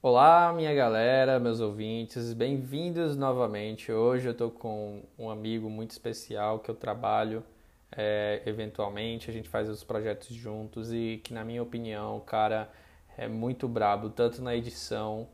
Olá, 0.00 0.52
minha 0.52 0.72
galera, 0.72 1.40
meus 1.40 1.58
ouvintes, 1.58 2.32
bem-vindos 2.32 3.16
novamente. 3.16 3.90
Hoje 3.90 4.28
eu 4.28 4.34
tô 4.34 4.48
com 4.48 5.02
um 5.18 5.28
amigo 5.28 5.68
muito 5.68 5.90
especial 5.90 6.60
que 6.60 6.70
eu 6.70 6.74
trabalho 6.76 7.42
é, 7.90 8.40
eventualmente, 8.46 9.28
a 9.28 9.32
gente 9.32 9.48
faz 9.48 9.68
os 9.68 9.82
projetos 9.82 10.28
juntos 10.28 10.92
e 10.92 11.20
que, 11.24 11.34
na 11.34 11.44
minha 11.44 11.60
opinião, 11.60 12.16
o 12.16 12.20
cara 12.20 12.70
é 13.16 13.26
muito 13.26 13.66
brabo, 13.66 14.08
tanto 14.08 14.40
na 14.40 14.54
edição 14.54 15.28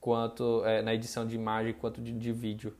quanto 0.00 0.64
é, 0.64 0.82
na 0.82 0.92
edição 0.92 1.24
de 1.24 1.36
imagem 1.36 1.72
quanto 1.72 2.02
de, 2.02 2.12
de 2.12 2.32
vídeo. 2.32 2.76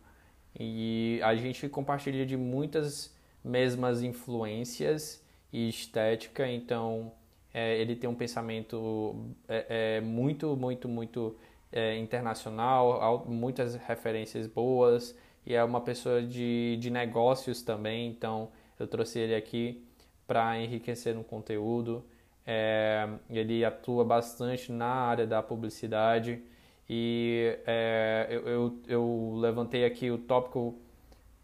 E 0.58 1.20
a 1.22 1.36
gente 1.36 1.68
compartilha 1.68 2.26
de 2.26 2.36
muitas 2.36 3.14
mesmas 3.44 4.02
influências 4.02 5.24
e 5.52 5.68
estética, 5.68 6.48
então 6.48 7.12
é, 7.58 7.76
ele 7.76 7.96
tem 7.96 8.08
um 8.08 8.14
pensamento 8.14 9.34
é, 9.48 9.96
é 9.96 10.00
muito, 10.00 10.56
muito, 10.56 10.88
muito 10.88 11.36
é, 11.72 11.96
internacional, 11.96 13.24
muitas 13.26 13.74
referências 13.74 14.46
boas 14.46 15.16
e 15.44 15.54
é 15.54 15.64
uma 15.64 15.80
pessoa 15.80 16.22
de, 16.22 16.76
de 16.76 16.88
negócios 16.88 17.60
também, 17.60 18.08
então 18.10 18.50
eu 18.78 18.86
trouxe 18.86 19.18
ele 19.18 19.34
aqui 19.34 19.84
para 20.24 20.56
enriquecer 20.60 21.16
no 21.16 21.24
conteúdo. 21.24 22.04
É, 22.46 23.08
ele 23.28 23.64
atua 23.64 24.04
bastante 24.04 24.70
na 24.70 24.86
área 24.86 25.26
da 25.26 25.42
publicidade 25.42 26.40
e 26.88 27.58
eu, 28.30 28.46
eu, 28.46 28.78
eu, 28.86 29.34
levantei 29.36 29.84
aqui 29.84 30.10
o 30.12 30.16
tópico 30.16 30.78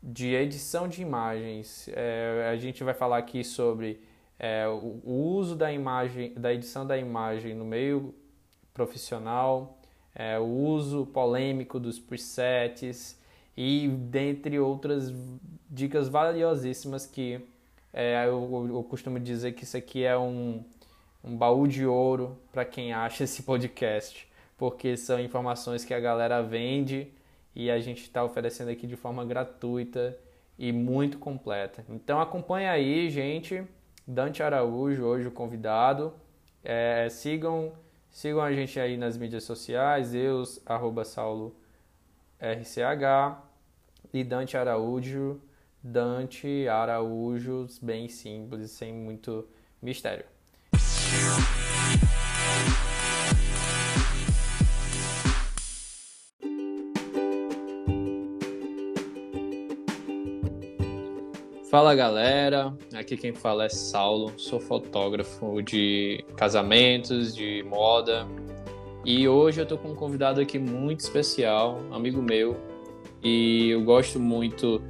de 0.01 0.33
edição 0.33 0.87
de 0.89 1.03
imagens. 1.03 1.89
É, 1.93 2.49
a 2.53 2.57
gente 2.57 2.85
vai 2.85 2.95
falar 2.95 3.19
aqui 3.19 3.43
sobre 3.43 4.01
é, 4.39 4.67
o, 4.69 5.01
o, 5.05 5.35
uso 5.37 5.55
da 5.55 5.73
imagem, 5.73 6.33
da 6.35 6.53
edição 6.53 6.87
da 6.87 6.99
imagem 6.99 7.55
no 7.55 7.65
meio 7.65 8.15
profissional, 8.73 9.79
é, 10.15 10.39
o 10.39 10.45
uso 10.45 11.07
polêmico 11.07 11.79
dos 11.79 11.99
presets 11.99 13.21
e 13.57 13.89
dentre 13.89 14.59
outras 14.59 15.13
dicas 15.71 16.09
valiosíssimas 16.09 17.07
que 17.07 17.41
é, 17.93 18.25
eu, 18.27 18.69
eu, 18.69 18.83
costumo 18.83 19.21
dizer 19.21 19.53
que 19.53 19.63
isso 19.63 19.77
aqui 19.77 20.05
é 20.05 20.19
um, 20.19 20.65
um 21.23 21.37
baú 21.37 21.69
de 21.69 21.87
ouro 21.87 22.37
para 22.53 22.65
quem 22.65 22.93
acha 22.93 23.23
esse 23.25 23.43
podcast, 23.45 24.29
porque 24.59 24.97
são 24.97 25.21
informações 25.21 25.85
que 25.85 25.95
a 25.95 26.01
galera 26.01 26.43
vende 26.43 27.09
e 27.55 27.71
a 27.71 27.79
gente 27.79 28.03
está 28.03 28.25
oferecendo 28.25 28.71
aqui 28.71 28.87
de 28.87 28.97
forma 28.97 29.25
gratuita 29.25 30.17
e 30.59 30.73
muito 30.73 31.19
completa. 31.19 31.85
Então 31.89 32.21
acompanha 32.21 32.73
aí, 32.73 33.09
gente. 33.11 33.65
Dante 34.07 34.43
Araújo, 34.43 35.05
hoje 35.05 35.29
o 35.29 35.33
convidado. 35.33 36.13
É, 36.63 37.09
sigam, 37.09 37.73
sigam 38.11 38.41
a 38.41 38.53
gente 38.53 38.79
aí 38.79 38.97
nas 38.97 39.17
mídias 39.17 39.45
sociais, 39.45 40.15
eu, 40.15 40.43
arroba 40.67 41.05
Saulo 41.05 41.57
RCH 42.39 43.39
e 44.13 44.23
Dante 44.23 44.57
Araújo, 44.57 45.41
Dante 45.83 46.69
Araújo, 46.69 47.67
bem 47.83 48.09
simples, 48.09 48.71
sem 48.71 48.93
muito 48.93 49.47
mistério. 49.81 50.34
Fala 61.75 61.93
galera, 61.93 62.73
aqui 62.95 63.17
quem 63.17 63.35
fala 63.35 63.65
é 63.65 63.69
Saulo, 63.69 64.33
sou 64.37 64.61
fotógrafo 64.61 65.61
de 65.61 66.25
casamentos, 66.37 67.35
de 67.35 67.65
moda. 67.65 68.29
E 69.05 69.27
hoje 69.27 69.61
eu 69.61 69.67
tô 69.67 69.77
com 69.77 69.89
um 69.89 69.95
convidado 69.97 70.41
aqui 70.41 70.57
muito 70.57 71.01
especial, 71.01 71.81
amigo 71.91 72.23
meu, 72.23 72.57
e 73.25 73.71
eu 73.71 73.83
gosto 73.83 74.21
muito, 74.21 74.81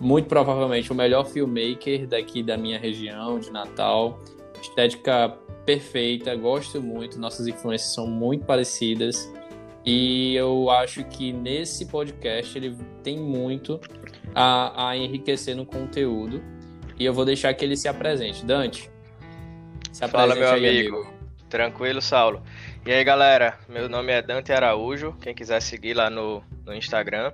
muito 0.00 0.26
provavelmente 0.26 0.90
o 0.90 0.96
melhor 0.96 1.26
filmmaker 1.26 2.08
daqui 2.08 2.42
da 2.42 2.56
minha 2.56 2.76
região 2.76 3.38
de 3.38 3.52
Natal, 3.52 4.18
estética 4.60 5.38
perfeita, 5.64 6.34
gosto 6.34 6.82
muito, 6.82 7.20
nossas 7.20 7.46
influências 7.46 7.94
são 7.94 8.04
muito 8.04 8.44
parecidas. 8.44 9.32
E 9.86 10.34
eu 10.34 10.70
acho 10.70 11.04
que 11.04 11.32
nesse 11.32 11.86
podcast 11.86 12.58
ele 12.58 12.76
tem 13.02 13.16
muito 13.16 13.78
a, 14.34 14.90
a 14.90 14.96
enriquecer 14.96 15.56
no 15.56 15.66
conteúdo. 15.66 16.42
E 16.98 17.04
eu 17.04 17.12
vou 17.12 17.24
deixar 17.24 17.52
que 17.54 17.64
ele 17.64 17.76
se 17.76 17.88
apresente. 17.88 18.44
Dante, 18.44 18.90
se 19.92 20.04
apresente 20.04 20.10
Fala, 20.10 20.34
meu 20.34 20.48
aí, 20.50 20.78
amigo. 20.78 20.96
amigo. 20.96 21.14
Tranquilo, 21.48 22.00
Saulo. 22.00 22.42
E 22.86 22.92
aí, 22.92 23.02
galera, 23.02 23.58
meu 23.68 23.88
nome 23.88 24.12
é 24.12 24.20
Dante 24.20 24.52
Araújo. 24.52 25.14
Quem 25.20 25.34
quiser 25.34 25.60
seguir 25.60 25.94
lá 25.94 26.10
no, 26.10 26.42
no 26.64 26.74
Instagram. 26.74 27.32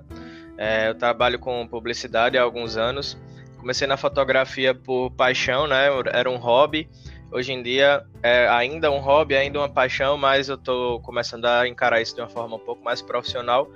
É, 0.57 0.89
eu 0.89 0.95
trabalho 0.95 1.39
com 1.39 1.67
publicidade 1.67 2.37
há 2.37 2.41
alguns 2.41 2.77
anos. 2.77 3.17
Comecei 3.57 3.87
na 3.87 3.97
fotografia 3.97 4.73
por 4.73 5.11
paixão, 5.11 5.67
né? 5.67 5.87
Era 6.13 6.29
um 6.29 6.37
hobby. 6.37 6.89
Hoje 7.31 7.53
em 7.53 7.63
dia 7.63 8.03
é 8.21 8.47
ainda 8.49 8.91
um 8.91 8.99
hobby, 8.99 9.35
ainda 9.35 9.59
uma 9.59 9.69
paixão, 9.69 10.17
mas 10.17 10.49
eu 10.49 10.55
estou 10.55 10.99
começando 10.99 11.45
a 11.45 11.65
encarar 11.65 12.01
isso 12.01 12.13
de 12.13 12.21
uma 12.21 12.27
forma 12.27 12.57
um 12.57 12.59
pouco 12.59 12.83
mais 12.83 13.01
profissional. 13.01 13.71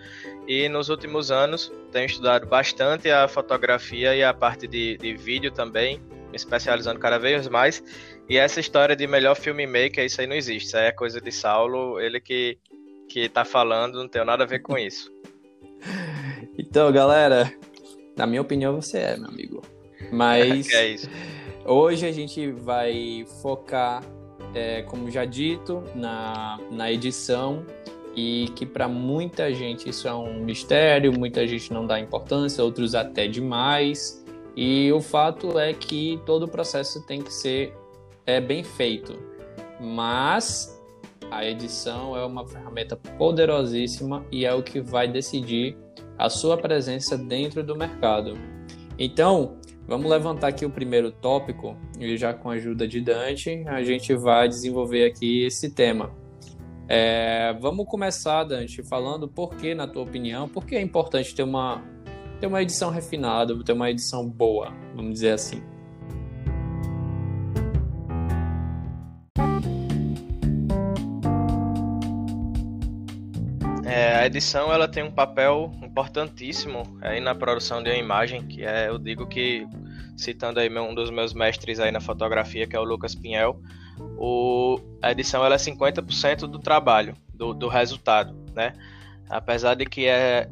E 0.46 0.68
nos 0.68 0.90
últimos 0.90 1.32
anos 1.32 1.72
tenho 1.92 2.06
estudado 2.06 2.46
bastante 2.46 3.10
a 3.10 3.28
fotografia 3.28 4.14
e 4.14 4.22
a 4.22 4.34
parte 4.34 4.68
de, 4.68 4.98
de 4.98 5.16
vídeo 5.16 5.52
também, 5.52 6.02
me 6.30 6.36
especializando 6.36 7.00
cada 7.00 7.18
vez 7.18 7.48
mais. 7.48 7.82
E 8.28 8.38
essa 8.38 8.60
história 8.60 8.96
de 8.96 9.08
melhor 9.08 9.36
filmmaker, 9.36 10.04
isso 10.04 10.20
aí 10.20 10.28
não 10.28 10.36
existe. 10.36 10.68
Isso 10.68 10.78
aí 10.78 10.88
é 10.88 10.92
coisa 10.92 11.22
de 11.22 11.32
Saulo, 11.32 12.00
ele 12.00 12.20
que, 12.20 12.58
que 13.08 13.30
tá 13.30 13.46
falando, 13.46 14.00
não 14.00 14.08
tem 14.10 14.26
nada 14.26 14.44
a 14.44 14.48
ver 14.48 14.60
com 14.60 14.78
isso. 14.78 15.10
Então, 16.58 16.92
galera, 16.92 17.54
na 18.18 18.26
minha 18.26 18.42
opinião, 18.42 18.82
você 18.82 18.98
é, 18.98 19.18
meu 19.18 19.30
amigo. 19.30 19.62
Mas. 20.12 20.70
é 20.74 20.88
isso. 20.88 21.10
Hoje 21.68 22.06
a 22.06 22.12
gente 22.12 22.52
vai 22.52 23.26
focar, 23.42 24.04
é, 24.54 24.84
como 24.84 25.10
já 25.10 25.26
dito, 25.26 25.84
na, 25.96 26.60
na 26.70 26.92
edição 26.92 27.66
e 28.16 28.50
que 28.56 28.68
para 28.68 28.88
muita 28.88 29.52
gente 29.52 29.90
isso 29.90 30.08
é 30.08 30.14
um 30.14 30.44
mistério, 30.44 31.12
muita 31.12 31.48
gente 31.48 31.74
não 31.74 31.88
dá 31.88 32.00
importância, 32.00 32.64
outros 32.64 32.94
até 32.94 33.28
demais. 33.28 34.24
E 34.56 34.92
o 34.92 35.02
fato 35.02 35.58
é 35.58 35.74
que 35.74 36.22
todo 36.24 36.44
o 36.44 36.48
processo 36.48 37.04
tem 37.08 37.20
que 37.20 37.34
ser 37.34 37.76
é, 38.28 38.40
bem 38.40 38.64
feito. 38.64 39.18
Mas 39.82 40.80
a 41.32 41.44
edição 41.44 42.16
é 42.16 42.24
uma 42.24 42.48
ferramenta 42.48 42.96
poderosíssima 42.96 44.24
e 44.32 44.46
é 44.46 44.54
o 44.54 44.62
que 44.62 44.80
vai 44.80 45.08
decidir 45.08 45.76
a 46.16 46.30
sua 46.30 46.58
presença 46.58 47.18
dentro 47.18 47.64
do 47.64 47.76
mercado. 47.76 48.38
Então, 49.00 49.58
Vamos 49.88 50.10
levantar 50.10 50.48
aqui 50.48 50.66
o 50.66 50.70
primeiro 50.70 51.12
tópico 51.12 51.78
e 52.00 52.18
já 52.18 52.34
com 52.34 52.50
a 52.50 52.54
ajuda 52.54 52.88
de 52.88 53.00
Dante 53.00 53.64
a 53.68 53.84
gente 53.84 54.16
vai 54.16 54.48
desenvolver 54.48 55.06
aqui 55.06 55.46
esse 55.46 55.70
tema. 55.70 56.12
É, 56.88 57.54
vamos 57.60 57.86
começar, 57.88 58.44
Dante, 58.44 58.84
falando 58.84 59.28
por 59.28 59.56
que, 59.56 59.76
na 59.76 59.88
tua 59.88 60.04
opinião, 60.04 60.48
por 60.48 60.66
que 60.66 60.76
é 60.76 60.82
importante 60.82 61.34
ter 61.36 61.44
uma, 61.44 61.84
ter 62.40 62.48
uma 62.48 62.62
edição 62.62 62.90
refinada, 62.90 63.58
ter 63.64 63.74
uma 63.74 63.90
edição 63.90 64.28
boa, 64.28 64.74
vamos 64.96 65.14
dizer 65.14 65.32
assim. 65.32 65.62
A 74.26 74.28
edição 74.28 74.74
ela 74.74 74.88
tem 74.88 75.04
um 75.04 75.12
papel 75.12 75.72
importantíssimo 75.84 76.98
aí 77.00 77.20
na 77.20 77.36
produção 77.36 77.84
de 77.84 77.92
uma 77.92 77.98
imagem, 77.98 78.42
que 78.48 78.66
é, 78.66 78.90
eu 78.90 78.98
digo 78.98 79.28
que, 79.28 79.68
citando 80.18 80.60
aí 80.60 80.80
um 80.80 80.96
dos 80.96 81.12
meus 81.12 81.32
mestres 81.32 81.80
aí 81.80 81.92
na 81.92 82.02
fotografia, 82.02 82.66
que 82.66 82.76
é 82.76 82.80
o 82.80 82.84
Lucas 82.84 83.14
Pinhel, 83.14 83.62
o, 84.18 84.80
a 85.00 85.12
edição 85.12 85.46
ela 85.46 85.54
é 85.54 85.60
50% 85.60 86.48
do 86.48 86.58
trabalho, 86.58 87.16
do, 87.36 87.54
do 87.54 87.68
resultado, 87.68 88.36
né? 88.56 88.74
Apesar 89.30 89.76
de 89.76 89.86
que 89.86 90.08
é 90.08 90.50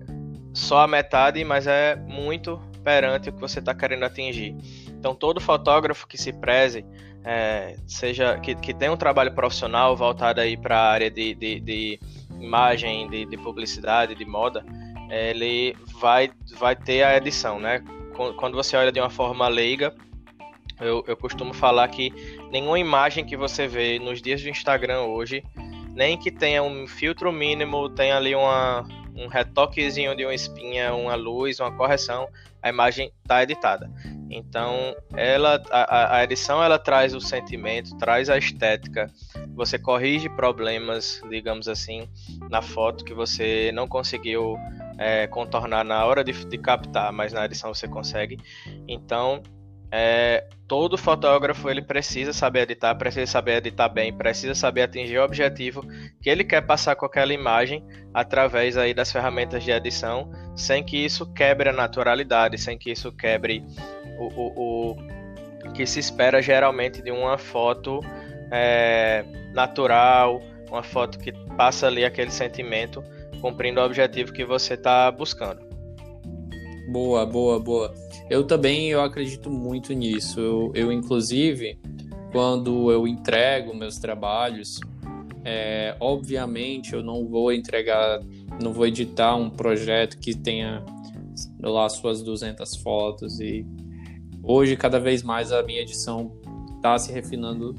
só 0.53 0.81
a 0.81 0.87
metade, 0.87 1.43
mas 1.43 1.65
é 1.65 1.95
muito 1.95 2.61
perante 2.83 3.29
o 3.29 3.33
que 3.33 3.41
você 3.41 3.57
está 3.57 3.73
querendo 3.73 4.03
atingir. 4.03 4.55
Então, 4.89 5.15
todo 5.15 5.41
fotógrafo 5.41 6.07
que 6.07 6.17
se 6.17 6.31
preze, 6.31 6.85
é, 7.25 7.75
seja 7.87 8.37
que, 8.39 8.53
que 8.53 8.73
tenha 8.73 8.91
um 8.91 8.97
trabalho 8.97 9.33
profissional 9.33 9.95
voltado 9.95 10.41
aí 10.41 10.57
para 10.57 10.77
a 10.77 10.91
área 10.91 11.09
de, 11.09 11.33
de, 11.33 11.59
de 11.59 11.99
imagem, 12.43 13.09
de, 13.09 13.25
de 13.25 13.37
publicidade, 13.37 14.15
de 14.15 14.25
moda, 14.25 14.65
ele 15.09 15.75
vai, 15.99 16.31
vai 16.57 16.75
ter 16.75 17.03
a 17.03 17.17
edição, 17.17 17.59
né? 17.59 17.83
Quando 18.37 18.55
você 18.55 18.75
olha 18.77 18.91
de 18.91 18.99
uma 18.99 19.09
forma 19.09 19.47
leiga, 19.47 19.93
eu, 20.79 21.03
eu 21.07 21.17
costumo 21.17 21.53
falar 21.53 21.87
que 21.87 22.11
nenhuma 22.51 22.79
imagem 22.79 23.25
que 23.25 23.37
você 23.37 23.67
vê 23.67 23.99
nos 23.99 24.21
dias 24.21 24.41
do 24.41 24.49
Instagram 24.49 25.01
hoje, 25.01 25.43
nem 25.93 26.17
que 26.17 26.31
tenha 26.31 26.61
um 26.63 26.87
filtro 26.87 27.31
mínimo, 27.31 27.89
tenha 27.89 28.17
ali 28.17 28.35
uma, 28.35 28.85
um 29.15 29.27
retoquezinho 29.27 30.15
de 30.15 30.25
uma 30.25 30.33
espinha, 30.33 30.93
uma 30.93 31.15
luz, 31.15 31.59
uma 31.59 31.71
correção, 31.71 32.27
a 32.61 32.69
imagem 32.69 33.11
está 33.21 33.43
editada. 33.43 33.89
Então, 34.29 34.95
ela, 35.15 35.61
a, 35.69 36.17
a 36.17 36.23
edição 36.23 36.63
ela 36.63 36.79
traz 36.79 37.13
o 37.13 37.21
sentimento, 37.21 37.95
traz 37.97 38.29
a 38.29 38.37
estética, 38.37 39.11
você 39.55 39.77
corrige 39.77 40.29
problemas, 40.29 41.21
digamos 41.29 41.67
assim, 41.67 42.09
na 42.49 42.61
foto 42.61 43.05
que 43.05 43.13
você 43.13 43.71
não 43.73 43.87
conseguiu 43.87 44.57
é, 44.97 45.27
contornar 45.27 45.83
na 45.83 46.05
hora 46.05 46.23
de, 46.23 46.31
de, 46.45 46.57
captar, 46.57 47.11
mas 47.11 47.33
na 47.33 47.45
edição 47.45 47.73
você 47.73 47.87
consegue. 47.87 48.39
Então, 48.87 49.41
é, 49.91 50.47
todo 50.67 50.97
fotógrafo 50.97 51.69
ele 51.69 51.81
precisa 51.81 52.33
saber 52.33 52.61
editar, 52.61 52.95
precisa 52.95 53.31
saber 53.31 53.57
editar 53.57 53.89
bem, 53.89 54.11
precisa 54.11 54.55
saber 54.55 54.81
atingir 54.81 55.19
o 55.19 55.23
objetivo 55.23 55.85
que 56.19 56.29
ele 56.29 56.43
quer 56.43 56.61
passar 56.61 56.95
com 56.95 57.05
aquela 57.05 57.31
imagem 57.31 57.85
através 58.11 58.75
aí 58.75 58.91
das 58.91 59.11
ferramentas 59.11 59.63
de 59.63 59.69
edição, 59.69 60.31
sem 60.55 60.83
que 60.83 60.97
isso 60.97 61.31
quebre 61.31 61.69
a 61.69 61.73
naturalidade, 61.73 62.57
sem 62.57 62.75
que 62.75 62.91
isso 62.91 63.11
quebre 63.11 63.63
o, 64.17 64.25
o, 64.25 64.91
o 64.91 65.73
que 65.73 65.85
se 65.85 65.99
espera 65.99 66.41
geralmente 66.41 67.01
de 67.01 67.11
uma 67.11 67.37
foto 67.37 67.99
é, 68.53 69.25
natural, 69.51 70.39
uma 70.69 70.83
foto 70.83 71.17
que 71.17 71.31
passa 71.57 71.87
ali 71.87 72.05
aquele 72.05 72.29
sentimento, 72.29 73.03
cumprindo 73.41 73.81
o 73.81 73.83
objetivo 73.83 74.31
que 74.31 74.45
você 74.45 74.75
está 74.75 75.11
buscando. 75.11 75.61
Boa, 76.91 77.25
boa, 77.25 77.59
boa. 77.59 77.93
Eu 78.29 78.43
também 78.43 78.91
eu 78.91 79.01
acredito 79.01 79.49
muito 79.49 79.91
nisso. 79.93 80.39
Eu, 80.39 80.71
eu 80.75 80.91
inclusive, 80.91 81.79
quando 82.31 82.91
eu 82.91 83.07
entrego 83.07 83.75
meus 83.75 83.97
trabalhos, 83.97 84.79
é, 85.43 85.95
obviamente 85.99 86.93
eu 86.93 87.01
não 87.01 87.27
vou 87.27 87.51
entregar, 87.51 88.21
não 88.61 88.71
vou 88.71 88.85
editar 88.85 89.35
um 89.35 89.49
projeto 89.49 90.19
que 90.19 90.35
tenha 90.35 90.83
lá 91.59 91.89
suas 91.89 92.21
200 92.21 92.75
fotos 92.77 93.39
e 93.39 93.65
hoje 94.43 94.77
cada 94.77 94.99
vez 94.99 95.23
mais 95.23 95.51
a 95.51 95.63
minha 95.63 95.81
edição 95.81 96.31
está 96.77 96.97
se 96.99 97.11
refinando 97.11 97.75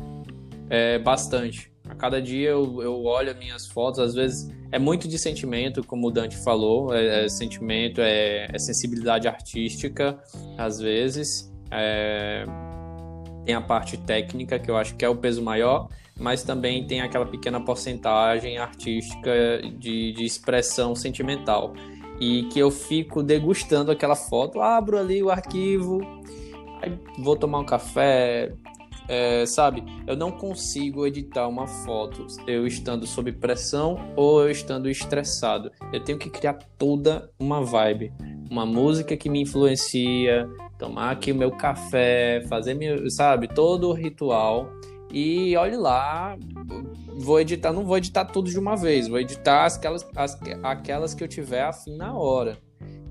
é, 0.74 0.98
bastante. 0.98 1.72
A 1.88 1.94
cada 1.94 2.20
dia 2.20 2.50
eu, 2.50 2.82
eu 2.82 3.04
olho 3.04 3.36
minhas 3.36 3.66
fotos, 3.66 4.00
às 4.00 4.14
vezes 4.14 4.50
é 4.72 4.78
muito 4.78 5.06
de 5.06 5.16
sentimento, 5.18 5.84
como 5.84 6.08
o 6.08 6.10
Dante 6.10 6.36
falou, 6.36 6.92
é, 6.92 7.26
é 7.26 7.28
sentimento, 7.28 8.00
é, 8.00 8.48
é, 8.52 8.58
sensibilidade 8.58 9.28
artística, 9.28 10.18
às 10.58 10.80
vezes. 10.80 11.52
É, 11.70 12.44
tem 13.44 13.54
a 13.54 13.60
parte 13.60 13.96
técnica, 13.96 14.58
que 14.58 14.68
eu 14.68 14.76
acho 14.76 14.96
que 14.96 15.04
é 15.04 15.08
o 15.08 15.14
peso 15.14 15.42
maior, 15.42 15.88
mas 16.18 16.42
também 16.42 16.84
tem 16.86 17.02
aquela 17.02 17.26
pequena 17.26 17.60
porcentagem 17.60 18.58
artística 18.58 19.30
de, 19.78 20.12
de 20.12 20.24
expressão 20.24 20.96
sentimental. 20.96 21.72
E 22.18 22.44
que 22.44 22.58
eu 22.58 22.70
fico 22.70 23.22
degustando 23.22 23.92
aquela 23.92 24.16
foto, 24.16 24.60
abro 24.60 24.98
ali 24.98 25.22
o 25.22 25.30
arquivo, 25.30 26.00
vou 27.18 27.36
tomar 27.36 27.58
um 27.58 27.64
café, 27.64 28.52
é, 29.08 29.44
sabe, 29.46 29.84
eu 30.06 30.16
não 30.16 30.30
consigo 30.30 31.06
editar 31.06 31.46
uma 31.46 31.66
foto 31.66 32.26
eu 32.46 32.66
estando 32.66 33.06
sob 33.06 33.32
pressão 33.32 33.98
ou 34.16 34.42
eu 34.42 34.50
estando 34.50 34.88
estressado. 34.88 35.70
Eu 35.92 36.02
tenho 36.02 36.18
que 36.18 36.30
criar 36.30 36.54
toda 36.78 37.30
uma 37.38 37.62
vibe, 37.62 38.12
uma 38.50 38.64
música 38.64 39.16
que 39.16 39.28
me 39.28 39.42
influencia, 39.42 40.48
tomar 40.78 41.10
aqui 41.10 41.32
o 41.32 41.34
meu 41.34 41.50
café, 41.50 42.44
fazer 42.48 42.74
meu, 42.74 43.10
sabe, 43.10 43.48
todo 43.48 43.88
o 43.88 43.92
ritual. 43.92 44.70
E 45.12 45.56
olhe 45.56 45.76
lá, 45.76 46.36
vou 47.16 47.40
editar, 47.40 47.72
não 47.72 47.84
vou 47.84 47.98
editar 47.98 48.24
tudo 48.24 48.50
de 48.50 48.58
uma 48.58 48.74
vez, 48.74 49.06
vou 49.06 49.20
editar 49.20 49.66
aquelas, 49.66 50.04
as, 50.16 50.38
aquelas 50.62 51.14
que 51.14 51.22
eu 51.22 51.28
tiver 51.28 51.62
afim 51.62 51.96
na 51.96 52.14
hora. 52.14 52.58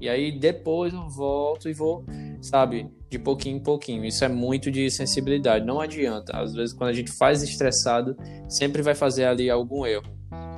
E 0.01 0.09
aí 0.09 0.37
depois 0.37 0.93
eu 0.93 1.07
volto 1.07 1.69
e 1.69 1.73
vou, 1.73 2.03
sabe, 2.41 2.89
de 3.13 3.19
pouquinho 3.19 3.57
em 3.57 3.59
pouquinho. 3.59 4.03
Isso 4.03 4.25
é 4.25 4.27
muito 4.27 4.71
de 4.71 4.89
sensibilidade. 4.89 5.65
Não 5.65 5.79
adianta. 5.79 6.35
Às 6.35 6.53
vezes, 6.53 6.73
quando 6.73 6.89
a 6.89 6.93
gente 6.93 7.11
faz 7.11 7.43
estressado, 7.43 8.17
sempre 8.49 8.81
vai 8.81 8.95
fazer 8.95 9.25
ali 9.25 9.49
algum 9.49 9.85
erro. 9.85 10.03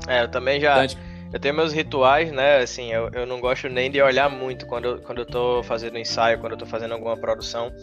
É, 0.07 0.23
eu 0.23 0.31
também 0.31 0.59
já. 0.59 0.85
Então, 0.85 0.97
eu 1.33 1.39
tenho 1.39 1.53
meus 1.53 1.73
rituais, 1.73 2.31
né? 2.31 2.59
Assim, 2.59 2.93
eu, 2.93 3.09
eu 3.11 3.25
não 3.25 3.41
gosto 3.41 3.67
nem 3.67 3.91
de 3.91 4.01
olhar 4.01 4.29
muito 4.29 4.65
quando, 4.67 4.85
eu, 4.85 5.01
quando 5.01 5.19
eu 5.19 5.25
tô 5.25 5.61
fazendo 5.63 5.97
ensaio, 5.97 6.39
quando 6.39 6.53
eu 6.53 6.57
tô 6.57 6.65
fazendo 6.65 6.93
alguma 6.93 7.17
produção. 7.17 7.73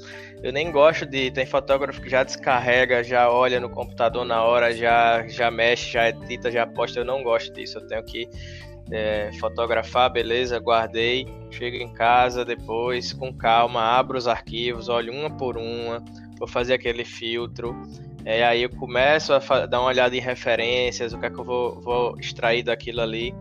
Eu 0.43 0.53
nem 0.53 0.73
gosto 0.73 1.05
de. 1.05 1.31
Tem 1.31 1.45
fotógrafo 1.45 2.01
que 2.01 2.09
já 2.09 2.23
descarrega, 2.23 3.05
já 3.05 3.31
olha 3.31 3.61
no 3.61 3.69
computador 3.69 4.25
na 4.25 4.43
hora, 4.43 4.75
já, 4.75 5.27
já 5.29 5.51
mexe, 5.51 5.93
já 5.93 6.09
edita, 6.09 6.51
já 6.51 6.67
posta. 6.67 7.01
Eu 7.01 7.05
não 7.05 7.23
gosto 7.23 7.53
disso. 7.53 7.77
Eu 7.77 7.87
tenho 7.87 8.03
que 8.05 8.27
é, 8.93 9.31
fotografar, 9.41 10.13
beleza, 10.13 10.59
guardei, 10.59 11.27
chego 11.51 11.77
em 11.77 11.93
casa 11.93 12.45
depois, 12.45 13.13
com 13.13 13.33
calma, 13.33 13.81
abro 13.81 14.19
os 14.19 14.29
arquivos, 14.29 14.91
olho 14.91 15.13
uma 15.13 15.31
por 15.31 15.57
uma, 15.57 16.05
vou 16.39 16.47
fazer 16.47 16.75
aquele 16.75 17.05
filtro, 17.05 17.75
é, 18.25 18.45
aí 18.45 18.63
eu 18.63 18.71
começo 18.71 19.33
a 19.33 19.67
dar 19.67 19.81
uma 19.81 19.89
olhada 19.89 20.15
em 20.15 20.21
referências, 20.21 21.15
o 21.15 21.19
que 21.19 21.27
é 21.27 21.31
que 21.31 21.39
eu 21.39 21.45
vou, 21.45 21.81
vou 21.81 22.19
extrair 22.21 22.63
daquilo 22.63 23.01
ali, 23.01 23.35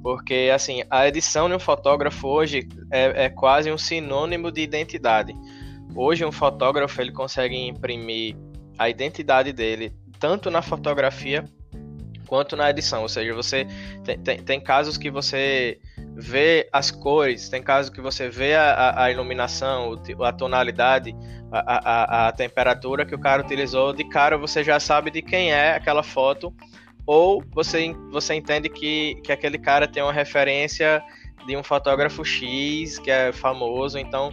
porque 0.00 0.50
assim, 0.54 0.82
a 0.88 1.08
edição 1.08 1.48
de 1.48 1.56
um 1.56 1.58
fotógrafo 1.58 2.28
hoje 2.28 2.68
é, 2.90 3.24
é 3.24 3.28
quase 3.28 3.72
um 3.72 3.78
sinônimo 3.78 4.52
de 4.52 4.60
identidade. 4.60 5.34
Hoje 5.96 6.24
um 6.24 6.32
fotógrafo 6.32 7.00
ele 7.00 7.10
consegue 7.10 7.56
imprimir 7.56 8.36
a 8.78 8.88
identidade 8.88 9.52
dele 9.52 9.92
tanto 10.18 10.50
na 10.50 10.62
fotografia 10.62 11.44
quanto 12.26 12.56
na 12.56 12.70
edição. 12.70 13.02
Ou 13.02 13.08
seja, 13.08 13.34
você 13.34 13.66
tem, 14.04 14.18
tem, 14.18 14.42
tem 14.42 14.60
casos 14.60 14.96
que 14.96 15.10
você 15.10 15.78
vê 16.16 16.68
as 16.72 16.90
cores, 16.90 17.48
tem 17.48 17.62
casos 17.62 17.90
que 17.90 18.00
você 18.00 18.28
vê 18.28 18.54
a, 18.54 19.04
a 19.04 19.10
iluminação, 19.10 20.00
a 20.20 20.32
tonalidade, 20.32 21.14
a, 21.50 22.26
a, 22.26 22.28
a 22.28 22.32
temperatura 22.32 23.04
que 23.04 23.14
o 23.14 23.18
cara 23.18 23.42
utilizou, 23.42 23.92
de 23.92 24.08
cara 24.08 24.36
você 24.36 24.62
já 24.62 24.78
sabe 24.78 25.10
de 25.10 25.22
quem 25.22 25.52
é 25.52 25.74
aquela 25.74 26.02
foto, 26.02 26.54
ou 27.06 27.42
você, 27.52 27.94
você 28.10 28.34
entende 28.34 28.68
que, 28.68 29.16
que 29.22 29.32
aquele 29.32 29.58
cara 29.58 29.86
tem 29.86 30.02
uma 30.02 30.12
referência 30.12 31.02
de 31.46 31.56
um 31.56 31.62
fotógrafo 31.62 32.24
X 32.24 32.98
que 32.98 33.10
é 33.10 33.32
famoso, 33.32 33.98
então 33.98 34.32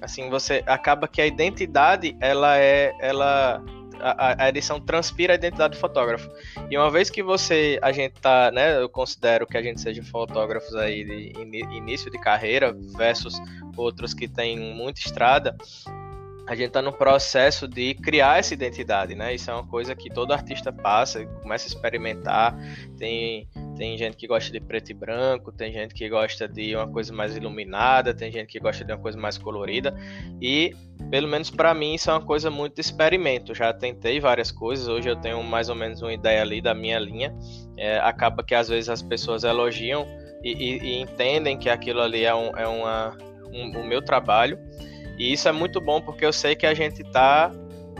assim 0.00 0.28
você 0.30 0.62
acaba 0.66 1.08
que 1.08 1.20
a 1.20 1.26
identidade 1.26 2.16
ela 2.20 2.58
é 2.58 2.92
ela 3.00 3.62
a, 4.00 4.44
a, 4.44 4.48
edição 4.48 4.80
transpira 4.80 5.34
a 5.34 5.36
identidade 5.36 5.74
do 5.74 5.80
fotógrafo. 5.80 6.30
E 6.70 6.76
uma 6.76 6.90
vez 6.90 7.10
que 7.10 7.22
você, 7.22 7.78
a 7.82 7.92
gente 7.92 8.14
tá, 8.20 8.50
né, 8.50 8.80
eu 8.80 8.88
considero 8.88 9.46
que 9.46 9.56
a 9.56 9.62
gente 9.62 9.80
seja 9.80 10.02
fotógrafos 10.02 10.74
aí 10.74 11.04
de 11.04 11.40
in, 11.40 11.76
início 11.76 12.10
de 12.10 12.18
carreira 12.18 12.72
versus 12.96 13.40
outros 13.76 14.14
que 14.14 14.28
têm 14.28 14.58
muita 14.74 15.00
estrada, 15.00 15.56
a 16.46 16.54
gente 16.54 16.68
está 16.68 16.80
no 16.80 16.92
processo 16.92 17.66
de 17.66 17.94
criar 17.94 18.38
essa 18.38 18.54
identidade, 18.54 19.16
né? 19.16 19.34
Isso 19.34 19.50
é 19.50 19.54
uma 19.54 19.66
coisa 19.66 19.96
que 19.96 20.08
todo 20.08 20.32
artista 20.32 20.72
passa, 20.72 21.26
começa 21.42 21.66
a 21.66 21.68
experimentar. 21.68 22.56
Tem, 22.96 23.48
tem 23.76 23.98
gente 23.98 24.16
que 24.16 24.28
gosta 24.28 24.52
de 24.52 24.60
preto 24.60 24.90
e 24.90 24.94
branco, 24.94 25.50
tem 25.50 25.72
gente 25.72 25.92
que 25.92 26.08
gosta 26.08 26.46
de 26.46 26.76
uma 26.76 26.86
coisa 26.86 27.12
mais 27.12 27.36
iluminada, 27.36 28.14
tem 28.14 28.30
gente 28.30 28.46
que 28.46 28.60
gosta 28.60 28.84
de 28.84 28.92
uma 28.92 28.98
coisa 28.98 29.18
mais 29.18 29.36
colorida. 29.36 29.92
E, 30.40 30.72
pelo 31.10 31.26
menos 31.26 31.50
para 31.50 31.74
mim, 31.74 31.94
isso 31.94 32.10
é 32.10 32.12
uma 32.12 32.24
coisa 32.24 32.48
muito 32.48 32.76
de 32.76 32.80
experimento. 32.80 33.52
Já 33.52 33.72
tentei 33.72 34.20
várias 34.20 34.52
coisas, 34.52 34.86
hoje 34.86 35.08
eu 35.08 35.16
tenho 35.16 35.42
mais 35.42 35.68
ou 35.68 35.74
menos 35.74 36.00
uma 36.00 36.12
ideia 36.12 36.42
ali 36.42 36.60
da 36.60 36.74
minha 36.74 37.00
linha. 37.00 37.34
É, 37.76 37.98
acaba 37.98 38.44
que 38.44 38.54
às 38.54 38.68
vezes 38.68 38.88
as 38.88 39.02
pessoas 39.02 39.42
elogiam 39.42 40.06
e, 40.44 40.52
e, 40.52 40.78
e 40.78 41.00
entendem 41.00 41.58
que 41.58 41.68
aquilo 41.68 42.00
ali 42.00 42.24
é, 42.24 42.34
um, 42.34 42.56
é 42.56 42.68
uma, 42.68 43.16
um, 43.52 43.80
o 43.80 43.84
meu 43.84 44.00
trabalho. 44.00 44.56
E 45.18 45.32
isso 45.32 45.48
é 45.48 45.52
muito 45.52 45.80
bom 45.80 46.00
porque 46.00 46.24
eu 46.24 46.32
sei 46.32 46.54
que 46.54 46.66
a 46.66 46.74
gente 46.74 47.02
está 47.02 47.52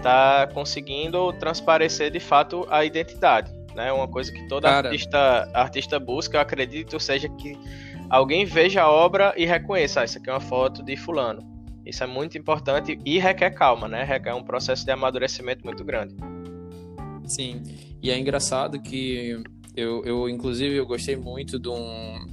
tá 0.02 0.48
conseguindo 0.52 1.32
transparecer 1.34 2.10
de 2.10 2.20
fato 2.20 2.66
a 2.70 2.84
identidade. 2.84 3.50
Né? 3.74 3.92
Uma 3.92 4.08
coisa 4.08 4.32
que 4.32 4.46
todo 4.48 4.66
artista, 4.66 5.50
artista 5.52 5.98
busca, 5.98 6.36
eu 6.36 6.40
acredito, 6.40 6.98
seja 6.98 7.28
que 7.28 7.58
alguém 8.08 8.44
veja 8.44 8.82
a 8.82 8.90
obra 8.90 9.34
e 9.36 9.44
reconheça, 9.44 10.00
ah, 10.00 10.04
isso 10.04 10.18
aqui 10.18 10.30
é 10.30 10.32
uma 10.32 10.40
foto 10.40 10.82
de 10.82 10.96
fulano. 10.96 11.40
Isso 11.84 12.02
é 12.02 12.06
muito 12.06 12.36
importante 12.36 12.98
e 13.04 13.18
requer 13.18 13.50
calma, 13.50 13.86
né? 13.86 14.02
Requer 14.02 14.34
um 14.34 14.42
processo 14.42 14.84
de 14.84 14.90
amadurecimento 14.90 15.64
muito 15.64 15.84
grande. 15.84 16.16
Sim, 17.24 17.62
e 18.02 18.10
é 18.10 18.18
engraçado 18.18 18.80
que 18.80 19.40
eu, 19.76 20.04
eu 20.04 20.28
inclusive, 20.28 20.74
eu 20.74 20.86
gostei 20.86 21.16
muito 21.16 21.58
de 21.58 21.68
um, 21.68 22.26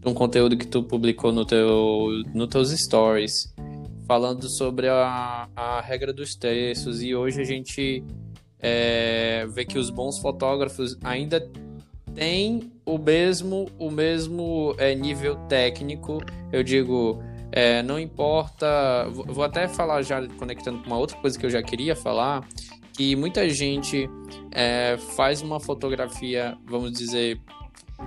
de 0.00 0.08
um 0.08 0.14
conteúdo 0.14 0.56
que 0.56 0.66
tu 0.66 0.82
publicou 0.82 1.30
no 1.30 1.44
teu, 1.44 2.08
no 2.34 2.46
teus 2.46 2.70
stories, 2.70 3.54
falando 4.10 4.48
sobre 4.48 4.88
a, 4.88 5.48
a 5.54 5.80
regra 5.80 6.12
dos 6.12 6.34
terços, 6.34 7.00
e 7.00 7.14
hoje 7.14 7.40
a 7.40 7.44
gente 7.44 8.02
é, 8.58 9.46
vê 9.50 9.64
que 9.64 9.78
os 9.78 9.88
bons 9.88 10.18
fotógrafos 10.18 10.98
ainda 11.04 11.48
têm 12.12 12.72
o 12.84 12.98
mesmo, 12.98 13.68
o 13.78 13.88
mesmo 13.88 14.74
é, 14.78 14.96
nível 14.96 15.36
técnico, 15.46 16.20
eu 16.50 16.64
digo, 16.64 17.22
é, 17.52 17.84
não 17.84 18.00
importa. 18.00 19.06
Vou 19.12 19.44
até 19.44 19.68
falar 19.68 20.02
já 20.02 20.26
conectando 20.26 20.80
com 20.80 20.88
uma 20.88 20.98
outra 20.98 21.16
coisa 21.18 21.38
que 21.38 21.46
eu 21.46 21.50
já 21.50 21.62
queria 21.62 21.94
falar, 21.94 22.44
que 22.92 23.14
muita 23.14 23.48
gente 23.48 24.10
é, 24.50 24.96
faz 25.14 25.40
uma 25.40 25.60
fotografia, 25.60 26.58
vamos 26.66 26.90
dizer, 26.94 27.40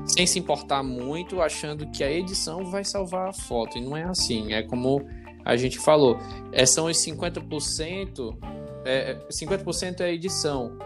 sem 0.06 0.28
se 0.28 0.38
importar 0.38 0.84
muito, 0.84 1.42
achando 1.42 1.90
que 1.92 2.04
a 2.04 2.12
edição 2.12 2.66
vai 2.66 2.84
salvar 2.84 3.30
a 3.30 3.34
foto. 3.34 3.78
E 3.78 3.82
não 3.82 3.96
é 3.96 4.04
assim. 4.04 4.52
É 4.52 4.62
como 4.64 5.02
a 5.44 5.56
gente 5.56 5.80
falou, 5.80 6.18
é, 6.52 6.66
são 6.66 6.86
os 6.86 6.98
50%, 6.98 8.38
é, 8.86 9.18
50% 9.30 10.02
é 10.02 10.14
edição, 10.14 10.78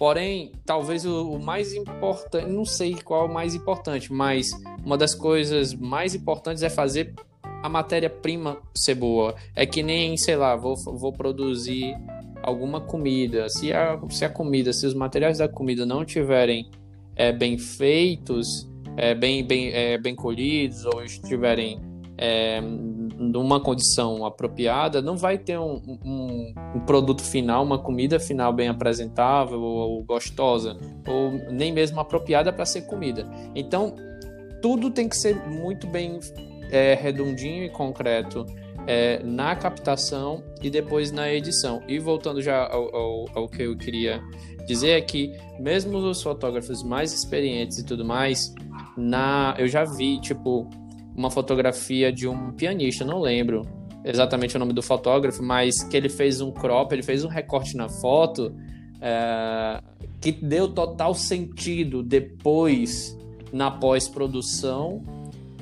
Porém, 0.00 0.52
talvez 0.64 1.04
o, 1.04 1.32
o 1.32 1.38
mais 1.38 1.74
importante, 1.74 2.50
não 2.50 2.64
sei 2.64 2.94
qual 2.94 3.26
é 3.26 3.28
o 3.28 3.34
mais 3.34 3.54
importante, 3.54 4.10
mas 4.10 4.50
uma 4.82 4.96
das 4.96 5.14
coisas 5.14 5.74
mais 5.74 6.14
importantes 6.14 6.62
é 6.62 6.70
fazer 6.70 7.12
a 7.62 7.68
matéria-prima 7.68 8.56
ser 8.74 8.94
boa. 8.94 9.34
É 9.54 9.66
que 9.66 9.82
nem, 9.82 10.16
sei 10.16 10.36
lá, 10.36 10.56
vou, 10.56 10.74
vou 10.74 11.12
produzir 11.12 11.94
alguma 12.42 12.80
comida. 12.80 13.46
Se 13.50 13.74
a, 13.74 14.00
se 14.08 14.24
a 14.24 14.30
comida, 14.30 14.72
se 14.72 14.86
os 14.86 14.94
materiais 14.94 15.36
da 15.36 15.46
comida 15.46 15.84
não 15.84 16.02
tiverem 16.02 16.70
é, 17.14 17.30
bem 17.30 17.58
feitos, 17.58 18.66
é, 18.96 19.14
bem, 19.14 19.44
bem, 19.44 19.70
é, 19.70 19.98
bem 19.98 20.14
colhidos 20.14 20.86
ou 20.86 21.04
estiverem 21.04 21.78
é, 22.16 22.62
numa 23.20 23.60
condição 23.60 24.24
apropriada, 24.24 25.02
não 25.02 25.14
vai 25.14 25.36
ter 25.36 25.58
um, 25.58 25.98
um, 26.02 26.54
um, 26.74 26.80
produto 26.80 27.22
final, 27.22 27.62
uma 27.62 27.78
comida 27.78 28.18
final 28.18 28.50
bem 28.50 28.68
apresentável 28.68 29.60
ou, 29.60 30.02
gostosa, 30.02 30.74
ou 31.06 31.32
nem 31.52 31.70
mesmo 31.70 32.00
apropriada 32.00 32.50
para 32.50 32.64
ser 32.64 32.82
comida. 32.82 33.30
Então, 33.54 33.94
tudo 34.62 34.90
tem 34.90 35.06
que 35.06 35.16
ser 35.16 35.36
muito 35.46 35.86
bem 35.86 36.18
é, 36.70 36.94
redondinho 36.94 37.62
e 37.62 37.68
concreto 37.68 38.46
é, 38.86 39.22
na 39.22 39.54
captação 39.54 40.42
e 40.62 40.70
depois 40.70 41.12
na 41.12 41.30
edição. 41.30 41.82
E 41.86 41.98
voltando 41.98 42.40
já 42.40 42.66
ao, 42.66 42.94
ao, 42.96 43.26
ao, 43.34 43.48
que 43.48 43.62
eu 43.64 43.76
queria 43.76 44.22
dizer 44.66 44.92
é 44.92 45.00
que 45.02 45.30
mesmo 45.58 45.98
os 45.98 46.22
fotógrafos 46.22 46.82
mais 46.82 47.12
experientes 47.12 47.76
e 47.76 47.84
tudo 47.84 48.02
mais, 48.02 48.54
na 48.96 49.54
eu 49.58 49.68
já 49.68 49.84
vi 49.84 50.18
tipo 50.20 50.70
uma 51.20 51.30
fotografia 51.30 52.10
de 52.10 52.26
um 52.26 52.50
pianista, 52.52 53.04
não 53.04 53.20
lembro 53.20 53.66
exatamente 54.02 54.56
o 54.56 54.58
nome 54.58 54.72
do 54.72 54.82
fotógrafo, 54.82 55.42
mas 55.42 55.82
que 55.84 55.94
ele 55.94 56.08
fez 56.08 56.40
um 56.40 56.50
crop, 56.50 56.92
ele 56.92 57.02
fez 57.02 57.24
um 57.24 57.28
recorte 57.28 57.76
na 57.76 57.88
foto 57.88 58.54
é, 59.02 59.82
que 60.18 60.32
deu 60.32 60.68
total 60.68 61.14
sentido 61.14 62.02
depois 62.02 63.16
na 63.52 63.70
pós-produção 63.70 65.04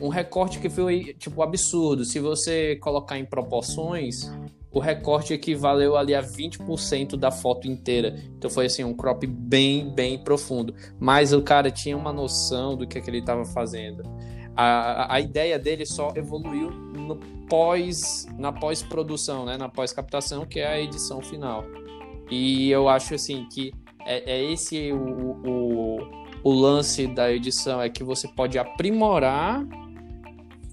um 0.01 0.09
recorte 0.09 0.61
que 0.61 0.71
foi, 0.71 1.17
tipo, 1.19 1.43
absurdo. 1.43 2.05
Se 2.05 2.21
você 2.21 2.77
colocar 2.77 3.19
em 3.19 3.25
proporções, 3.25 4.31
o 4.71 4.79
recorte 4.79 5.35
equivaleu 5.35 5.97
ali 5.97 6.15
a 6.15 6.23
20% 6.23 7.17
da 7.17 7.33
foto 7.33 7.67
inteira. 7.67 8.15
Então 8.37 8.49
foi 8.49 8.67
assim, 8.67 8.85
um 8.85 8.95
crop 8.95 9.27
bem, 9.27 9.93
bem 9.93 10.17
profundo. 10.17 10.73
Mas 11.01 11.33
o 11.33 11.43
cara 11.43 11.69
tinha 11.69 11.97
uma 11.97 12.13
noção 12.13 12.77
do 12.77 12.87
que, 12.87 12.99
é 12.99 13.01
que 13.01 13.11
ele 13.11 13.19
estava 13.19 13.45
fazendo. 13.45 14.05
A, 14.61 15.15
a 15.15 15.21
ideia 15.21 15.57
dele 15.57 15.87
só 15.87 16.13
evoluiu 16.17 16.73
no 16.73 17.15
pós, 17.49 18.27
na 18.37 18.51
pós-produção, 18.51 19.45
né? 19.45 19.57
na 19.57 19.69
pós-captação, 19.69 20.45
que 20.45 20.59
é 20.59 20.67
a 20.67 20.81
edição 20.81 21.23
final. 21.23 21.65
E 22.29 22.69
eu 22.69 22.89
acho 22.89 23.15
assim 23.15 23.47
que 23.53 23.73
é, 24.05 24.33
é 24.33 24.53
esse 24.53 24.91
o, 24.91 24.99
o, 25.47 25.99
o 26.43 26.51
lance 26.51 27.07
da 27.07 27.33
edição, 27.33 27.81
é 27.81 27.89
que 27.89 28.03
você 28.03 28.27
pode 28.27 28.59
aprimorar 28.59 29.65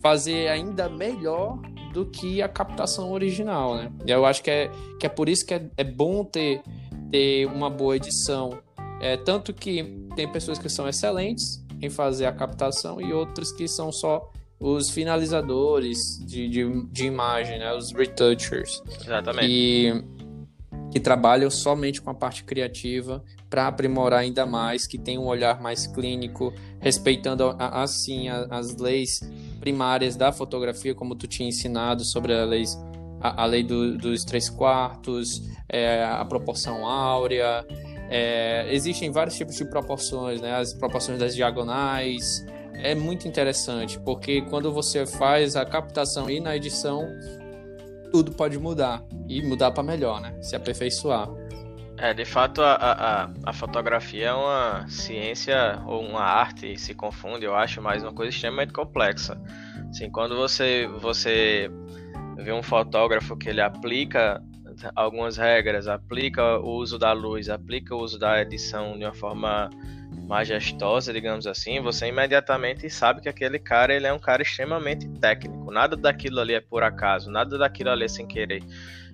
fazer 0.01 0.47
ainda 0.47 0.89
melhor 0.89 1.59
do 1.93 2.07
que 2.07 2.41
a 2.41 2.49
captação 2.49 3.11
original, 3.11 3.75
né? 3.75 3.91
Eu 4.07 4.25
acho 4.25 4.41
que 4.41 4.49
é, 4.49 4.71
que 4.99 5.05
é 5.05 5.09
por 5.09 5.29
isso 5.29 5.45
que 5.45 5.53
é, 5.53 5.69
é 5.77 5.83
bom 5.83 6.23
ter, 6.23 6.63
ter 7.11 7.45
uma 7.45 7.69
boa 7.69 7.95
edição. 7.95 8.57
É, 8.99 9.15
tanto 9.15 9.53
que 9.53 10.07
tem 10.15 10.27
pessoas 10.31 10.57
que 10.57 10.69
são 10.69 10.87
excelentes 10.89 11.64
em 11.81 11.89
fazer 11.89 12.25
a 12.25 12.31
captação 12.31 13.01
e 13.01 13.13
outras 13.13 13.51
que 13.51 13.67
são 13.67 13.91
só 13.91 14.31
os 14.59 14.89
finalizadores 14.89 15.97
de, 16.25 16.47
de, 16.47 16.85
de 16.87 17.05
imagem, 17.05 17.59
né? 17.59 17.73
Os 17.73 17.91
retouchers. 17.91 18.81
Exatamente. 19.01 19.47
Que, 19.47 20.03
que 20.91 20.99
trabalham 20.99 21.49
somente 21.49 22.01
com 22.01 22.09
a 22.09 22.13
parte 22.13 22.43
criativa 22.43 23.23
para 23.49 23.67
aprimorar 23.67 24.19
ainda 24.19 24.45
mais, 24.45 24.87
que 24.87 24.97
tem 24.97 25.17
um 25.17 25.25
olhar 25.25 25.61
mais 25.61 25.85
clínico, 25.87 26.53
respeitando 26.79 27.55
assim 27.59 28.27
as 28.29 28.75
leis 28.77 29.19
primárias 29.59 30.15
da 30.15 30.31
fotografia, 30.31 30.95
como 30.95 31.15
tu 31.15 31.27
tinha 31.27 31.47
ensinado 31.47 32.03
sobre 32.03 32.33
a 32.33 32.45
lei, 32.45 32.63
a, 33.19 33.43
a 33.43 33.45
lei 33.45 33.63
do, 33.63 33.97
dos 33.97 34.23
três 34.23 34.49
quartos, 34.49 35.41
é, 35.69 36.03
a 36.03 36.23
proporção 36.25 36.87
áurea. 36.87 37.65
É, 38.09 38.67
existem 38.69 39.11
vários 39.11 39.35
tipos 39.35 39.55
de 39.55 39.65
proporções, 39.65 40.41
né? 40.41 40.55
as 40.55 40.73
proporções 40.73 41.19
das 41.19 41.35
diagonais. 41.35 42.45
É 42.73 42.93
muito 42.93 43.27
interessante, 43.27 43.99
porque 43.99 44.41
quando 44.43 44.71
você 44.71 45.05
faz 45.05 45.55
a 45.55 45.65
captação 45.65 46.29
e 46.29 46.39
na 46.39 46.55
edição, 46.55 47.07
tudo 48.11 48.33
pode 48.33 48.59
mudar 48.59 49.01
e 49.27 49.41
mudar 49.41 49.71
para 49.71 49.81
melhor, 49.81 50.21
né? 50.21 50.37
Se 50.41 50.55
aperfeiçoar. 50.55 51.29
É, 51.97 52.13
de 52.13 52.25
fato, 52.25 52.61
a, 52.61 52.75
a, 52.75 53.29
a 53.45 53.53
fotografia 53.53 54.27
é 54.27 54.33
uma 54.33 54.85
ciência 54.89 55.81
ou 55.85 56.01
uma 56.01 56.21
arte, 56.21 56.77
se 56.77 56.93
confunde, 56.93 57.45
eu 57.45 57.55
acho, 57.55 57.81
mas 57.81 58.03
uma 58.03 58.13
coisa 58.13 58.29
extremamente 58.29 58.73
complexa. 58.73 59.41
Assim, 59.89 60.09
quando 60.11 60.35
você, 60.35 60.87
você 60.99 61.71
vê 62.37 62.51
um 62.51 62.61
fotógrafo 62.61 63.37
que 63.37 63.47
ele 63.47 63.61
aplica 63.61 64.43
algumas 64.95 65.37
regras, 65.37 65.87
aplica 65.87 66.59
o 66.59 66.75
uso 66.77 66.97
da 66.97 67.11
luz, 67.11 67.49
aplica 67.49 67.95
o 67.95 68.01
uso 68.01 68.19
da 68.19 68.41
edição 68.41 68.97
de 68.97 69.05
uma 69.05 69.13
forma 69.13 69.69
majestosa, 70.27 71.13
digamos 71.13 71.45
assim, 71.45 71.79
você 71.81 72.07
imediatamente 72.07 72.89
sabe 72.89 73.21
que 73.21 73.29
aquele 73.29 73.59
cara 73.59 73.93
ele 73.93 74.07
é 74.07 74.13
um 74.13 74.19
cara 74.19 74.41
extremamente 74.41 75.07
técnico. 75.19 75.71
Nada 75.71 75.95
daquilo 75.95 76.39
ali 76.39 76.53
é 76.53 76.61
por 76.61 76.83
acaso, 76.83 77.29
nada 77.29 77.57
daquilo 77.57 77.91
ali 77.91 78.05
é 78.05 78.07
sem 78.07 78.25
querer. 78.25 78.63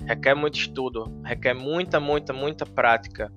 Requer 0.05 0.35
muito 0.35 0.57
estudo, 0.57 1.11
requer 1.23 1.53
muita, 1.53 1.99
muita, 1.99 2.33
muita 2.33 2.65
prática. 2.65 3.31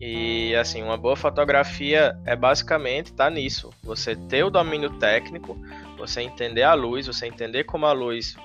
E 0.00 0.54
assim, 0.54 0.82
uma 0.82 0.96
boa 0.96 1.16
fotografia 1.16 2.16
é 2.26 2.36
basicamente 2.36 3.12
tá 3.12 3.30
nisso. 3.30 3.70
Você 3.82 4.14
ter 4.14 4.44
o 4.44 4.50
domínio 4.50 4.90
técnico, 4.98 5.58
você 5.96 6.20
entender 6.20 6.62
a 6.62 6.74
luz, 6.74 7.06
você 7.06 7.26
entender 7.26 7.64
como 7.64 7.86
a 7.86 7.92
luz 7.92 8.36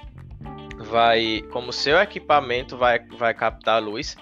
vai, 0.91 1.41
como 1.51 1.71
seu 1.71 1.97
equipamento 1.97 2.77
vai, 2.77 2.99
vai 3.17 3.33
captar 3.33 3.77
a 3.77 3.79
luz 3.79 4.17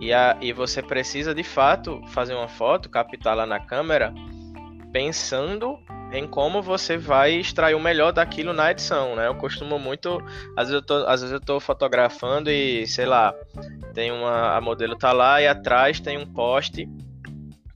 e, 0.00 0.12
a, 0.12 0.36
e 0.40 0.52
você 0.52 0.80
precisa 0.80 1.34
de 1.34 1.42
fato 1.42 2.00
fazer 2.08 2.34
uma 2.34 2.48
foto, 2.48 2.88
captá-la 2.88 3.44
na 3.44 3.58
câmera, 3.58 4.14
pensando 4.92 5.78
em 6.12 6.26
como 6.26 6.62
você 6.62 6.96
vai 6.96 7.34
extrair 7.34 7.74
o 7.74 7.80
melhor 7.80 8.12
daquilo 8.12 8.52
na 8.52 8.70
edição, 8.70 9.14
né? 9.14 9.26
Eu 9.26 9.34
costumo 9.34 9.78
muito, 9.78 10.22
às 10.56 10.68
vezes 10.68 10.74
eu 10.74 10.82
tô, 10.82 10.94
às 11.06 11.20
vezes 11.20 11.34
eu 11.34 11.40
tô 11.40 11.60
fotografando 11.60 12.50
e, 12.50 12.86
sei 12.86 13.04
lá, 13.04 13.34
tem 13.92 14.10
uma 14.10 14.56
a 14.56 14.60
modelo 14.60 14.96
tá 14.96 15.12
lá 15.12 15.42
e 15.42 15.46
atrás 15.46 16.00
tem 16.00 16.16
um 16.16 16.26
poste 16.26 16.88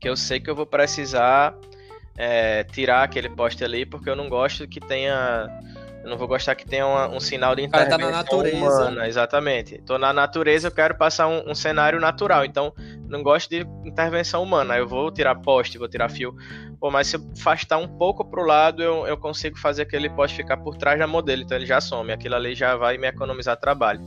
que 0.01 0.09
eu 0.09 0.17
sei 0.17 0.41
que 0.41 0.49
eu 0.49 0.55
vou 0.55 0.67
precisar 0.67 1.55
é, 2.17 2.65
tirar 2.65 3.03
aquele 3.03 3.29
poste 3.29 3.65
ali 3.65 3.85
porque 3.85 4.09
eu 4.09 4.17
não 4.17 4.29
gosto 4.29 4.67
que 4.67 4.81
tenha 4.81 5.49
eu 6.03 6.11
não 6.11 6.19
vou 6.19 6.27
gostar 6.27 6.57
que 6.57 6.67
tenha 6.67 6.85
uma, 6.85 7.09
um 7.09 7.21
sinal 7.21 7.55
de 7.55 7.63
intervenção 7.63 7.99
tá 7.99 8.05
na 8.05 8.11
natureza. 8.11 8.57
humana. 8.57 9.07
Exatamente. 9.07 9.81
Tô 9.83 9.99
na 9.99 10.13
natureza, 10.13 10.67
eu 10.67 10.73
quero 10.73 10.97
passar 10.97 11.29
um, 11.29 11.51
um, 11.51 11.55
cenário 11.55 12.01
natural. 12.01 12.45
Então, 12.45 12.75
não 13.09 13.23
gosto 13.23 13.49
de 13.49 13.65
intervenção 13.85 14.43
humana. 14.43 14.77
Eu 14.77 14.89
vou 14.89 15.13
tirar 15.13 15.37
poste, 15.37 15.79
vou 15.79 15.89
tirar 15.89 16.09
fio. 16.09 16.35
Pô, 16.81 16.91
mas 16.91 17.07
se 17.07 17.17
eu 17.17 17.23
afastar 17.39 17.79
um 17.79 17.87
pouco 17.87 18.25
pro 18.29 18.45
lado, 18.45 18.83
eu, 18.83 19.07
eu 19.07 19.17
consigo 19.17 19.57
fazer 19.57 19.83
aquele 19.83 20.11
poste 20.11 20.37
ficar 20.37 20.57
por 20.57 20.77
trás 20.77 20.99
da 20.99 21.07
modelo. 21.07 21.43
Então, 21.43 21.57
ele 21.57 21.67
já 21.67 21.81
some. 21.81 22.13
Aquilo 22.13 22.35
ali 22.35 22.57
já 22.57 22.75
vai 22.75 22.99
me 22.99 23.07
economizar 23.07 23.57
trabalho. 23.57 24.01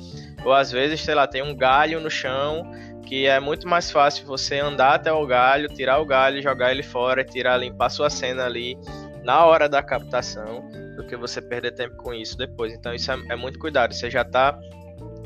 Ou 0.44 0.54
às 0.54 0.72
vezes, 0.72 1.00
sei 1.00 1.16
lá, 1.16 1.26
tem 1.26 1.42
um 1.42 1.56
galho 1.56 2.02
no 2.02 2.10
chão 2.10 2.70
que 3.06 3.26
é 3.26 3.40
muito 3.40 3.68
mais 3.68 3.90
fácil 3.90 4.26
você 4.26 4.60
andar 4.60 4.96
até 4.96 5.14
o 5.14 5.26
galho, 5.28 5.70
tirar 5.70 6.00
o 6.00 6.06
galho, 6.06 6.42
jogar 6.42 6.72
ele 6.72 6.82
fora, 6.82 7.24
tirar, 7.24 7.56
limpar 7.56 7.90
sua 7.90 8.10
cena 8.10 8.46
ali 8.46 8.76
na 9.24 9.46
hora 9.46 9.70
da 9.70 9.82
captação 9.84 10.85
que 11.16 11.22
você 11.22 11.42
perder 11.42 11.72
tempo 11.72 11.96
com 11.98 12.14
isso 12.14 12.38
depois. 12.38 12.74
Então 12.74 12.94
isso 12.94 13.12
é, 13.12 13.18
é 13.30 13.36
muito 13.36 13.60
cuidado. 13.60 13.94
Você 13.94 14.10
já 14.10 14.22
está 14.22 14.58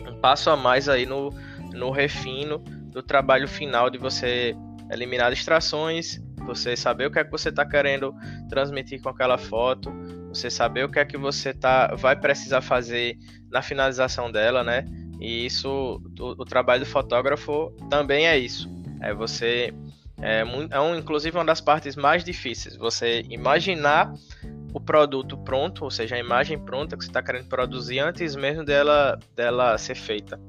um 0.07 0.19
passo 0.19 0.49
a 0.49 0.55
mais 0.55 0.87
aí 0.89 1.05
no, 1.05 1.29
no 1.73 1.91
refino 1.91 2.59
do 2.59 3.03
trabalho 3.03 3.47
final 3.47 3.89
de 3.89 3.97
você 3.97 4.55
eliminar 4.91 5.31
distrações, 5.31 6.19
você 6.45 6.75
saber 6.75 7.07
o 7.07 7.11
que 7.11 7.19
é 7.19 7.23
que 7.23 7.31
você 7.31 7.49
está 7.49 7.65
querendo 7.65 8.13
transmitir 8.49 9.01
com 9.01 9.09
aquela 9.09 9.37
foto, 9.37 9.91
você 10.29 10.49
saber 10.49 10.85
o 10.85 10.89
que 10.89 10.99
é 10.99 11.05
que 11.05 11.17
você 11.17 11.53
tá, 11.53 11.93
vai 11.95 12.15
precisar 12.15 12.61
fazer 12.61 13.17
na 13.51 13.61
finalização 13.61 14.31
dela, 14.31 14.63
né? 14.63 14.85
E 15.19 15.45
isso, 15.45 16.01
o, 16.19 16.41
o 16.41 16.45
trabalho 16.45 16.83
do 16.83 16.89
fotógrafo 16.89 17.71
também 17.89 18.27
é 18.27 18.37
isso. 18.37 18.69
É 19.01 19.13
você 19.13 19.73
é, 20.21 20.43
é 20.71 20.79
um, 20.79 20.95
inclusive 20.95 21.37
uma 21.37 21.45
das 21.45 21.61
partes 21.61 21.95
mais 21.95 22.23
difíceis. 22.23 22.75
Você 22.75 23.25
imaginar 23.29 24.13
o 24.73 24.79
produto 24.79 25.37
pronto, 25.37 25.83
ou 25.83 25.91
seja, 25.91 26.15
a 26.15 26.19
imagem 26.19 26.57
pronta 26.57 26.95
que 26.95 27.03
você 27.03 27.09
está 27.09 27.21
querendo 27.21 27.47
produzir 27.47 27.99
antes 27.99 28.35
mesmo 28.35 28.63
dela, 28.63 29.17
dela 29.35 29.77
ser 29.77 29.95
feita. 29.95 30.39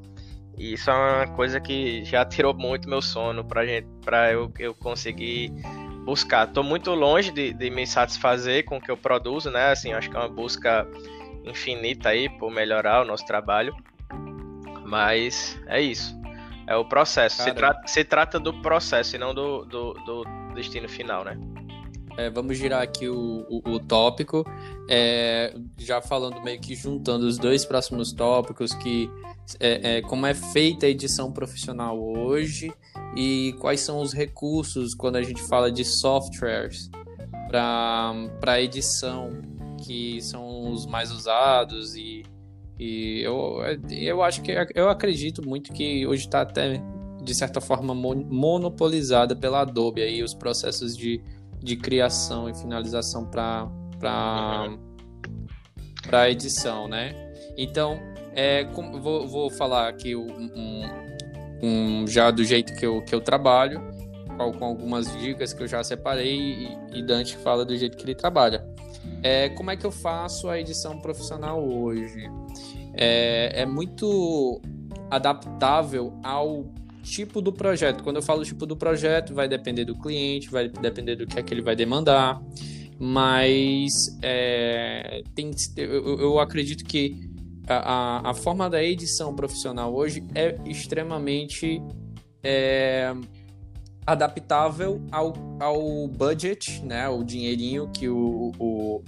E 0.59 0.75
isso 0.75 0.91
é 0.91 0.95
uma 0.95 1.27
coisa 1.29 1.59
que 1.59 2.05
já 2.05 2.25
tirou 2.25 2.53
muito 2.53 2.89
meu 2.89 3.01
sono 3.01 3.43
para 3.45 3.65
gente, 3.65 3.89
para 4.05 4.31
eu, 4.31 4.53
eu 4.59 4.75
conseguir 4.75 5.51
buscar. 6.05 6.47
Estou 6.47 6.63
muito 6.63 6.91
longe 6.91 7.31
de, 7.31 7.55
de 7.55 7.71
me 7.71 7.87
satisfazer 7.87 8.65
com 8.67 8.77
o 8.77 8.81
que 8.81 8.91
eu 8.91 8.97
produzo, 8.97 9.51
né? 9.51 9.71
Assim, 9.71 9.93
acho 9.93 10.11
que 10.11 10.17
é 10.17 10.19
uma 10.19 10.29
busca 10.29 10.87
infinita 11.45 12.11
aí 12.11 12.29
por 12.29 12.51
melhorar 12.51 13.03
o 13.03 13.05
nosso 13.07 13.25
trabalho. 13.25 13.75
Mas 14.85 15.59
é 15.67 15.81
isso. 15.81 16.15
É 16.67 16.77
o 16.77 16.85
processo. 16.85 17.43
Se, 17.43 17.53
tra 17.53 17.81
se, 17.87 18.05
trata 18.05 18.39
do 18.39 18.53
processo 18.61 19.17
e 19.17 19.19
não 19.19 19.33
do, 19.33 19.65
do, 19.65 19.95
do 19.95 20.25
destino 20.55 20.89
final, 20.89 21.25
né? 21.25 21.39
É, 22.17 22.29
vamos 22.29 22.59
girar 22.59 22.83
aqui 22.83 23.09
o, 23.09 23.47
o, 23.49 23.71
o 23.71 23.81
tópico, 23.81 24.45
é, 24.89 25.55
já 25.79 26.03
falando 26.03 26.43
meio 26.43 26.61
que 26.61 26.75
juntando 26.75 27.27
os 27.27 27.39
dois 27.39 27.65
próximos 27.65 28.13
tópicos, 28.13 28.75
que 28.75 29.09
é, 29.59 29.99
é, 29.99 30.03
como 30.03 30.27
é 30.27 30.35
feita 30.35 30.87
a 30.87 30.89
edição 30.89 31.33
profissional 31.33 31.99
hoje 31.99 32.73
e 33.17 33.55
quais 33.59 33.81
são 33.81 34.01
os 34.01 34.13
recursos 34.13 34.95
quando 34.95 35.17
a 35.17 35.23
gente 35.23 35.43
fala 35.43 35.73
de 35.73 35.85
softwares 35.85 36.91
para 37.49 38.61
edição 38.61 39.33
que 39.85 40.21
são 40.21 40.71
os 40.71 40.87
mais 40.87 41.11
usados 41.11 41.97
e, 41.97 42.23
e 42.79 43.23
eu, 43.23 43.59
eu 43.91 44.23
acho 44.23 44.43
que 44.43 44.53
eu 44.75 44.89
acredito 44.89 45.47
muito 45.47 45.73
que 45.73 46.07
hoje 46.07 46.27
está 46.27 46.43
até 46.43 46.81
de 47.23 47.35
certa 47.35 47.61
forma 47.61 47.95
monopolizada 47.95 49.35
pela 49.35 49.63
Adobe 49.63 50.03
aí 50.03 50.23
os 50.23 50.35
processos 50.35 50.97
de, 50.97 51.23
de 51.63 51.77
criação 51.77 52.49
e 52.49 52.55
finalização 52.55 53.25
para 53.27 53.69
para 53.99 54.69
para 56.03 56.31
edição, 56.31 56.89
né? 56.89 57.15
Então 57.57 58.01
é, 58.35 58.65
com, 58.65 59.01
vou, 59.01 59.27
vou 59.27 59.51
falar 59.51 59.89
aqui 59.89 60.15
um, 60.15 60.51
um, 61.63 62.07
já 62.07 62.31
do 62.31 62.45
jeito 62.45 62.75
que 62.75 62.87
eu, 62.87 63.03
que 63.03 63.15
eu 63.15 63.21
trabalho, 63.21 63.81
com 64.59 64.65
algumas 64.65 65.15
dicas 65.19 65.53
que 65.53 65.63
eu 65.63 65.69
já 65.69 65.85
separei 65.85 66.69
e, 66.93 66.99
e 66.99 67.03
Dante 67.03 67.37
fala 67.37 67.65
do 67.65 67.77
jeito 67.77 67.97
que 67.97 68.05
ele 68.05 68.15
trabalha. 68.15 68.65
É, 69.23 69.51
como 69.51 69.71
é 69.71 69.77
que 69.77 69.85
eu 69.85 69.91
faço 69.91 70.49
a 70.49 70.59
edição 70.59 70.99
profissional 71.01 71.63
hoje? 71.63 72.31
É, 72.95 73.63
é 73.63 73.67
muito 73.67 74.61
adaptável 75.11 76.19
ao 76.25 76.73
tipo 77.03 77.41
do 77.41 77.53
projeto. 77.53 78.03
Quando 78.03 78.17
eu 78.17 78.23
falo 78.23 78.45
tipo 78.45 78.67
do 78.67 78.77
projeto, 78.77 79.35
vai 79.35 79.49
depender 79.49 79.85
do 79.85 79.95
cliente, 79.95 80.51
vai 80.51 80.69
depender 80.69 81.17
do 81.17 81.27
que 81.27 81.39
é 81.39 81.43
que 81.43 81.53
ele 81.53 81.63
vai 81.63 81.75
demandar. 81.75 82.41
Mas 82.99 83.93
é, 84.23 85.23
tem, 85.35 85.51
eu, 85.77 86.21
eu 86.21 86.39
acredito 86.39 86.85
que 86.85 87.31
a, 87.67 88.31
a 88.31 88.35
forma 88.35 88.69
da 88.69 88.83
edição 88.83 89.35
profissional 89.35 89.95
hoje 89.95 90.23
é 90.35 90.59
extremamente 90.67 91.83
é, 92.43 93.15
adaptável 94.07 95.01
ao, 95.13 95.33
ao 95.61 96.09
budget, 96.09 96.85
né, 96.85 97.09
o 97.09 97.23
dinheirinho 97.23 97.89
que 97.91 98.09
o, 98.09 98.53
o, 98.59 99.03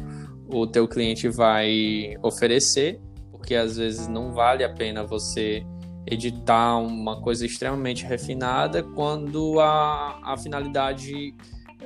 o 0.48 0.66
teu 0.66 0.86
cliente 0.86 1.28
vai 1.28 2.14
oferecer, 2.22 3.00
porque 3.30 3.54
às 3.54 3.76
vezes 3.76 4.06
não 4.06 4.32
vale 4.32 4.62
a 4.64 4.72
pena 4.72 5.02
você 5.02 5.64
editar 6.06 6.76
uma 6.78 7.20
coisa 7.20 7.46
extremamente 7.46 8.04
refinada 8.04 8.82
quando 8.82 9.60
a, 9.60 10.18
a 10.22 10.36
finalidade 10.36 11.34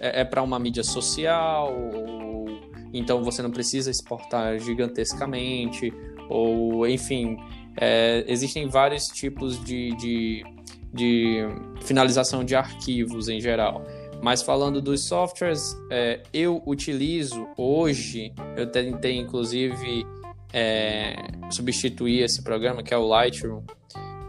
é, 0.01 0.21
é 0.21 0.25
para 0.25 0.43
uma 0.43 0.59
mídia 0.59 0.83
social, 0.83 1.75
ou, 1.75 2.61
então 2.93 3.23
você 3.23 3.43
não 3.43 3.51
precisa 3.51 3.91
exportar 3.91 4.59
gigantescamente, 4.59 5.93
ou 6.29 6.87
enfim, 6.87 7.37
é, 7.77 8.25
existem 8.27 8.69
vários 8.69 9.07
tipos 9.07 9.63
de, 9.63 9.95
de, 9.97 10.45
de, 10.93 11.47
finalização 11.83 12.45
de 12.45 12.55
arquivos 12.55 13.29
em 13.29 13.41
geral. 13.41 13.85
Mas 14.23 14.43
falando 14.43 14.81
dos 14.81 15.05
softwares, 15.05 15.77
é, 15.91 16.23
eu 16.33 16.63
utilizo 16.67 17.47
hoje, 17.57 18.33
eu 18.57 18.67
tentei 18.67 19.19
inclusive 19.19 20.07
é, 20.53 21.17
substituir 21.51 22.23
esse 22.23 22.43
programa 22.43 22.83
que 22.83 22.95
é 22.95 22.97
o 22.97 23.07
Lightroom. 23.07 23.63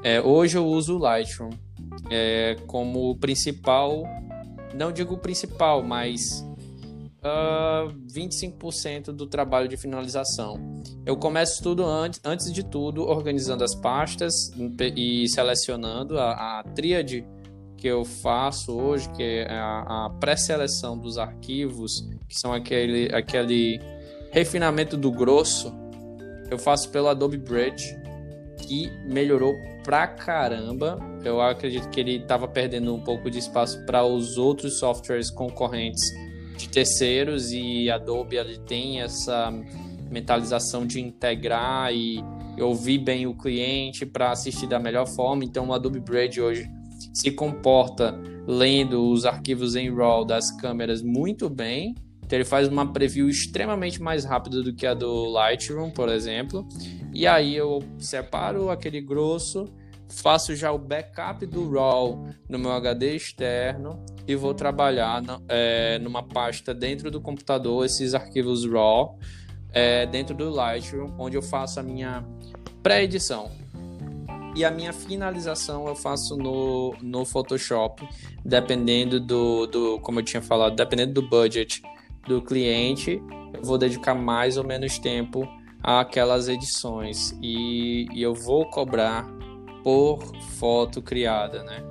É, 0.04 0.22
hoje 0.22 0.58
eu 0.58 0.66
uso 0.66 0.96
o 0.96 1.00
Lightroom 1.00 1.50
é, 2.10 2.56
como 2.68 3.16
principal, 3.18 4.04
não 4.74 4.92
digo 4.92 5.18
principal, 5.18 5.84
mas 5.84 6.46
uh, 7.24 7.92
25% 8.14 9.06
do 9.12 9.26
trabalho 9.28 9.68
de 9.68 9.78
finalização. 9.78 10.60
Eu 11.06 11.18
começo 11.18 11.62
tudo 11.62 11.86
antes, 11.86 12.20
antes 12.24 12.52
de 12.52 12.64
tudo, 12.64 13.04
organizando 13.04 13.64
as 13.64 13.76
pastas 13.76 14.52
e 14.96 15.28
selecionando 15.28 16.20
a, 16.20 16.60
a 16.60 16.64
tríade 16.64 17.26
que 17.76 17.88
eu 17.88 18.04
faço 18.04 18.76
hoje, 18.76 19.10
que 19.10 19.24
é 19.24 19.50
a, 19.50 20.06
a 20.06 20.10
pré-seleção 20.20 20.98
dos 20.98 21.18
arquivos, 21.18 22.08
que 22.28 22.38
são 22.38 22.52
aquele, 22.52 23.14
aquele 23.14 23.80
refinamento 24.32 24.98
do 24.98 25.12
grosso, 25.12 25.72
eu 26.50 26.58
faço 26.58 26.90
pelo 26.90 27.08
Adobe 27.08 27.38
Bridge, 27.38 27.96
que 28.58 28.92
melhorou 29.06 29.56
pra 29.84 30.08
caramba. 30.08 31.00
Eu 31.24 31.42
acredito 31.42 31.90
que 31.90 32.00
ele 32.00 32.18
estava 32.18 32.48
perdendo 32.48 32.94
um 32.94 33.00
pouco 33.00 33.30
de 33.30 33.40
espaço 33.40 33.86
para 33.86 34.04
os 34.04 34.38
outros 34.38 34.80
softwares 34.80 35.30
concorrentes 35.30 36.04
de 36.58 36.68
terceiros 36.68 37.52
e 37.52 37.90
Adobe 37.90 38.36
ele 38.38 38.58
tem 38.60 39.02
essa 39.02 39.54
mentalização 40.10 40.86
de 40.86 41.00
integrar 41.00 41.94
e 41.94 42.24
ouvir 42.60 42.98
bem 42.98 43.28
o 43.28 43.36
cliente 43.36 44.06
para 44.06 44.32
assistir 44.32 44.68
da 44.68 44.80
melhor 44.80 45.08
forma. 45.08 45.44
Então 45.44 45.68
o 45.68 45.74
Adobe 45.74 46.00
Bridge 46.00 46.42
hoje 46.42 46.68
se 47.14 47.32
comporta 47.32 48.20
lendo 48.48 49.12
os 49.12 49.26
arquivos 49.26 49.76
em 49.76 49.94
RAW 49.94 50.26
das 50.26 50.52
câmeras 50.60 51.02
muito 51.02 51.50
bem. 51.50 51.94
Então 52.28 52.38
ele 52.38 52.46
faz 52.46 52.68
uma 52.68 52.92
preview 52.92 53.30
extremamente 53.30 54.02
mais 54.02 54.26
rápida 54.26 54.62
do 54.62 54.76
que 54.76 54.86
a 54.86 54.94
do 54.94 55.30
Lightroom, 55.30 55.90
por 55.92 56.10
exemplo. 56.10 56.68
E 57.14 57.26
aí 57.26 57.56
eu 57.56 57.82
separo 57.98 58.70
aquele 58.70 59.00
grosso 59.00 59.66
faço 60.10 60.56
já 60.56 60.72
o 60.72 60.78
backup 60.78 61.46
do 61.46 61.70
RAW 61.70 62.28
no 62.50 62.58
meu 62.58 62.72
HD 62.72 63.16
externo 63.16 64.04
e 64.28 64.36
vou 64.36 64.54
trabalhar 64.54 65.22
é, 65.48 66.00
numa 66.00 66.24
pasta 66.24 66.74
dentro 66.74 67.12
do 67.12 67.20
computador, 67.20 67.86
esses 67.86 68.14
arquivos 68.14 68.66
RAW, 68.66 69.18
é, 69.72 70.06
dentro 70.06 70.36
do 70.36 70.50
Lightroom, 70.50 71.14
onde 71.18 71.36
eu 71.36 71.42
faço 71.42 71.80
a 71.80 71.84
minha 71.84 72.26
pré-edição. 72.82 73.52
E 74.56 74.66
a 74.66 74.72
minha 74.72 74.92
finalização 74.92 75.88
eu 75.88 75.96
faço 75.96 76.36
no, 76.36 76.96
no 77.02 77.26
Photoshop, 77.26 78.08
dependendo 78.44 79.20
do, 79.20 79.68
do, 79.68 80.00
como 80.00 80.20
eu 80.20 80.24
tinha 80.24 80.42
falado, 80.42 80.76
dependendo 80.76 81.14
do 81.14 81.22
budget 81.22 81.82
do 82.28 82.42
cliente, 82.42 83.22
eu 83.54 83.64
vou 83.64 83.78
dedicar 83.78 84.14
mais 84.14 84.58
ou 84.58 84.64
menos 84.64 85.00
tempo 85.00 85.48
àquelas 85.82 86.48
edições. 86.48 87.38
E, 87.42 88.08
e 88.14 88.22
eu 88.22 88.34
vou 88.34 88.70
cobrar 88.70 89.26
por 89.84 90.20
foto 90.60 91.02
criada, 91.02 91.64
né? 91.64 91.84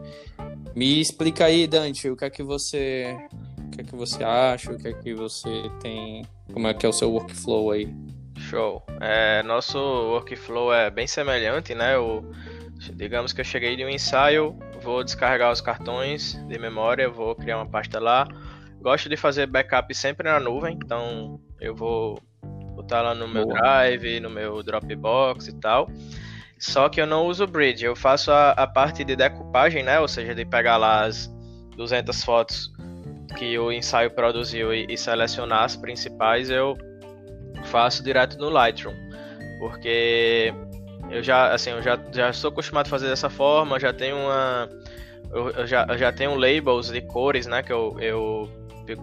Me 0.75 1.01
explica 1.01 1.47
aí, 1.47 1.67
Dante, 1.67 2.11
o 2.11 2.17
que 2.17 2.25
é 2.27 2.31
que 2.31 2.43
você, 2.43 3.17
o 3.59 3.71
que 3.71 3.81
é 3.81 3.85
que 3.85 3.97
você 3.97 4.23
acha, 4.23 4.73
o 4.73 4.77
que 4.77 4.89
é 4.89 4.93
que 4.93 5.15
você 5.15 5.71
tem, 5.81 6.27
como 6.53 6.69
é 6.69 6.75
que 6.75 6.85
é 6.85 6.89
o 6.89 6.93
seu 6.93 7.11
workflow 7.11 7.71
aí? 7.71 7.95
Show. 8.37 8.83
É, 9.01 9.43
nosso 9.43 9.79
workflow 9.79 10.75
é 10.75 10.91
bem 10.91 11.07
semelhante, 11.07 11.75
né? 11.75 11.97
O, 11.97 12.23
digamos 12.93 13.33
que 13.33 13.41
eu 13.41 13.45
cheguei 13.45 13.77
de 13.77 13.85
um 13.85 13.89
ensaio, 13.89 14.55
vou 14.83 15.03
descarregar 15.03 15.51
os 15.51 15.61
cartões 15.63 16.35
de 16.47 16.59
memória, 16.59 17.09
vou 17.09 17.35
criar 17.35 17.57
uma 17.57 17.67
pasta 17.67 17.99
lá. 17.99 18.27
Gosto 18.87 19.09
de 19.09 19.17
fazer 19.17 19.49
backup 19.49 19.93
sempre 19.93 20.31
na 20.31 20.39
nuvem, 20.39 20.79
então 20.81 21.41
eu 21.61 21.75
vou 21.75 22.23
botar 22.77 23.03
lá 23.03 23.17
no 23.17 23.27
meu 23.27 23.45
Boa. 23.45 23.59
Drive, 23.59 24.21
no 24.21 24.31
meu 24.31 24.63
Dropbox 24.63 25.49
e 25.49 25.59
tal. 25.59 25.91
Só 26.57 26.89
que 26.89 27.01
eu 27.01 27.07
não 27.07 27.27
uso 27.27 27.49
bridge, 27.49 27.85
eu 27.85 27.97
faço 27.97 28.31
a, 28.31 28.53
a 28.53 28.65
parte 28.65 29.03
de 29.03 29.17
decupagem, 29.17 29.83
né? 29.83 29.99
Ou 29.99 30.07
seja, 30.07 30.37
de 30.37 30.45
pegar 30.45 30.77
lá 30.77 31.05
as 31.05 31.27
200 31.77 32.23
fotos 32.23 32.73
que 33.37 33.59
o 33.59 33.73
ensaio 33.73 34.13
produziu 34.13 34.73
e, 34.73 34.87
e 34.89 34.97
selecionar 34.97 35.65
as 35.65 35.75
principais, 35.75 36.49
eu 36.49 36.79
faço 37.65 38.05
direto 38.05 38.39
no 38.39 38.49
Lightroom. 38.51 38.95
Porque 39.59 40.55
eu 41.11 41.25
já, 41.25 41.53
assim, 41.53 41.71
eu 41.71 41.83
já, 41.83 41.99
já 42.13 42.33
sou 42.33 42.51
acostumado 42.51 42.87
a 42.87 42.91
fazer 42.91 43.09
dessa 43.09 43.29
forma, 43.29 43.81
já 43.81 43.93
tenho 43.93 44.17
uma. 44.17 44.69
Eu, 45.33 45.51
eu 45.51 45.67
já, 45.67 45.85
eu 45.89 45.99
já 45.99 46.13
tenho 46.13 46.37
labels 46.37 46.93
de 46.93 47.01
cores, 47.01 47.47
né? 47.47 47.65
Que 47.65 47.73
eu, 47.73 47.97
eu 47.99 48.56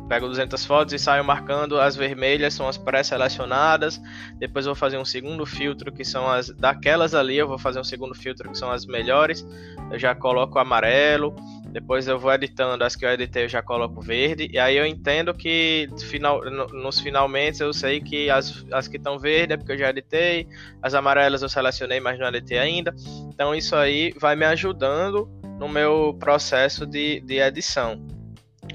pego 0.07 0.27
200 0.27 0.65
fotos 0.65 0.93
e 0.93 0.99
saio 0.99 1.23
marcando 1.23 1.79
as 1.79 1.95
vermelhas, 1.95 2.53
são 2.53 2.67
as 2.67 2.77
pré-selecionadas. 2.77 4.01
Depois 4.37 4.65
vou 4.65 4.75
fazer 4.75 4.97
um 4.97 5.05
segundo 5.05 5.45
filtro 5.45 5.91
que 5.91 6.05
são 6.05 6.29
as 6.29 6.49
daquelas 6.49 7.13
ali, 7.13 7.37
eu 7.37 7.47
vou 7.47 7.57
fazer 7.57 7.79
um 7.79 7.83
segundo 7.83 8.15
filtro 8.15 8.49
que 8.49 8.57
são 8.57 8.71
as 8.71 8.85
melhores. 8.85 9.45
Eu 9.91 9.99
já 9.99 10.15
coloco 10.15 10.57
amarelo. 10.59 11.35
Depois 11.73 12.07
eu 12.07 12.19
vou 12.19 12.31
editando 12.31 12.83
as 12.83 12.95
que 12.95 13.03
eu 13.03 13.09
editei, 13.09 13.45
eu 13.45 13.49
já 13.49 13.63
coloco 13.63 13.99
verde. 13.99 14.47
E 14.53 14.59
aí 14.59 14.77
eu 14.77 14.85
entendo 14.85 15.33
que 15.33 15.89
final, 16.07 16.39
nos 16.71 16.99
finalmente 16.99 17.61
eu 17.61 17.73
sei 17.73 17.99
que 17.99 18.29
as, 18.29 18.63
as 18.71 18.87
que 18.87 18.97
estão 18.97 19.17
verde 19.17 19.53
é 19.53 19.57
porque 19.57 19.71
eu 19.71 19.77
já 19.77 19.89
editei. 19.89 20.47
As 20.83 20.93
amarelas 20.93 21.41
eu 21.41 21.49
selecionei, 21.49 21.99
mas 21.99 22.19
não 22.19 22.27
editei 22.27 22.59
ainda. 22.59 22.93
Então 23.27 23.55
isso 23.55 23.75
aí 23.75 24.13
vai 24.19 24.35
me 24.35 24.45
ajudando 24.45 25.27
no 25.59 25.67
meu 25.67 26.15
processo 26.19 26.85
de, 26.85 27.21
de 27.21 27.39
edição. 27.39 27.99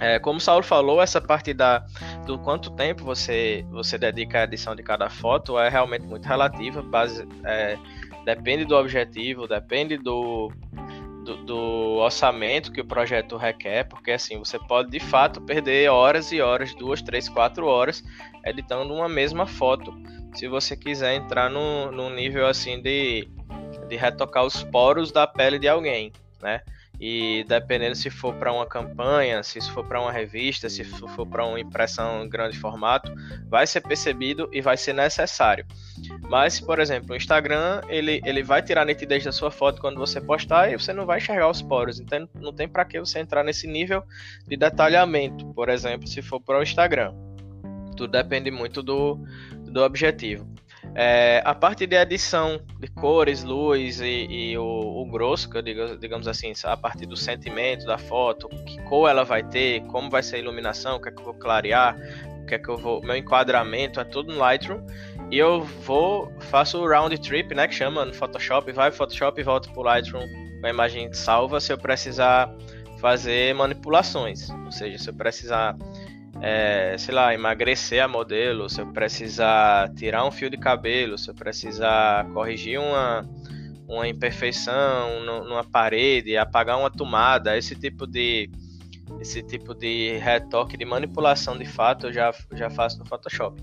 É, 0.01 0.19
como 0.19 0.39
o 0.39 0.41
Saulo 0.41 0.63
falou, 0.63 1.03
essa 1.03 1.21
parte 1.21 1.53
da, 1.53 1.85
do 2.25 2.39
quanto 2.39 2.71
tempo 2.71 3.05
você, 3.05 3.65
você 3.71 3.99
dedica 3.99 4.41
à 4.41 4.45
edição 4.45 4.77
de 4.77 4.83
cada 4.83 5.11
foto 5.11 5.59
é 5.59 5.69
realmente 5.69 6.07
muito 6.07 6.25
relativa, 6.25 6.81
base, 6.83 7.27
é, 7.45 7.77
depende 8.25 8.65
do 8.65 8.77
objetivo, 8.77 9.49
depende 9.49 9.97
do, 9.97 10.53
do, 11.25 11.37
do, 11.39 11.59
orçamento 11.97 12.71
que 12.71 12.81
o 12.81 12.87
projeto 12.87 13.37
requer, 13.37 13.85
porque 13.89 14.13
assim 14.13 14.39
você 14.39 14.59
pode 14.59 14.91
de 14.91 15.01
fato 15.01 15.41
perder 15.41 15.91
horas 15.91 16.31
e 16.31 16.41
horas, 16.41 16.75
duas, 16.75 17.03
três, 17.03 17.29
quatro 17.29 17.67
horas 17.67 18.03
editando 18.47 18.95
uma 18.95 19.09
mesma 19.09 19.47
foto. 19.47 19.93
Se 20.35 20.47
você 20.47 20.77
quiser 20.77 21.17
entrar 21.17 21.51
no 21.51 22.11
nível 22.11 22.47
assim 22.47 22.81
de, 22.81 23.29
de 23.89 23.97
retocar 23.97 24.45
os 24.45 24.63
poros 24.63 25.11
da 25.11 25.27
pele 25.27 25.59
de 25.59 25.67
alguém, 25.67 26.13
né? 26.41 26.61
E 27.01 27.45
dependendo 27.47 27.95
se 27.95 28.11
for 28.11 28.35
para 28.35 28.53
uma 28.53 28.67
campanha, 28.67 29.43
se 29.43 29.61
for 29.71 29.87
para 29.87 30.01
uma 30.01 30.11
revista, 30.11 30.69
se 30.69 30.83
for 30.83 31.27
para 31.27 31.45
uma 31.45 31.61
impressão 31.61 32.25
em 32.25 32.29
grande 32.29 32.59
formato, 32.59 33.13
vai 33.49 33.67
ser 33.67 33.83
percebido 33.83 34.49
e 34.53 34.61
vai 34.61 34.77
ser 34.77 34.93
necessário. 34.93 35.65
Mas, 36.29 36.61
por 36.61 36.81
exemplo, 36.81 37.13
o 37.13 37.17
Instagram, 37.17 37.83
ele, 37.89 38.21
ele 38.25 38.43
vai 38.43 38.63
tirar 38.63 38.83
a 38.83 38.85
nitidez 38.85 39.25
da 39.25 39.31
sua 39.31 39.51
foto 39.51 39.81
quando 39.81 39.97
você 39.97 40.21
postar 40.21 40.73
e 40.73 40.77
você 40.77 40.93
não 40.93 41.07
vai 41.07 41.19
enxergar 41.19 41.49
os 41.49 41.63
poros. 41.63 42.01
Então, 42.01 42.29
não 42.35 42.53
tem 42.53 42.69
para 42.69 42.85
que 42.85 42.99
você 42.99 43.21
entrar 43.21 43.45
nesse 43.45 43.69
nível 43.69 44.03
de 44.47 44.57
detalhamento, 44.57 45.47
por 45.55 45.69
exemplo, 45.69 46.09
se 46.09 46.21
for 46.21 46.41
para 46.41 46.59
o 46.59 46.63
Instagram. 46.63 47.15
Tudo 47.97 48.11
depende 48.11 48.51
muito 48.51 48.83
do, 48.83 49.19
do 49.67 49.83
objetivo. 49.83 50.49
É, 50.94 51.42
a 51.44 51.55
parte 51.55 51.87
de 51.87 51.94
edição 51.94 52.61
de 52.81 52.88
cores, 52.88 53.44
luz 53.44 54.01
e, 54.01 54.27
e 54.29 54.59
o, 54.59 54.62
o, 54.64 55.07
grosso, 55.07 55.48
que 55.48 55.62
digo, 55.62 55.96
digamos 55.96 56.27
assim, 56.27 56.53
a 56.64 56.77
partir 56.77 57.07
do 57.07 57.16
sentimento 57.16 57.87
da 57.87 57.98
foto, 57.98 58.48
que 58.66 58.81
cor 58.83 59.09
ela 59.09 59.24
vai 59.24 59.42
ter, 59.42 59.83
como 59.87 60.11
vai 60.11 60.22
ser 60.22 60.37
a 60.37 60.38
iluminação, 60.40 60.96
o 60.96 61.01
que 61.01 61.09
é 61.09 61.12
que 61.12 61.20
eu 61.20 61.24
vou 61.24 61.35
clarear, 61.35 61.96
o 62.42 62.46
que 62.46 62.55
é 62.55 62.59
que 62.59 62.68
eu 62.68 62.77
vou. 62.77 63.01
Meu 63.03 63.16
enquadramento 63.16 64.01
é 64.01 64.05
tudo 64.05 64.33
no 64.33 64.38
Lightroom. 64.38 64.85
E 65.31 65.38
eu 65.38 65.62
vou, 65.62 66.33
faço 66.40 66.79
o 66.79 66.88
round 66.88 67.16
trip, 67.20 67.55
né? 67.55 67.68
Que 67.68 67.74
chama 67.74 68.05
no 68.05 68.14
Photoshop, 68.14 68.72
vai 68.72 68.90
pro 68.90 68.98
Photoshop 68.98 69.38
e 69.38 69.44
volto 69.44 69.70
pro 69.72 69.83
Lightroom 69.83 70.27
com 70.61 70.66
a 70.66 70.70
imagem 70.70 71.12
salva 71.12 71.61
se 71.61 71.72
eu 71.72 71.79
precisar 71.79 72.51
fazer 72.98 73.55
manipulações. 73.55 74.51
Ou 74.51 74.72
seja, 74.72 74.98
se 74.98 75.11
eu 75.11 75.14
precisar 75.14 75.77
é, 76.40 76.96
sei 76.98 77.14
lá, 77.14 77.35
emagrecer 77.35 78.03
a 78.03 78.09
modelo, 78.09 78.68
se 78.68 78.81
eu 78.81 78.87
precisar 78.87 79.92
tirar 79.94 80.24
um 80.24 80.31
fio 80.31 80.48
de 80.48 80.57
cabelo, 80.57 81.18
se 81.18 81.31
eu 81.31 81.35
precisar 81.35 82.27
corrigir 82.33 82.79
uma, 82.79 83.29
uma 83.88 84.07
imperfeição 84.07 85.24
numa 85.24 85.64
parede, 85.64 86.37
apagar 86.37 86.79
uma 86.79 86.90
tomada, 86.90 87.57
esse 87.57 87.74
tipo 87.74 88.07
de 88.07 88.51
esse 89.20 89.42
tipo 89.42 89.74
de 89.74 90.18
retoque 90.18 90.77
de 90.77 90.85
manipulação 90.85 91.57
de 91.57 91.64
fato 91.64 92.09
eu 92.09 92.12
já, 92.12 92.31
já 92.53 92.68
faço 92.68 92.98
no 92.98 93.07
Photoshop. 93.07 93.61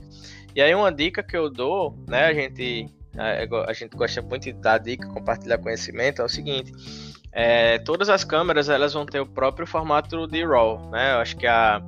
E 0.56 0.62
aí 0.62 0.74
uma 0.74 0.92
dica 0.92 1.22
que 1.22 1.38
eu 1.38 1.52
dou, 1.52 1.96
né, 2.08 2.26
a 2.26 2.34
gente 2.34 2.90
a, 3.16 3.70
a 3.70 3.74
gente 3.74 3.96
gosta 3.96 4.22
muito 4.22 4.44
de 4.44 4.54
dar 4.54 4.80
dica, 4.80 5.08
compartilhar 5.08 5.60
conhecimento, 5.60 6.22
é 6.22 6.26
o 6.26 6.30
seguinte, 6.30 6.74
é, 7.32 7.78
todas 7.80 8.10
as 8.10 8.24
câmeras 8.24 8.70
elas 8.70 8.94
vão 8.94 9.06
ter 9.06 9.20
o 9.20 9.26
próprio 9.26 9.68
formato 9.68 10.28
de 10.28 10.44
RAW, 10.44 10.90
né? 10.90 11.14
Eu 11.14 11.18
acho 11.18 11.38
que 11.38 11.46
a 11.46 11.82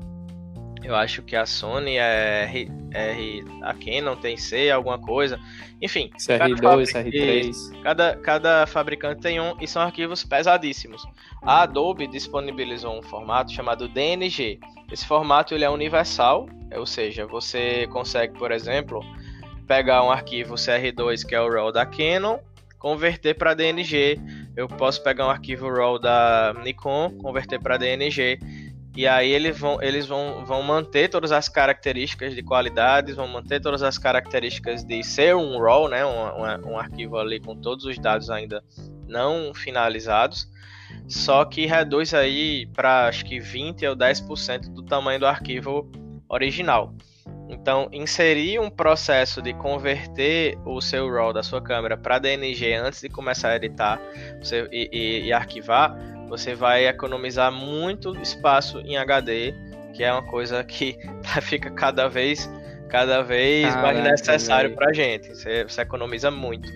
eu 0.83 0.95
acho 0.95 1.21
que 1.21 1.35
a 1.35 1.45
Sony 1.45 1.97
é 1.97 2.43
R, 2.43 2.71
R 2.91 3.45
a 3.63 3.73
Canon 3.73 4.15
tem 4.15 4.37
C, 4.37 4.69
alguma 4.69 4.99
coisa. 4.99 5.39
Enfim. 5.81 6.09
CR2, 6.17 6.93
CR3. 6.93 7.81
Cada, 7.83 8.15
cada 8.17 8.67
fabricante 8.67 9.21
tem 9.21 9.39
um 9.39 9.55
e 9.59 9.67
são 9.67 9.81
arquivos 9.81 10.23
pesadíssimos. 10.23 11.05
A 11.41 11.63
Adobe 11.63 12.07
disponibilizou 12.07 12.97
um 12.97 13.01
formato 13.01 13.51
chamado 13.51 13.87
DNG. 13.87 14.59
Esse 14.91 15.05
formato 15.05 15.53
ele 15.53 15.63
é 15.63 15.69
universal, 15.69 16.47
ou 16.75 16.85
seja, 16.85 17.25
você 17.25 17.87
consegue, 17.87 18.37
por 18.37 18.51
exemplo, 18.51 19.01
pegar 19.67 20.03
um 20.03 20.11
arquivo 20.11 20.55
CR2 20.55 21.25
que 21.25 21.35
é 21.35 21.41
o 21.41 21.49
RAW 21.49 21.71
da 21.71 21.85
Canon, 21.85 22.39
converter 22.79 23.35
para 23.35 23.53
DNG. 23.53 24.19
Eu 24.55 24.67
posso 24.67 25.03
pegar 25.03 25.27
um 25.27 25.29
arquivo 25.29 25.69
RAW 25.69 25.99
da 25.99 26.55
Nikon, 26.63 27.11
converter 27.17 27.59
para 27.59 27.77
DNG 27.77 28.39
e 28.97 29.05
aí 29.05 29.31
eles 29.31 29.59
vão, 29.59 29.79
eles 29.79 30.07
vão, 30.07 30.43
vão 30.43 30.63
manter 30.63 31.07
todas 31.07 31.31
as 31.31 31.47
características 31.47 32.33
de 32.33 32.41
qualidades, 32.41 33.15
vão 33.15 33.27
manter 33.27 33.61
todas 33.61 33.83
as 33.83 33.95
características 33.99 34.83
de 34.83 35.03
ser 35.03 35.35
um 35.35 35.59
RAW, 35.61 35.87
né, 35.87 36.03
um, 36.03 36.71
um, 36.71 36.79
arquivo 36.79 37.15
ali 37.15 37.39
com 37.39 37.55
todos 37.55 37.85
os 37.85 37.95
dados 37.99 38.31
ainda 38.31 38.63
não 39.07 39.53
finalizados, 39.53 40.49
só 41.07 41.45
que 41.45 41.67
reduz 41.67 42.11
aí 42.15 42.65
para 42.73 43.07
acho 43.07 43.23
que 43.23 43.39
20 43.39 43.85
ou 43.85 43.95
10% 43.95 44.73
do 44.73 44.81
tamanho 44.81 45.19
do 45.19 45.27
arquivo 45.27 45.87
original. 46.27 46.91
Então, 47.49 47.87
inserir 47.91 48.59
um 48.59 48.69
processo 48.69 49.43
de 49.43 49.53
converter 49.53 50.57
o 50.65 50.81
seu 50.81 51.07
RAW 51.07 51.33
da 51.33 51.43
sua 51.43 51.61
câmera 51.61 51.95
para 51.95 52.17
DNG 52.17 52.73
antes 52.73 53.01
de 53.01 53.09
começar 53.09 53.49
a 53.49 53.55
editar 53.57 54.01
e, 54.71 54.89
e, 54.91 55.27
e 55.27 55.31
arquivar 55.31 55.95
você 56.27 56.53
vai 56.53 56.87
economizar 56.87 57.51
muito 57.51 58.15
espaço 58.21 58.79
em 58.81 58.97
HD, 58.97 59.53
que 59.93 60.03
é 60.03 60.11
uma 60.11 60.23
coisa 60.23 60.63
que 60.63 60.97
fica 61.41 61.71
cada 61.71 62.07
vez 62.07 62.49
cada 62.89 63.21
vez 63.21 63.65
Caraca, 63.65 63.81
mais 63.81 64.03
necessário 64.03 64.75
para 64.75 64.93
gente. 64.93 65.29
Você, 65.29 65.63
você, 65.63 65.81
economiza 65.81 66.31
muito. 66.31 66.71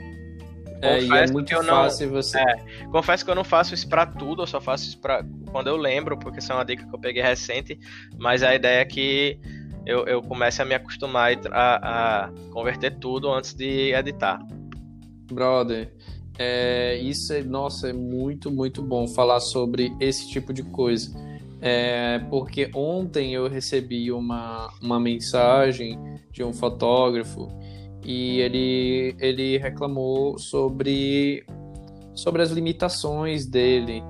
É, 0.82 1.00
confesso 1.00 1.14
e 1.14 1.30
é 1.30 1.32
muito 1.32 1.54
não, 1.54 1.64
fácil 1.64 2.10
você. 2.10 2.40
É, 2.40 2.56
confesso 2.92 3.24
que 3.24 3.32
eu 3.32 3.36
não 3.36 3.44
faço 3.44 3.74
isso 3.74 3.88
para 3.88 4.06
tudo, 4.06 4.42
eu 4.42 4.48
só 4.48 4.60
faço 4.60 4.90
isso 4.90 5.00
para 5.00 5.24
quando 5.52 5.68
eu 5.68 5.78
lembro, 5.78 6.18
porque 6.18 6.40
isso 6.40 6.52
é 6.52 6.56
uma 6.56 6.66
dica 6.66 6.86
que 6.86 6.94
eu 6.94 7.00
peguei 7.00 7.22
recente. 7.22 7.80
Mas 8.18 8.44
a 8.44 8.54
ideia 8.54 8.82
é 8.82 8.86
que 8.86 9.40
eu, 9.86 10.06
eu 10.06 10.22
comece 10.22 10.62
a 10.62 10.66
me 10.66 10.76
acostumar 10.76 11.32
a, 11.52 12.26
a 12.26 12.30
converter 12.52 12.98
tudo 12.98 13.32
antes 13.32 13.54
de 13.54 13.94
editar. 13.94 14.40
Brother, 15.32 15.94
é, 16.38 16.98
isso 16.98 17.34
é, 17.34 17.44
nossa, 17.44 17.90
é 17.90 17.94
muito, 17.94 18.50
muito 18.52 18.82
bom 18.82 19.08
falar 19.08 19.40
sobre 19.40 19.96
esse 20.00 20.30
tipo 20.30 20.54
de 20.54 20.64
coisa. 20.64 21.12
É, 21.64 22.20
porque 22.30 22.72
ontem 22.74 23.34
eu 23.34 23.48
recebi 23.48 24.12
uma, 24.12 24.74
uma 24.82 25.00
mensagem 25.00 26.00
de 26.32 26.44
um 26.44 26.52
fotógrafo 26.52 27.48
e 28.04 28.40
ele, 28.40 29.16
ele 29.20 29.58
reclamou 29.60 30.40
sobre, 30.40 31.46
sobre 32.16 32.42
as 32.42 32.50
limitações 32.50 33.46
dele. 33.46 34.02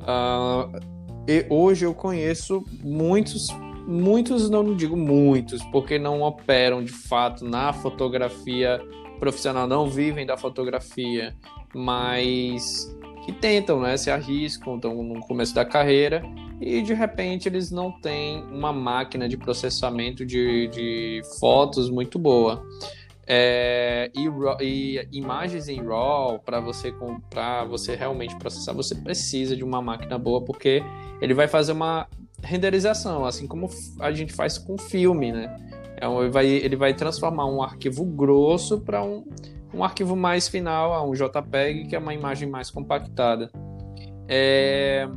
Uh, 0.00 0.80
e 1.28 1.44
hoje 1.50 1.84
eu 1.84 1.92
conheço 1.92 2.64
muitos, 2.82 3.48
muitos, 3.86 4.48
não 4.48 4.74
digo 4.74 4.96
muitos, 4.96 5.62
porque 5.64 5.98
não 5.98 6.22
operam 6.22 6.82
de 6.82 6.92
fato 6.92 7.44
na 7.44 7.72
fotografia 7.74 8.80
profissional, 9.18 9.66
não 9.66 9.88
vivem 9.88 10.24
da 10.24 10.36
fotografia 10.36 11.34
mas 11.76 12.96
que 13.24 13.32
tentam, 13.32 13.80
né, 13.80 13.96
se 13.96 14.10
arriscam, 14.10 14.76
estão 14.76 15.02
no 15.02 15.20
começo 15.20 15.54
da 15.54 15.64
carreira 15.64 16.22
e 16.60 16.80
de 16.80 16.94
repente 16.94 17.48
eles 17.48 17.70
não 17.70 17.92
têm 18.00 18.42
uma 18.44 18.72
máquina 18.72 19.28
de 19.28 19.36
processamento 19.36 20.24
de, 20.24 20.68
de 20.68 21.22
fotos 21.38 21.90
muito 21.90 22.18
boa. 22.18 22.64
É, 23.28 24.10
e, 24.14 24.28
e, 24.64 25.08
imagens 25.12 25.68
em 25.68 25.84
RAW 25.84 26.38
para 26.38 26.60
você 26.60 26.92
comprar, 26.92 27.64
você 27.64 27.96
realmente 27.96 28.36
processar, 28.36 28.72
você 28.72 28.94
precisa 28.94 29.56
de 29.56 29.64
uma 29.64 29.82
máquina 29.82 30.16
boa 30.16 30.42
porque 30.42 30.82
ele 31.20 31.34
vai 31.34 31.48
fazer 31.48 31.72
uma 31.72 32.06
renderização, 32.42 33.26
assim 33.26 33.46
como 33.46 33.68
a 33.98 34.12
gente 34.12 34.32
faz 34.32 34.56
com 34.56 34.78
filme, 34.78 35.32
né? 35.32 35.54
É, 36.00 36.06
ele, 36.06 36.30
vai, 36.30 36.46
ele 36.46 36.76
vai 36.76 36.94
transformar 36.94 37.46
um 37.46 37.62
arquivo 37.62 38.04
grosso 38.04 38.80
para 38.80 39.02
um, 39.02 39.24
um 39.72 39.82
arquivo 39.82 40.14
mais 40.14 40.48
final, 40.48 41.08
um 41.08 41.12
JPEG, 41.12 41.88
que 41.88 41.96
é 41.96 41.98
uma 41.98 42.14
imagem 42.14 42.48
mais 42.48 42.70
compactada. 42.70 43.50
É... 44.28 45.08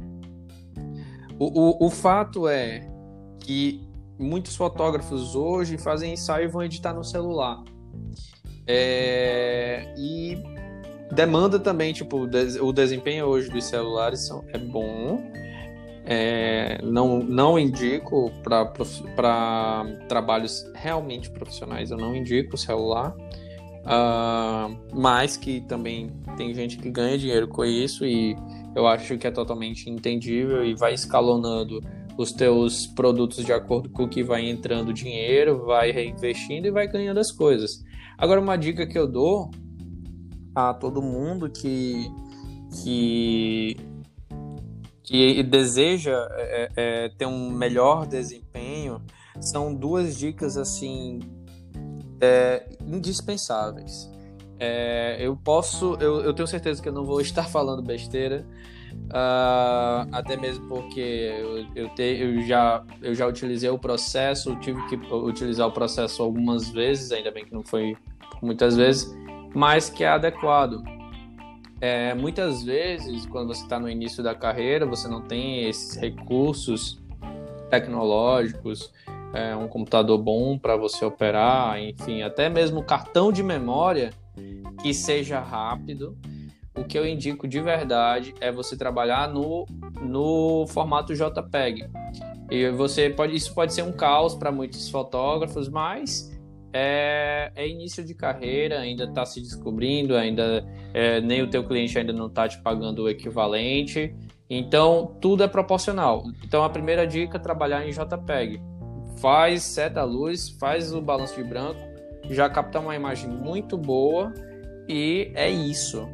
O, 1.37 1.85
o, 1.85 1.87
o 1.87 1.89
fato 1.89 2.47
é 2.47 2.89
que 3.39 3.81
muitos 4.17 4.55
fotógrafos 4.55 5.35
hoje 5.35 5.77
fazem 5.77 6.13
ensaio 6.13 6.45
e 6.45 6.47
vão 6.47 6.63
editar 6.63 6.93
no 6.93 7.03
celular. 7.03 7.63
É... 8.67 9.93
E 9.97 10.37
demanda 11.13 11.59
também, 11.59 11.91
tipo, 11.91 12.27
o 12.61 12.73
desempenho 12.73 13.25
hoje 13.25 13.49
dos 13.49 13.65
celulares 13.65 14.27
são, 14.27 14.45
é 14.49 14.57
bom. 14.57 15.21
É, 16.11 16.79
não, 16.83 17.19
não 17.19 17.59
indico 17.59 18.31
para 18.43 19.85
trabalhos 20.07 20.65
realmente 20.73 21.29
profissionais, 21.29 21.91
eu 21.91 21.97
não 21.97 22.15
indico 22.15 22.55
o 22.55 22.57
celular. 22.57 23.15
Uh, 23.79 24.77
mas 24.93 25.37
que 25.37 25.61
também 25.61 26.11
tem 26.35 26.53
gente 26.53 26.77
que 26.77 26.89
ganha 26.89 27.17
dinheiro 27.17 27.47
com 27.47 27.63
isso 27.63 28.05
e 28.05 28.35
eu 28.75 28.85
acho 28.85 29.17
que 29.17 29.25
é 29.25 29.31
totalmente 29.31 29.89
entendível 29.89 30.65
e 30.65 30.75
vai 30.75 30.93
escalonando 30.93 31.79
os 32.17 32.31
teus 32.33 32.85
produtos 32.85 33.45
de 33.45 33.53
acordo 33.53 33.89
com 33.89 34.03
o 34.03 34.09
que 34.09 34.21
vai 34.21 34.49
entrando 34.49 34.91
dinheiro, 34.91 35.63
vai 35.65 35.91
reinvestindo 35.91 36.67
e 36.67 36.71
vai 36.71 36.87
ganhando 36.87 37.19
as 37.19 37.31
coisas. 37.31 37.83
Agora, 38.17 38.41
uma 38.41 38.57
dica 38.57 38.85
que 38.85 38.97
eu 38.97 39.07
dou 39.07 39.49
a 40.53 40.73
todo 40.73 41.01
mundo 41.01 41.49
que, 41.49 42.11
que, 42.83 43.77
que 45.09 45.41
deseja 45.41 46.27
é, 46.33 46.69
é, 46.75 47.09
ter 47.09 47.25
um 47.25 47.49
melhor 47.49 48.05
desempenho 48.05 49.01
são 49.41 49.73
duas 49.73 50.15
dicas 50.15 50.55
assim 50.55 51.19
é, 52.21 52.63
indispensáveis. 52.85 54.07
É, 54.59 55.17
eu 55.19 55.35
posso, 55.35 55.95
eu, 55.99 56.21
eu, 56.21 56.31
tenho 56.31 56.47
certeza 56.47 56.79
que 56.79 56.87
eu 56.87 56.93
não 56.93 57.05
vou 57.05 57.21
estar 57.21 57.45
falando 57.47 57.81
besteira, 57.81 58.45
Uh, 59.09 60.05
até 60.11 60.35
mesmo 60.35 60.67
porque 60.67 60.99
eu, 60.99 61.65
eu, 61.75 61.89
te, 61.89 62.01
eu, 62.01 62.41
já, 62.41 62.83
eu 63.01 63.13
já 63.13 63.27
utilizei 63.27 63.69
o 63.69 63.77
processo, 63.77 64.55
tive 64.57 64.83
que 64.87 64.95
utilizar 65.13 65.67
o 65.67 65.71
processo 65.71 66.23
algumas 66.23 66.69
vezes, 66.69 67.11
ainda 67.11 67.31
bem 67.31 67.45
que 67.45 67.53
não 67.53 67.63
foi 67.63 67.95
muitas 68.41 68.75
vezes, 68.75 69.15
mas 69.53 69.89
que 69.89 70.03
é 70.03 70.09
adequado. 70.09 70.83
É, 71.81 72.13
muitas 72.13 72.63
vezes, 72.63 73.25
quando 73.25 73.47
você 73.47 73.63
está 73.63 73.79
no 73.79 73.89
início 73.89 74.21
da 74.21 74.35
carreira, 74.35 74.85
você 74.85 75.07
não 75.07 75.21
tem 75.21 75.67
esses 75.67 75.95
recursos 75.95 77.01
tecnológicos, 77.69 78.91
é, 79.33 79.55
um 79.55 79.67
computador 79.67 80.17
bom 80.17 80.57
para 80.57 80.75
você 80.75 81.05
operar, 81.05 81.79
enfim, 81.79 82.21
até 82.21 82.49
mesmo 82.49 82.83
cartão 82.83 83.31
de 83.31 83.43
memória 83.43 84.11
que 84.81 84.93
seja 84.93 85.39
rápido 85.39 86.17
o 86.79 86.83
que 86.83 86.97
eu 86.97 87.05
indico 87.05 87.47
de 87.47 87.59
verdade 87.59 88.33
é 88.39 88.51
você 88.51 88.77
trabalhar 88.77 89.27
no, 89.27 89.65
no 90.01 90.65
formato 90.67 91.13
JPEG. 91.13 91.89
E 92.49 92.69
você 92.71 93.09
pode, 93.09 93.35
isso 93.35 93.53
pode 93.53 93.73
ser 93.73 93.83
um 93.83 93.91
caos 93.91 94.33
para 94.33 94.51
muitos 94.51 94.89
fotógrafos, 94.89 95.67
mas 95.67 96.31
é, 96.73 97.51
é, 97.55 97.67
início 97.67 98.03
de 98.03 98.13
carreira, 98.13 98.79
ainda 98.79 99.05
está 99.05 99.25
se 99.25 99.41
descobrindo, 99.41 100.15
ainda 100.15 100.65
é, 100.93 101.19
nem 101.21 101.41
o 101.41 101.49
teu 101.49 101.63
cliente 101.63 101.97
ainda 101.97 102.13
não 102.13 102.27
está 102.27 102.47
te 102.47 102.61
pagando 102.61 103.03
o 103.03 103.09
equivalente. 103.09 104.15
Então 104.49 105.17
tudo 105.21 105.43
é 105.43 105.47
proporcional. 105.47 106.23
Então 106.43 106.63
a 106.63 106.69
primeira 106.69 107.05
dica 107.05 107.37
é 107.37 107.39
trabalhar 107.39 107.87
em 107.87 107.91
JPEG. 107.91 108.61
Faz 109.17 109.63
seta 109.63 110.03
luz, 110.03 110.49
faz 110.49 110.93
o 110.93 111.01
balanço 111.01 111.35
de 111.35 111.43
branco, 111.43 111.79
já 112.29 112.49
capta 112.49 112.79
uma 112.79 112.95
imagem 112.95 113.29
muito 113.29 113.77
boa 113.77 114.33
e 114.87 115.31
é 115.35 115.49
isso 115.49 116.07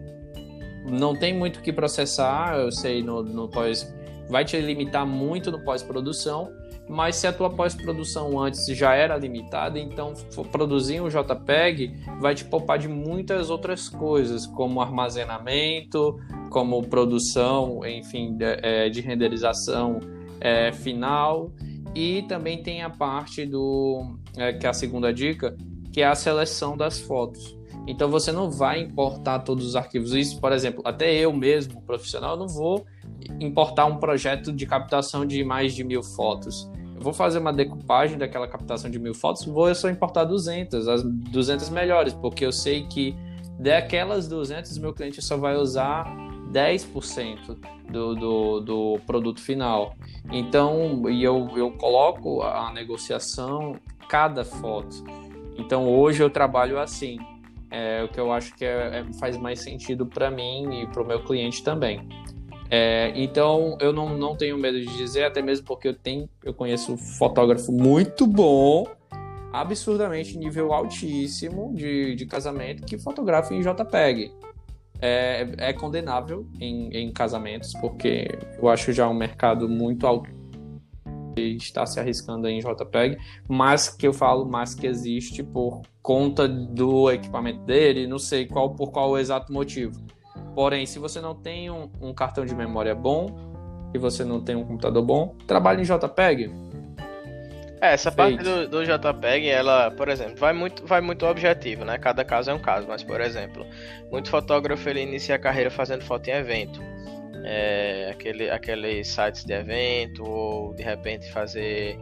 não 0.86 1.16
tem 1.16 1.34
muito 1.34 1.58
o 1.58 1.62
que 1.62 1.74
processar, 1.74 2.58
eu 2.58 2.72
sei, 2.72 3.04
no, 3.04 3.24
no 3.24 3.50
pós. 3.50 3.92
Vai 4.30 4.46
te 4.46 4.60
limitar 4.60 5.06
muito 5.06 5.52
no 5.52 5.60
pós-produção, 5.64 6.52
mas 6.88 7.16
se 7.16 7.28
a 7.28 7.34
tua 7.34 7.50
pós-produção 7.50 8.40
antes 8.40 8.66
já 8.68 8.94
era 8.94 9.18
limitada, 9.18 9.80
então 9.80 10.14
produzir 10.52 11.02
um 11.02 11.10
JPEG 11.10 11.94
vai 12.20 12.36
te 12.36 12.46
poupar 12.46 12.78
de 12.78 12.88
muitas 12.88 13.50
outras 13.50 13.90
coisas, 13.90 14.46
como 14.46 14.82
armazenamento, 14.82 16.20
como 16.50 16.82
produção, 16.84 17.82
enfim, 17.86 18.38
de, 18.38 18.46
é, 18.62 18.90
de 18.90 19.02
renderização 19.02 20.00
é, 20.40 20.72
final. 20.72 21.52
E 21.96 22.24
também 22.24 22.62
tem 22.62 22.84
a 22.84 22.90
parte 22.90 23.46
do, 23.46 24.18
é, 24.38 24.54
que 24.54 24.66
é 24.66 24.70
a 24.70 24.74
segunda 24.74 25.14
dica, 25.14 25.56
que 25.92 26.02
é 26.02 26.08
a 26.08 26.16
seleção 26.16 26.78
das 26.78 27.00
fotos. 27.00 27.58
Então 27.88 28.10
você 28.10 28.32
não 28.32 28.50
vai 28.50 28.82
importar 28.82 29.40
todos 29.40 29.66
os 29.66 29.76
arquivos. 29.76 30.14
Isso, 30.14 30.40
por 30.40 30.52
exemplo, 30.52 30.82
até 30.86 31.14
eu 31.14 31.32
mesmo, 31.32 31.82
profissional, 31.82 32.36
não 32.36 32.48
vou 32.48 32.86
importar 33.40 33.86
um 33.86 33.98
projeto 33.98 34.52
de 34.52 34.66
captação 34.66 35.26
de 35.26 35.44
mais 35.44 35.74
de 35.74 35.84
mil 35.84 36.02
fotos. 36.02 36.70
Eu 36.96 37.02
vou 37.02 37.14
fazer 37.14 37.40
uma 37.40 37.54
decupagem 37.54 38.18
daquela 38.18 38.48
captação 38.48 38.90
de 38.90 38.98
mil 38.98 39.14
fotos, 39.14 39.46
vou 39.46 39.74
só 39.76 39.90
importar 39.90 40.24
200, 40.24 40.88
as 40.88 41.04
200 41.04 41.70
melhores, 41.70 42.14
porque 42.14 42.46
eu 42.46 42.52
sei 42.52 42.88
que 42.88 43.16
daquelas 43.60 44.28
200 44.28 44.78
meu 44.78 44.94
cliente 44.94 45.22
só 45.22 45.38
vai 45.38 45.56
usar 45.56 46.06
10% 46.52 47.58
do, 47.92 48.16
do, 48.16 48.60
do 48.62 49.00
produto 49.06 49.42
final. 49.42 49.94
Então, 50.32 51.10
e 51.10 51.24
eu, 51.24 51.50
eu 51.56 51.72
coloco 51.72 52.42
a 52.42 52.72
negociação 52.74 53.76
cada 54.08 54.44
foto. 54.44 55.04
Então, 55.58 55.88
hoje 55.88 56.24
eu 56.24 56.30
trabalho 56.30 56.80
assim 56.80 57.18
é 57.76 58.04
o 58.04 58.08
que 58.08 58.18
eu 58.18 58.32
acho 58.32 58.56
que 58.56 58.64
é, 58.64 59.00
é, 59.00 59.14
faz 59.20 59.36
mais 59.36 59.60
sentido 59.60 60.06
para 60.06 60.32
mim 60.32 60.82
e 60.82 60.88
para 60.88 61.02
o 61.02 61.06
meu 61.06 61.22
cliente 61.24 61.62
também. 61.62 62.08
É, 62.72 63.12
então 63.16 63.78
eu 63.82 63.92
não, 63.92 64.18
não 64.18 64.36
tenho 64.36 64.58
medo 64.58 64.80
de 64.80 64.98
dizer, 64.98 65.26
até 65.26 65.42
mesmo 65.42 65.66
porque 65.66 65.90
eu 65.90 65.94
tenho, 65.94 66.30
eu 66.44 66.54
conheço 66.54 66.96
fotógrafo 66.96 67.72
muito 67.74 68.26
bom, 68.26 68.88
absurdamente 69.52 70.38
nível 70.38 70.74
altíssimo 70.74 71.74
de, 71.76 72.16
de 72.16 72.26
casamento 72.26 72.84
que 72.84 72.98
fotografa 72.98 73.54
em 73.54 73.62
JPEG. 73.62 74.32
É, 75.02 75.48
é 75.58 75.74
condenável 75.74 76.48
em, 76.60 76.90
em 76.96 77.12
casamentos, 77.12 77.74
porque 77.74 78.30
eu 78.58 78.70
acho 78.70 78.94
já 78.94 79.10
um 79.10 79.14
mercado 79.14 79.68
muito 79.68 80.08
alto 80.08 80.30
está 81.38 81.86
se 81.86 82.00
arriscando 82.00 82.48
em 82.48 82.60
JPEG, 82.60 83.18
mas 83.48 83.90
que 83.90 84.08
eu 84.08 84.14
falo 84.14 84.46
mais 84.46 84.74
que 84.74 84.88
existe 84.88 85.44
por 85.44 85.82
conta 86.02 86.48
do 86.48 87.12
equipamento 87.12 87.60
dele, 87.62 88.08
não 88.08 88.20
sei 88.20 88.46
qual 88.46 88.72
por 88.76 88.92
qual 88.92 89.12
o 89.12 89.18
exato 89.18 89.52
motivo. 89.52 90.00
Porém, 90.54 90.86
se 90.86 91.00
você 91.00 91.20
não 91.20 91.36
tem 91.36 91.70
um, 91.70 91.90
um 92.02 92.14
cartão 92.14 92.46
de 92.46 92.56
memória 92.56 92.96
bom 92.96 93.28
e 93.94 93.98
você 93.98 94.24
não 94.24 94.42
tem 94.42 94.56
um 94.56 94.64
computador 94.64 95.04
bom, 95.04 95.36
trabalhe 95.48 95.82
em 95.82 95.86
JPEG. 95.86 96.52
É, 97.82 97.94
essa 97.94 98.12
Feito. 98.12 98.38
parte 98.38 98.44
do, 98.44 98.68
do, 98.70 98.84
JPEG, 98.86 99.48
ela, 99.48 99.92
por 99.92 100.08
exemplo, 100.08 100.36
vai 100.38 100.54
muito, 100.54 100.86
vai 100.86 101.02
muito 101.02 101.26
objetivo, 101.26 101.84
né? 101.84 101.98
Cada 101.98 102.24
caso 102.24 102.50
é 102.50 102.54
um 102.54 102.60
caso, 102.60 102.88
mas, 102.88 103.04
por 103.04 103.20
exemplo, 103.20 103.66
muito 104.10 104.30
fotógrafo 104.30 104.88
ele 104.90 105.02
inicia 105.02 105.36
a 105.36 105.40
carreira 105.40 105.70
fazendo 105.70 106.04
foto 106.04 106.28
em 106.30 106.32
evento 106.32 106.82
é, 107.44 108.10
aquele, 108.12 108.50
aqueles 108.50 109.08
sites 109.08 109.44
de 109.44 109.54
evento, 109.54 110.24
ou 110.24 110.74
de 110.74 110.84
repente 110.84 111.32
fazer 111.32 111.98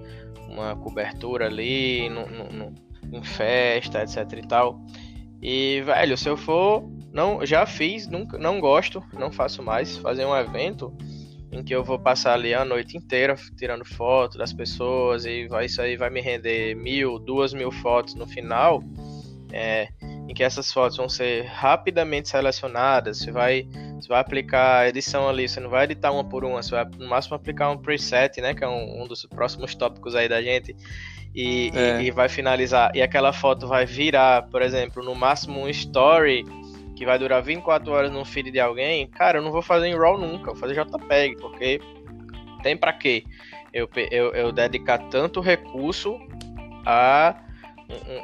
uma 0.48 0.76
cobertura 0.76 1.48
ali 1.48 2.10
no, 2.10 2.26
no, 2.28 2.52
no, 2.52 3.17
em 3.17 3.24
festa, 3.24 4.04
etc 4.04 4.32
e 4.34 4.48
tal. 4.48 4.80
E, 5.41 5.82
velho, 5.82 6.17
se 6.17 6.30
eu 6.30 6.38
for. 6.38 6.89
Não, 7.12 7.46
já 7.46 7.63
fiz, 7.65 8.08
nunca, 8.08 8.39
não 8.39 8.60
gosto, 8.60 9.04
não 9.13 9.32
faço 9.32 9.62
mais. 9.62 9.98
Fazer 9.98 10.26
um 10.26 10.36
evento 10.36 10.91
em 11.52 11.63
que 11.63 11.76
eu 11.76 11.84
vou 11.84 12.00
passar 12.00 12.34
ali 12.34 12.54
a 12.54 12.65
noite 12.65 12.98
inteira 12.98 13.36
tirando 13.56 13.86
foto 13.86 14.38
das 14.39 14.52
pessoas 14.52 15.24
e 15.24 15.48
vai, 15.48 15.65
isso 15.65 15.80
aí 15.80 15.96
vai 15.96 16.10
me 16.10 16.19
render 16.19 16.74
mil, 16.74 17.19
duas 17.19 17.54
mil 17.54 17.72
fotos 17.72 18.15
no 18.15 18.26
final. 18.26 18.84
É, 19.52 19.89
em 20.28 20.34
que 20.34 20.44
essas 20.44 20.72
fotos 20.72 20.98
vão 20.98 21.10
ser 21.10 21.46
rapidamente 21.46 22.30
selecionadas, 22.30 23.20
você 23.20 23.32
vai, 23.32 23.68
você 24.00 24.08
vai 24.08 24.20
aplicar 24.20 24.80
a 24.80 24.90
edição 24.90 25.28
ali, 25.28 25.48
você 25.48 25.60
não 25.60 25.70
vai 25.70 25.84
editar 25.84 26.12
uma 26.12 26.24
por 26.24 26.46
uma, 26.46 26.62
você 26.62 26.72
vai 26.72 26.86
no 26.98 27.08
máximo 27.10 27.36
aplicar 27.36 27.70
um 27.70 27.78
preset, 27.78 28.40
né, 28.42 28.54
que 28.54 28.64
é 28.64 28.68
um, 28.68 29.04
um 29.04 29.08
dos 29.08 29.26
próximos 29.26 29.76
tópicos 29.76 30.16
aí 30.16 30.30
da 30.30 30.42
gente, 30.42 30.76
e, 31.36 31.72
é. 31.74 32.02
e, 32.02 32.08
e, 32.08 32.12
vai 32.12 32.30
finalizar, 32.30 32.92
e 32.96 33.02
aquela 33.02 33.34
foto 33.34 33.68
vai 33.68 33.86
virar, 33.86 34.44
por 34.44 34.62
exemplo, 34.62 35.04
no 35.04 35.16
máximo 35.16 35.60
um 35.60 35.70
story, 35.70 36.46
que 36.96 37.06
vai 37.06 37.18
durar 37.18 37.42
24 37.42 37.92
horas 37.92 38.12
no 38.12 38.24
feed 38.24 38.52
de 38.52 38.60
alguém, 38.60 39.08
cara, 39.08 39.40
eu 39.40 39.42
não 39.42 39.52
vou 39.52 39.62
fazer 39.62 39.88
em 39.88 39.96
RAW 39.96 40.18
nunca, 40.18 40.52
vou 40.52 40.56
fazer 40.56 40.76
JPEG, 40.76 41.38
porque 41.38 41.82
tem 42.62 42.78
para 42.78 42.94
quê? 42.94 43.24
Eu, 43.74 43.90
eu, 44.12 44.32
eu 44.34 44.52
dedicar 44.52 45.00
tanto 45.10 45.42
recurso 45.42 46.20
a 46.86 47.36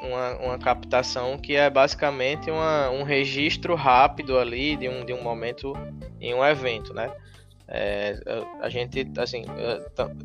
uma, 0.03 0.37
uma 0.37 0.59
captação 0.59 1.37
que 1.37 1.55
é 1.55 1.69
basicamente 1.69 2.49
uma, 2.49 2.89
um 2.89 3.03
registro 3.03 3.75
rápido 3.75 4.37
ali 4.37 4.75
de 4.75 4.89
um, 4.89 5.05
de 5.05 5.13
um 5.13 5.21
momento 5.21 5.73
em 6.19 6.33
um 6.33 6.45
evento, 6.45 6.93
né? 6.93 7.11
É, 7.71 8.19
a 8.61 8.67
gente 8.67 9.07
assim 9.15 9.45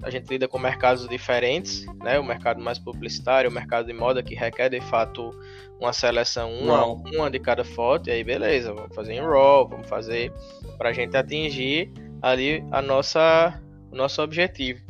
a 0.02 0.08
gente 0.08 0.26
lida 0.30 0.48
com 0.48 0.58
mercados 0.58 1.06
diferentes 1.06 1.84
né? 2.02 2.18
O 2.18 2.24
mercado 2.24 2.58
mais 2.58 2.78
publicitário 2.78 3.50
o 3.50 3.52
mercado 3.52 3.86
de 3.86 3.92
moda 3.92 4.22
que 4.22 4.34
requer 4.34 4.70
de 4.70 4.80
fato 4.80 5.30
uma 5.78 5.92
seleção 5.92 6.50
uma, 6.54 6.86
uma 6.86 7.30
de 7.30 7.38
cada 7.38 7.62
foto 7.62 8.08
e 8.08 8.12
aí 8.12 8.24
beleza 8.24 8.72
vamos 8.72 8.94
fazer 8.94 9.12
em 9.12 9.20
raw 9.20 9.68
vamos 9.68 9.86
fazer 9.86 10.32
para 10.78 10.88
a 10.88 10.92
gente 10.94 11.14
atingir 11.18 11.92
ali 12.22 12.64
a 12.70 12.80
nossa 12.80 13.60
o 13.92 13.94
nosso 13.94 14.22
objetivo 14.22 14.80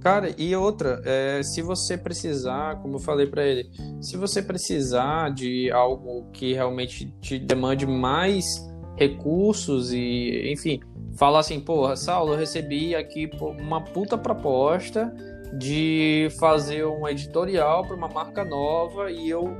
Cara, 0.00 0.34
e 0.38 0.56
outra, 0.56 1.02
é, 1.04 1.42
se 1.42 1.60
você 1.60 1.96
precisar, 1.96 2.80
como 2.80 2.96
eu 2.96 2.98
falei 2.98 3.26
para 3.26 3.44
ele, 3.44 3.70
se 4.00 4.16
você 4.16 4.40
precisar 4.40 5.30
de 5.30 5.70
algo 5.70 6.30
que 6.32 6.54
realmente 6.54 7.12
te 7.20 7.38
demande 7.38 7.86
mais 7.86 8.66
recursos 8.96 9.92
e, 9.92 10.50
enfim, 10.50 10.80
fala 11.16 11.38
assim, 11.40 11.60
porra, 11.60 11.96
Saulo, 11.96 12.32
eu 12.32 12.38
recebi 12.38 12.94
aqui 12.94 13.30
uma 13.60 13.82
puta 13.82 14.16
proposta 14.16 15.14
de 15.58 16.28
fazer 16.38 16.86
um 16.86 17.06
editorial 17.06 17.86
para 17.86 17.94
uma 17.94 18.08
marca 18.08 18.42
nova 18.42 19.10
e 19.10 19.28
eu, 19.28 19.54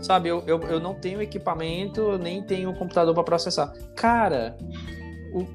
sabe, 0.00 0.30
eu, 0.30 0.42
eu, 0.48 0.60
eu 0.62 0.80
não 0.80 0.94
tenho 0.94 1.22
equipamento, 1.22 2.18
nem 2.18 2.42
tenho 2.42 2.74
computador 2.74 3.14
para 3.14 3.22
processar. 3.22 3.72
Cara, 3.94 4.56
o, 5.32 5.46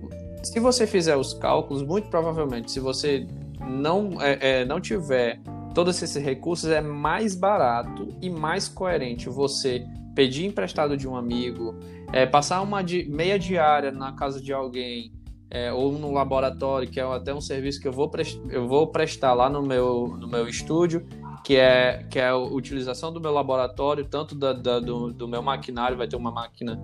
se 0.41 0.59
você 0.59 0.87
fizer 0.87 1.17
os 1.17 1.33
cálculos, 1.33 1.83
muito 1.83 2.09
provavelmente, 2.09 2.71
se 2.71 2.79
você 2.79 3.27
não, 3.71 4.21
é, 4.21 4.61
é, 4.61 4.65
não 4.65 4.79
tiver 4.79 5.39
todos 5.73 6.01
esses 6.01 6.23
recursos, 6.23 6.69
é 6.69 6.81
mais 6.81 7.35
barato 7.35 8.13
e 8.21 8.29
mais 8.29 8.67
coerente 8.67 9.29
você 9.29 9.85
pedir 10.13 10.45
emprestado 10.45 10.97
de 10.97 11.07
um 11.07 11.15
amigo, 11.15 11.75
é, 12.11 12.25
passar 12.25 12.61
uma 12.61 12.83
di 12.83 13.07
meia 13.09 13.39
diária 13.39 13.91
na 13.91 14.11
casa 14.11 14.41
de 14.41 14.51
alguém 14.51 15.13
é, 15.49 15.71
ou 15.71 15.93
no 15.93 16.11
laboratório, 16.11 16.89
que 16.89 16.99
é 16.99 17.03
até 17.03 17.33
um 17.33 17.41
serviço 17.41 17.81
que 17.81 17.87
eu 17.87 17.91
vou, 17.91 18.11
eu 18.49 18.67
vou 18.67 18.87
prestar 18.87 19.33
lá 19.33 19.49
no 19.49 19.61
meu, 19.61 20.17
no 20.19 20.27
meu 20.27 20.47
estúdio, 20.47 21.05
que 21.43 21.55
é, 21.55 22.05
que 22.09 22.19
é 22.19 22.27
a 22.27 22.37
utilização 22.37 23.11
do 23.11 23.19
meu 23.19 23.31
laboratório, 23.31 24.05
tanto 24.05 24.35
da, 24.35 24.53
da 24.53 24.79
do, 24.79 25.11
do 25.11 25.27
meu 25.27 25.41
maquinário, 25.41 25.97
vai 25.97 26.07
ter 26.07 26.15
uma 26.15 26.31
máquina 26.31 26.79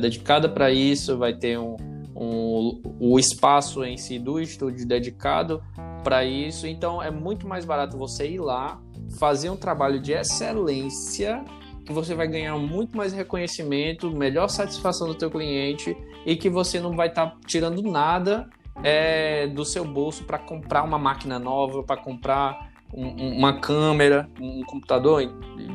dedicada 0.00 0.48
para 0.48 0.70
isso, 0.70 1.18
vai 1.18 1.34
ter 1.34 1.58
um, 1.58 1.76
um, 2.22 2.82
o 3.00 3.18
espaço 3.18 3.84
em 3.84 3.96
si 3.96 4.18
do 4.18 4.40
estúdio 4.40 4.86
dedicado 4.86 5.62
para 6.04 6.24
isso. 6.24 6.66
Então 6.66 7.02
é 7.02 7.10
muito 7.10 7.46
mais 7.46 7.64
barato 7.64 7.98
você 7.98 8.28
ir 8.28 8.38
lá, 8.38 8.80
fazer 9.18 9.50
um 9.50 9.56
trabalho 9.56 10.00
de 10.00 10.12
excelência, 10.12 11.44
que 11.84 11.92
você 11.92 12.14
vai 12.14 12.28
ganhar 12.28 12.56
muito 12.56 12.96
mais 12.96 13.12
reconhecimento, 13.12 14.10
melhor 14.10 14.48
satisfação 14.48 15.08
do 15.08 15.14
teu 15.14 15.30
cliente 15.30 15.96
e 16.24 16.36
que 16.36 16.48
você 16.48 16.80
não 16.80 16.94
vai 16.94 17.08
estar 17.08 17.26
tá 17.26 17.36
tirando 17.46 17.82
nada 17.82 18.48
é, 18.84 19.48
do 19.48 19.64
seu 19.64 19.84
bolso 19.84 20.24
para 20.24 20.38
comprar 20.38 20.84
uma 20.84 20.98
máquina 20.98 21.38
nova, 21.38 21.82
para 21.82 22.00
comprar 22.00 22.70
um, 22.94 23.36
uma 23.38 23.58
câmera, 23.58 24.30
um 24.40 24.62
computador, 24.64 25.22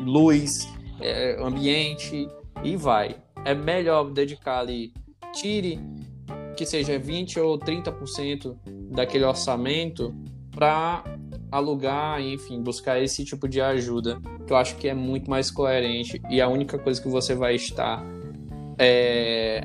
luz, 0.06 0.68
é, 1.02 1.38
ambiente 1.42 2.28
e 2.64 2.78
vai. 2.78 3.18
É 3.44 3.54
melhor 3.54 4.10
dedicar 4.12 4.60
ali, 4.60 4.94
tire 5.34 5.80
que 6.58 6.66
seja 6.66 6.98
20 6.98 7.40
ou 7.40 7.58
30% 7.58 8.58
daquele 8.92 9.24
orçamento 9.24 10.14
para 10.52 11.04
alugar, 11.52 12.20
enfim, 12.20 12.62
buscar 12.62 13.00
esse 13.00 13.24
tipo 13.24 13.48
de 13.48 13.62
ajuda, 13.62 14.20
que 14.46 14.52
eu 14.52 14.58
acho 14.58 14.76
que 14.76 14.90
é 14.90 14.94
muito 14.94 15.30
mais 15.30 15.52
coerente 15.52 16.20
e 16.30 16.42
a 16.42 16.48
única 16.48 16.78
coisa 16.80 17.02
que 17.02 17.08
você 17.08 17.36
vai 17.36 17.56
estar 17.56 18.04
é, 18.80 19.64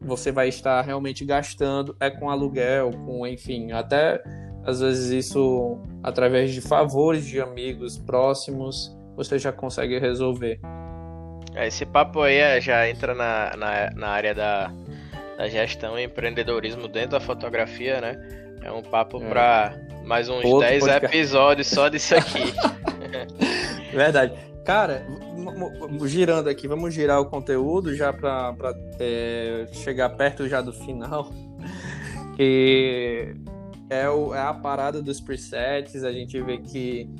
você 0.00 0.32
vai 0.32 0.48
estar 0.48 0.80
realmente 0.82 1.24
gastando 1.24 1.94
é 2.00 2.08
com 2.08 2.30
aluguel, 2.30 2.92
com 3.04 3.26
enfim, 3.26 3.72
até 3.72 4.22
às 4.64 4.80
vezes 4.80 5.10
isso 5.26 5.78
através 6.02 6.52
de 6.52 6.60
favores 6.60 7.26
de 7.26 7.40
amigos 7.40 7.98
próximos 7.98 8.96
você 9.16 9.38
já 9.38 9.52
consegue 9.52 9.98
resolver. 9.98 10.60
É, 11.54 11.66
esse 11.66 11.84
papo 11.84 12.22
aí 12.22 12.36
é, 12.36 12.60
já 12.60 12.88
entra 12.88 13.14
na, 13.14 13.56
na, 13.56 13.90
na 13.90 14.08
área 14.08 14.34
da, 14.34 14.72
da 15.36 15.48
gestão 15.48 15.98
e 15.98 16.04
empreendedorismo 16.04 16.88
dentro 16.88 17.10
da 17.10 17.20
fotografia, 17.20 18.00
né? 18.00 18.16
É 18.62 18.70
um 18.70 18.82
papo 18.82 19.22
é. 19.22 19.28
para 19.28 19.74
mais 20.04 20.28
uns 20.28 20.44
Outro 20.44 20.60
10 20.60 20.80
podcast. 20.80 21.16
episódios 21.16 21.66
só 21.66 21.88
disso 21.88 22.14
aqui. 22.14 22.52
Verdade. 23.92 24.32
Cara, 24.64 25.04
girando 26.06 26.48
aqui, 26.48 26.68
vamos 26.68 26.94
girar 26.94 27.20
o 27.20 27.26
conteúdo 27.26 27.94
já 27.96 28.12
para 28.12 28.54
é, 29.00 29.66
chegar 29.72 30.10
perto 30.10 30.48
já 30.48 30.60
do 30.60 30.72
final. 30.72 31.30
Que 32.34 33.34
é, 33.90 34.08
o, 34.08 34.34
é 34.34 34.40
a 34.40 34.54
parada 34.54 35.02
dos 35.02 35.20
presets, 35.20 36.02
a 36.02 36.10
gente 36.10 36.40
vê 36.40 36.56
que, 36.56 37.10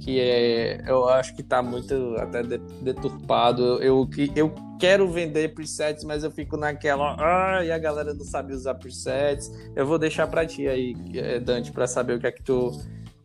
que 0.00 0.20
é, 0.20 0.82
eu 0.86 1.08
acho 1.08 1.34
que 1.34 1.42
tá 1.42 1.62
muito 1.62 2.14
até 2.18 2.42
deturpado. 2.42 3.82
Eu, 3.82 4.08
eu 4.34 4.54
quero 4.78 5.08
vender 5.08 5.54
presets, 5.54 6.04
mas 6.04 6.24
eu 6.24 6.30
fico 6.30 6.56
naquela, 6.56 7.16
ah, 7.18 7.64
e 7.64 7.70
a 7.72 7.78
galera 7.78 8.14
não 8.14 8.24
sabe 8.24 8.52
usar 8.52 8.74
presets. 8.74 9.50
Eu 9.74 9.86
vou 9.86 9.98
deixar 9.98 10.26
para 10.26 10.46
ti 10.46 10.68
aí, 10.68 10.94
é, 11.14 11.40
Dante, 11.40 11.72
para 11.72 11.86
saber 11.86 12.16
o 12.16 12.20
que 12.20 12.26
é 12.26 12.32
que 12.32 12.42
tu 12.42 12.72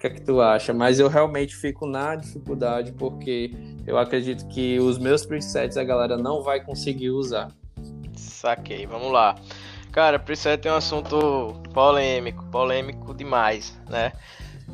que 0.02 0.08
é 0.08 0.10
que 0.10 0.22
tu 0.22 0.42
acha? 0.42 0.74
Mas 0.74 1.00
eu 1.00 1.08
realmente 1.08 1.56
fico 1.56 1.86
na 1.86 2.16
dificuldade 2.16 2.92
porque 2.92 3.54
eu 3.86 4.00
acredito 4.00 4.48
que 4.48 4.80
os 4.80 4.98
meus 4.98 5.24
presets 5.24 5.78
a 5.78 5.84
galera 5.84 6.18
não 6.18 6.42
vai 6.42 6.60
conseguir 6.60 7.12
usar. 7.12 7.52
Saquei, 8.16 8.88
vamos 8.88 9.12
lá. 9.12 9.36
Cara, 9.92 10.18
preset 10.18 10.68
é 10.68 10.72
um 10.72 10.76
assunto 10.76 11.54
polêmico, 11.74 12.44
polêmico 12.46 13.14
demais, 13.14 13.80
né? 13.88 14.12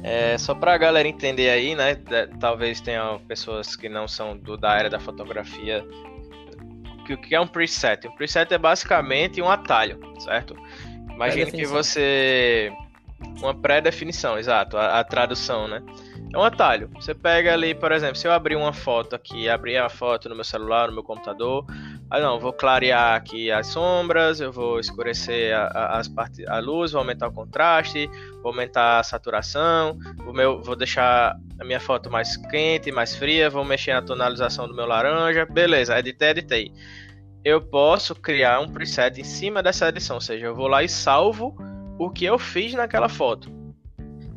É, 0.04 0.38
só 0.38 0.54
pra 0.54 0.78
galera 0.78 1.08
entender 1.08 1.50
aí, 1.50 1.76
né? 1.76 1.96
Talvez 2.40 2.80
tenham 2.80 3.20
pessoas 3.28 3.76
que 3.76 3.90
não 3.90 4.08
são 4.08 4.38
do, 4.38 4.58
da 4.58 4.70
área 4.70 4.90
da 4.90 5.00
fotografia. 5.00 5.86
Que 7.06 7.14
o 7.14 7.18
que 7.18 7.34
é 7.34 7.40
um 7.40 7.48
preset? 7.48 8.08
Um 8.08 8.12
preset 8.12 8.54
é 8.54 8.58
basicamente 8.58 9.42
um 9.42 9.50
atalho, 9.50 10.00
certo? 10.20 10.56
Imagina 11.10 11.50
que 11.50 11.66
você 11.66 12.72
uma 13.42 13.54
pré-definição, 13.54 14.38
exato, 14.38 14.78
a, 14.78 15.00
a, 15.00 15.04
tradução, 15.04 15.68
né? 15.68 15.82
É 16.34 16.38
um 16.38 16.44
atalho. 16.44 16.90
Você 16.96 17.16
pega 17.16 17.54
ali, 17.54 17.74
por 17.74 17.92
exemplo, 17.92 18.16
se 18.16 18.28
eu 18.28 18.32
abrir 18.32 18.56
uma 18.56 18.74
foto 18.74 19.16
aqui, 19.16 19.50
abrir 19.50 19.78
a 19.78 19.90
foto 19.90 20.30
no 20.30 20.36
meu 20.36 20.44
celular, 20.44 20.88
no 20.88 20.94
meu 20.94 21.04
computador, 21.04 21.66
ah 22.10 22.20
não, 22.20 22.40
vou 22.40 22.54
clarear 22.54 23.16
aqui 23.16 23.52
as 23.52 23.68
sombras, 23.68 24.40
eu 24.40 24.52
vou 24.52 24.80
escurecer 24.80 25.54
a, 25.54 25.66
a, 25.68 26.00
as 26.00 26.08
partes, 26.08 26.48
a 26.48 26.60
luz, 26.60 26.94
vou 26.94 27.00
aumentar 27.00 27.28
o 27.28 27.32
contraste, 27.32 28.10
vou 28.42 28.52
aumentar 28.52 29.00
a 29.00 29.04
saturação, 29.04 29.98
o 30.26 30.32
meu, 30.32 30.62
vou 30.62 30.76
deixar 30.76 31.38
a 31.60 31.66
minha 31.66 31.80
foto 31.80 32.10
mais 32.10 32.38
quente, 32.38 32.92
mais 32.92 33.16
fria, 33.16 33.50
vou 33.50 33.66
mexer 33.66 33.94
na 33.94 34.02
tonalização 34.02 34.68
do 34.68 34.74
meu 34.74 34.86
laranja, 34.86 35.46
beleza, 35.46 36.00
editei, 36.00 36.30
editei. 36.30 36.72
Eu 37.44 37.62
posso 37.62 38.16
criar 38.16 38.60
um 38.62 38.70
preset 38.70 39.20
em 39.20 39.24
cima 39.24 39.62
dessa 39.62 39.90
edição, 39.90 40.16
ou 40.16 40.22
seja, 40.22 40.46
eu 40.46 40.56
vou 40.56 40.68
lá 40.68 40.84
e 40.84 40.90
salvo 40.90 41.56
o 42.00 42.10
que 42.10 42.26
eu 42.26 42.40
fiz 42.40 42.74
naquela 42.74 43.10
foto. 43.10 43.52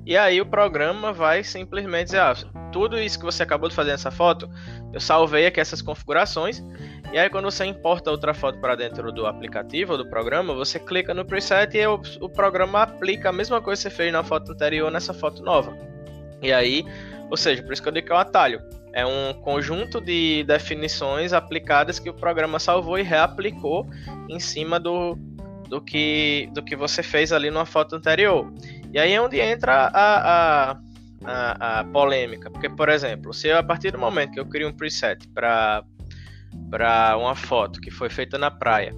E 0.05 0.17
aí 0.17 0.41
o 0.41 0.47
programa 0.47 1.13
vai 1.13 1.45
simplesmente 1.45 2.07
dizer, 2.07 2.21
ah, 2.21 2.35
tudo 2.71 2.99
isso 2.99 3.19
que 3.19 3.25
você 3.25 3.43
acabou 3.43 3.69
de 3.69 3.75
fazer 3.75 3.91
nessa 3.91 4.11
foto, 4.11 4.49
eu 4.93 5.01
salvei 5.01 5.47
aqui 5.47 5.61
essas 5.61 5.83
configurações. 5.83 6.63
E 7.13 7.19
aí 7.19 7.29
quando 7.29 7.45
você 7.45 7.65
importa 7.65 8.11
outra 8.11 8.33
foto 8.33 8.61
para 8.61 8.75
dentro 8.77 9.13
do 9.13 9.27
aplicativo 9.27 9.93
ou 9.93 9.99
do 9.99 10.09
programa, 10.09 10.55
você 10.55 10.79
clica 10.79 11.13
no 11.13 11.25
preset 11.25 11.77
e 11.77 11.87
o, 11.87 12.01
o 12.21 12.29
programa 12.29 12.83
aplica 12.83 13.31
a 13.31 13.33
mesma 13.33 13.61
coisa 13.61 13.83
que 13.83 13.89
você 13.89 13.97
fez 13.97 14.13
na 14.13 14.23
foto 14.23 14.53
anterior 14.53 14.91
nessa 14.91 15.13
foto 15.13 15.43
nova. 15.43 15.77
E 16.43 16.53
aí, 16.53 16.85
ou 17.29 17.37
seja, 17.37 17.63
por 17.63 17.73
isso 17.73 17.83
que 17.83 17.89
eu 17.89 17.93
digo 17.93 18.07
que 18.07 18.13
é 18.13 18.17
um 18.17 18.19
atalho. 18.19 18.61
É 18.93 19.07
um 19.07 19.33
conjunto 19.35 20.01
de 20.01 20.43
definições 20.45 21.33
aplicadas 21.33 21.99
que 21.99 22.11
o 22.11 22.15
programa 22.15 22.59
salvou 22.59 22.99
e 22.99 23.03
reaplicou 23.03 23.87
em 24.29 24.41
cima 24.41 24.81
do, 24.81 25.17
do 25.69 25.81
que, 25.81 26.51
do 26.53 26.63
que 26.63 26.75
você 26.75 27.03
fez 27.03 27.33
ali 27.33 27.51
numa 27.51 27.65
foto 27.65 27.95
anterior. 27.95 28.53
E 28.93 28.99
aí 28.99 29.13
é 29.13 29.21
onde 29.21 29.41
entra 29.41 29.89
a, 29.95 30.71
a, 30.73 30.79
a, 31.25 31.81
a 31.81 31.85
polêmica. 31.85 32.51
Porque, 32.51 32.69
por 32.69 32.89
exemplo, 32.89 33.33
se 33.33 33.49
eu, 33.49 33.59
a 33.59 33.63
partir 33.63 33.91
do 33.91 33.99
momento 33.99 34.33
que 34.33 34.41
eu 34.41 34.47
crio 34.47 34.69
um 34.69 34.73
preset 34.73 35.27
para 35.29 35.85
uma 37.17 37.35
foto 37.35 37.81
que 37.81 37.91
foi 37.91 38.09
feita 38.11 38.39
na 38.39 38.51
praia, 38.51 38.95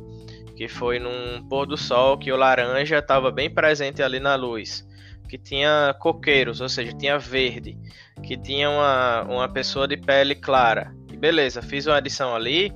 que 0.56 0.68
foi 0.68 0.98
num 0.98 1.42
pôr 1.48 1.66
do 1.66 1.76
sol 1.76 2.18
que 2.18 2.30
o 2.30 2.36
laranja 2.36 2.98
estava 2.98 3.30
bem 3.30 3.50
presente 3.50 4.02
ali 4.02 4.20
na 4.20 4.34
luz, 4.34 4.86
que 5.28 5.38
tinha 5.38 5.94
coqueiros, 5.98 6.60
ou 6.60 6.68
seja, 6.68 6.92
tinha 6.92 7.18
verde, 7.18 7.76
que 8.22 8.36
tinha 8.36 8.68
uma, 8.68 9.22
uma 9.22 9.48
pessoa 9.48 9.88
de 9.88 9.96
pele 9.96 10.34
clara. 10.34 10.94
E 11.10 11.16
beleza, 11.16 11.62
fiz 11.62 11.86
uma 11.86 11.96
adição 11.96 12.34
ali. 12.34 12.72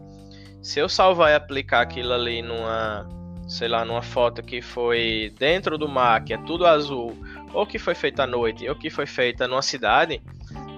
Se 0.62 0.80
eu 0.80 0.88
salvar 0.88 1.30
e 1.30 1.34
aplicar 1.34 1.82
aquilo 1.82 2.12
ali 2.12 2.42
numa, 2.42 3.06
sei 3.46 3.68
lá, 3.68 3.84
numa 3.84 4.02
foto 4.02 4.42
que 4.42 4.60
foi 4.60 5.32
dentro 5.38 5.76
do 5.78 5.86
mar, 5.86 6.24
que 6.24 6.32
é 6.32 6.38
tudo 6.38 6.66
azul, 6.66 7.16
ou 7.52 7.66
que 7.66 7.78
foi 7.78 7.94
feita 7.94 8.24
à 8.24 8.26
noite, 8.26 8.68
ou 8.68 8.74
que 8.74 8.90
foi 8.90 9.06
feita 9.06 9.46
numa 9.46 9.62
cidade, 9.62 10.22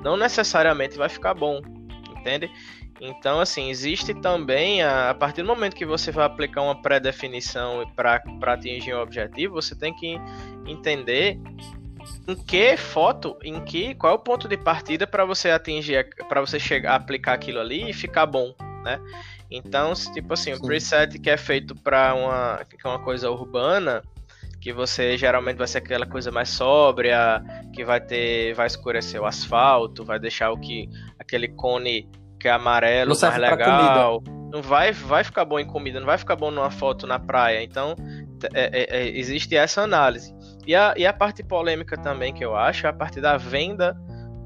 não 0.02 0.16
necessariamente 0.16 0.96
vai 0.96 1.08
ficar 1.08 1.34
bom, 1.34 1.60
entende? 2.16 2.50
Então, 3.00 3.40
assim, 3.40 3.70
existe 3.70 4.12
também, 4.14 4.82
a, 4.82 5.10
a 5.10 5.14
partir 5.14 5.42
do 5.42 5.48
momento 5.48 5.76
que 5.76 5.86
você 5.86 6.10
vai 6.10 6.24
aplicar 6.24 6.62
uma 6.62 6.80
pré-definição 6.80 7.86
para 7.94 8.22
atingir 8.46 8.94
um 8.94 9.00
objetivo, 9.00 9.54
você 9.54 9.74
tem 9.74 9.94
que 9.94 10.20
entender 10.66 11.38
em 12.26 12.34
que 12.34 12.76
foto, 12.76 13.36
em 13.42 13.60
que, 13.64 13.94
qual 13.94 14.12
é 14.12 14.16
o 14.16 14.18
ponto 14.18 14.48
de 14.48 14.56
partida 14.56 15.06
para 15.06 15.24
você 15.24 15.50
atingir, 15.50 16.08
para 16.28 16.40
você 16.40 16.58
chegar 16.58 16.92
a 16.92 16.96
aplicar 16.96 17.34
aquilo 17.34 17.60
ali 17.60 17.88
e 17.88 17.92
ficar 17.92 18.26
bom, 18.26 18.54
né? 18.82 19.00
Então, 19.50 19.92
tipo 19.94 20.34
assim, 20.34 20.52
o 20.52 20.60
preset 20.60 21.18
que 21.18 21.30
é 21.30 21.36
feito 21.36 21.74
para 21.74 22.14
uma, 22.14 22.64
que 22.64 22.76
é 22.84 22.88
uma 22.88 22.98
coisa 22.98 23.30
urbana, 23.30 24.02
que 24.60 24.72
você 24.72 25.16
geralmente 25.16 25.56
vai 25.56 25.66
ser 25.66 25.78
aquela 25.78 26.06
coisa 26.06 26.30
mais 26.30 26.48
sóbria, 26.48 27.42
que 27.72 27.84
vai 27.84 28.00
ter, 28.00 28.54
vai 28.54 28.66
escurecer 28.66 29.20
o 29.20 29.24
asfalto, 29.24 30.04
vai 30.04 30.18
deixar 30.18 30.50
o 30.50 30.58
que 30.58 30.88
aquele 31.18 31.48
cone 31.48 32.08
que 32.38 32.48
é 32.48 32.50
amarelo 32.50 33.14
não 33.14 33.20
mais 33.20 33.38
legal. 33.38 34.22
Não 34.52 34.62
vai, 34.62 34.92
vai 34.92 35.22
ficar 35.22 35.44
bom 35.44 35.58
em 35.58 35.66
comida, 35.66 36.00
não 36.00 36.06
vai 36.06 36.16
ficar 36.16 36.36
bom 36.36 36.50
numa 36.50 36.70
foto 36.70 37.06
na 37.06 37.18
praia. 37.18 37.62
Então, 37.62 37.94
é, 38.54 38.70
é, 38.72 38.98
é, 38.98 39.18
existe 39.18 39.56
essa 39.56 39.82
análise. 39.82 40.34
E 40.66 40.74
a, 40.74 40.94
e 40.96 41.06
a 41.06 41.12
parte 41.12 41.42
polêmica 41.42 41.96
também 41.96 42.32
que 42.32 42.44
eu 42.44 42.56
acho 42.56 42.86
é 42.86 42.90
a 42.90 42.92
parte 42.92 43.20
da 43.20 43.36
venda 43.36 43.96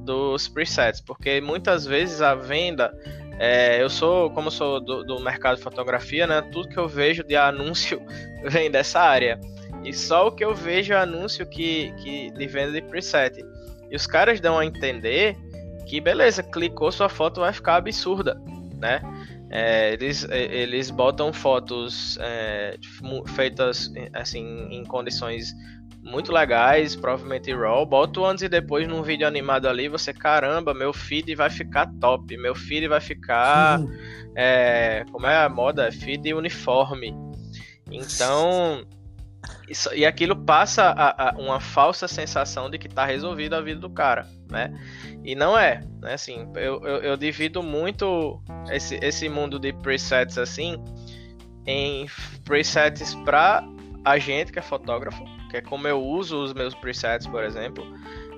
dos 0.04 0.48
presets, 0.48 1.00
porque 1.00 1.40
muitas 1.40 1.86
vezes 1.86 2.20
a 2.20 2.34
venda 2.34 2.92
é, 3.38 3.82
eu 3.82 3.88
sou, 3.88 4.30
como 4.30 4.48
eu 4.48 4.50
sou 4.50 4.80
do, 4.80 5.04
do, 5.04 5.20
mercado 5.20 5.56
de 5.56 5.62
fotografia, 5.62 6.26
né? 6.26 6.42
Tudo 6.52 6.68
que 6.68 6.78
eu 6.78 6.88
vejo 6.88 7.24
de 7.24 7.36
anúncio 7.36 8.00
vem 8.44 8.70
dessa 8.70 9.00
área. 9.00 9.38
E 9.84 9.92
só 9.92 10.28
o 10.28 10.32
que 10.32 10.44
eu 10.44 10.54
vejo 10.54 10.92
é 10.92 10.96
anúncio 10.96 11.46
que, 11.46 11.92
que 12.02 12.30
de 12.30 12.46
venda 12.46 12.72
de 12.72 12.82
preset. 12.82 13.44
E 13.90 13.96
os 13.96 14.06
caras 14.06 14.40
dão 14.40 14.58
a 14.58 14.64
entender 14.64 15.36
que, 15.86 16.00
beleza, 16.00 16.42
clicou, 16.42 16.90
sua 16.90 17.08
foto 17.08 17.40
vai 17.40 17.52
ficar 17.52 17.76
absurda, 17.76 18.40
né? 18.78 19.00
É, 19.50 19.92
eles, 19.92 20.26
eles 20.30 20.90
botam 20.90 21.30
fotos 21.30 22.16
é, 22.22 22.78
feitas 23.34 23.92
assim 24.14 24.68
em 24.70 24.82
condições 24.82 25.52
muito 26.02 26.32
legais, 26.32 26.96
provavelmente 26.96 27.54
raw. 27.54 27.84
Boto 27.86 28.24
antes 28.24 28.42
e 28.42 28.48
depois 28.48 28.88
num 28.88 29.02
vídeo 29.02 29.26
animado 29.26 29.68
ali, 29.68 29.88
você, 29.88 30.12
caramba, 30.12 30.74
meu 30.74 30.92
feed 30.92 31.34
vai 31.34 31.48
ficar 31.48 31.86
top, 32.00 32.36
meu 32.36 32.54
feed 32.54 32.88
vai 32.88 33.00
ficar. 33.00 33.80
É, 34.34 35.04
como 35.12 35.26
é 35.26 35.36
a 35.36 35.48
moda? 35.48 35.92
Feed 35.92 36.32
uniforme. 36.32 37.14
Então, 37.90 38.84
Isso, 39.72 39.88
e 39.94 40.04
aquilo 40.04 40.36
passa 40.36 40.90
a, 40.90 41.30
a 41.30 41.38
uma 41.38 41.58
falsa 41.58 42.06
sensação 42.06 42.68
de 42.68 42.76
que 42.76 42.88
está 42.88 43.06
resolvido 43.06 43.54
a 43.54 43.60
vida 43.62 43.80
do 43.80 43.88
cara, 43.88 44.26
né? 44.50 44.70
E 45.24 45.34
não 45.34 45.58
é, 45.58 45.80
né? 46.02 46.12
Assim, 46.12 46.46
eu, 46.56 46.78
eu, 46.84 46.96
eu 46.98 47.16
divido 47.16 47.62
muito 47.62 48.38
esse, 48.70 48.96
esse 48.96 49.30
mundo 49.30 49.58
de 49.58 49.72
presets 49.72 50.36
assim 50.36 50.76
em 51.66 52.06
presets 52.44 53.14
para 53.24 53.64
a 54.04 54.18
gente 54.18 54.52
que 54.52 54.58
é 54.58 54.62
fotógrafo, 54.62 55.24
que 55.48 55.56
é 55.56 55.62
como 55.62 55.88
eu 55.88 56.04
uso 56.04 56.42
os 56.42 56.52
meus 56.52 56.74
presets, 56.74 57.26
por 57.26 57.42
exemplo. 57.42 57.82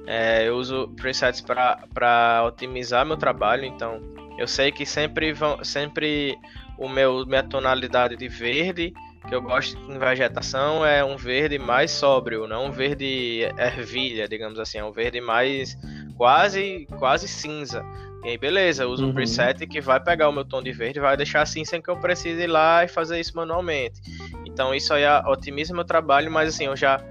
É, 0.06 0.46
eu 0.46 0.54
uso 0.56 0.86
presets 0.94 1.40
para 1.40 2.44
otimizar 2.46 3.04
meu 3.04 3.16
trabalho, 3.16 3.64
então 3.64 4.00
eu 4.38 4.46
sei 4.46 4.70
que 4.70 4.86
sempre 4.86 5.32
vão, 5.32 5.64
sempre 5.64 6.38
o 6.78 6.88
meu 6.88 7.26
minha 7.26 7.42
tonalidade 7.42 8.14
de 8.14 8.28
verde 8.28 8.94
que 9.28 9.34
eu 9.34 9.40
gosto 9.40 9.78
em 9.90 9.98
vegetação 9.98 10.84
é 10.84 11.04
um 11.04 11.16
verde 11.16 11.58
mais 11.58 11.90
sóbrio, 11.90 12.46
não 12.46 12.66
um 12.66 12.70
verde 12.70 13.42
ervilha, 13.56 14.28
digamos 14.28 14.58
assim, 14.58 14.78
é 14.78 14.84
um 14.84 14.92
verde 14.92 15.20
mais 15.20 15.76
quase 16.16 16.86
quase 16.98 17.26
cinza. 17.28 17.84
E 18.24 18.30
aí, 18.30 18.38
beleza, 18.38 18.84
eu 18.84 18.90
uso 18.90 19.04
uhum. 19.04 19.10
um 19.10 19.14
preset 19.14 19.66
que 19.66 19.82
vai 19.82 20.00
pegar 20.02 20.30
o 20.30 20.32
meu 20.32 20.46
tom 20.46 20.62
de 20.62 20.72
verde 20.72 20.98
e 20.98 21.02
vai 21.02 21.14
deixar 21.14 21.42
assim 21.42 21.62
sem 21.64 21.82
que 21.82 21.90
eu 21.90 21.96
precise 21.96 22.42
ir 22.42 22.46
lá 22.46 22.82
e 22.84 22.88
fazer 22.88 23.20
isso 23.20 23.36
manualmente. 23.36 24.00
Então 24.46 24.74
isso 24.74 24.94
aí 24.94 25.04
otimiza 25.26 25.74
meu 25.74 25.84
trabalho, 25.84 26.30
mas 26.30 26.54
assim, 26.54 26.64
eu 26.64 26.76
já 26.76 27.02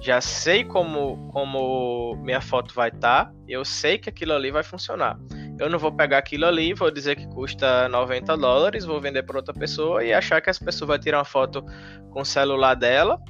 já 0.00 0.20
sei 0.20 0.64
como, 0.64 1.28
como 1.30 2.16
minha 2.16 2.40
foto 2.40 2.74
vai 2.74 2.88
estar, 2.88 3.26
tá, 3.26 3.32
eu 3.46 3.64
sei 3.64 3.98
que 3.98 4.08
aquilo 4.08 4.32
ali 4.32 4.50
vai 4.50 4.64
funcionar. 4.64 5.16
Eu 5.62 5.70
não 5.70 5.78
vou 5.78 5.92
pegar 5.92 6.18
aquilo 6.18 6.44
ali, 6.44 6.74
vou 6.74 6.90
dizer 6.90 7.16
que 7.16 7.26
custa 7.28 7.88
90 7.88 8.36
dólares, 8.36 8.84
vou 8.84 9.00
vender 9.00 9.22
para 9.22 9.36
outra 9.36 9.54
pessoa 9.54 10.04
e 10.04 10.12
achar 10.12 10.40
que 10.40 10.50
essa 10.50 10.64
pessoa 10.64 10.88
vai 10.88 10.98
tirar 10.98 11.18
uma 11.18 11.24
foto 11.24 11.64
com 12.10 12.22
o 12.22 12.24
celular 12.24 12.74
dela, 12.74 13.20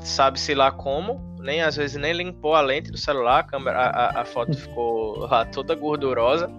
sabe-se 0.00 0.54
lá 0.54 0.72
como, 0.72 1.36
nem 1.40 1.60
às 1.60 1.76
vezes 1.76 1.96
nem 1.96 2.12
limpou 2.14 2.54
a 2.54 2.62
lente 2.62 2.90
do 2.90 2.96
celular, 2.96 3.40
a, 3.40 3.42
câmera, 3.42 3.78
a, 3.78 4.22
a 4.22 4.24
foto 4.24 4.56
ficou 4.56 5.18
lá 5.26 5.44
toda 5.44 5.74
gordurosa. 5.74 6.50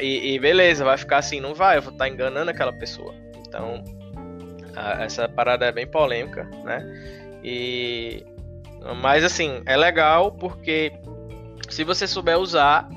E, 0.00 0.34
e, 0.34 0.38
beleza, 0.38 0.84
vai 0.84 0.98
ficar 0.98 1.18
assim, 1.18 1.40
não 1.40 1.54
vai, 1.54 1.78
eu 1.78 1.82
vou 1.82 1.92
estar 1.92 2.04
tá 2.04 2.10
enganando 2.10 2.50
aquela 2.50 2.72
pessoa. 2.72 3.14
Então, 3.46 3.82
a, 4.76 5.04
essa 5.04 5.28
parada 5.28 5.64
é 5.64 5.72
bem 5.72 5.86
polêmica, 5.86 6.44
né? 6.64 7.40
E 7.42 8.24
mas 9.00 9.22
assim, 9.22 9.62
é 9.64 9.76
legal 9.76 10.32
porque 10.32 10.92
se 11.68 11.84
você 11.84 12.06
souber 12.06 12.38
usar, 12.38 12.88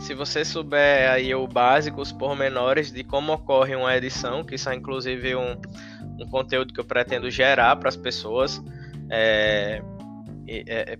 se 0.00 0.14
você 0.14 0.44
souber 0.44 1.10
aí 1.10 1.34
o 1.34 1.46
básico, 1.46 2.00
os 2.00 2.12
pormenores 2.12 2.92
de 2.92 3.02
como 3.02 3.32
ocorre 3.32 3.74
uma 3.74 3.96
edição, 3.96 4.44
que 4.44 4.54
isso 4.54 4.68
é 4.68 4.74
inclusive 4.74 5.34
um, 5.34 5.60
um 6.18 6.26
conteúdo 6.30 6.72
que 6.72 6.80
eu 6.80 6.84
pretendo 6.84 7.30
gerar 7.30 7.76
para 7.76 7.88
as 7.88 7.96
pessoas, 7.96 8.62
é, 9.10 9.82
é, 10.46 10.98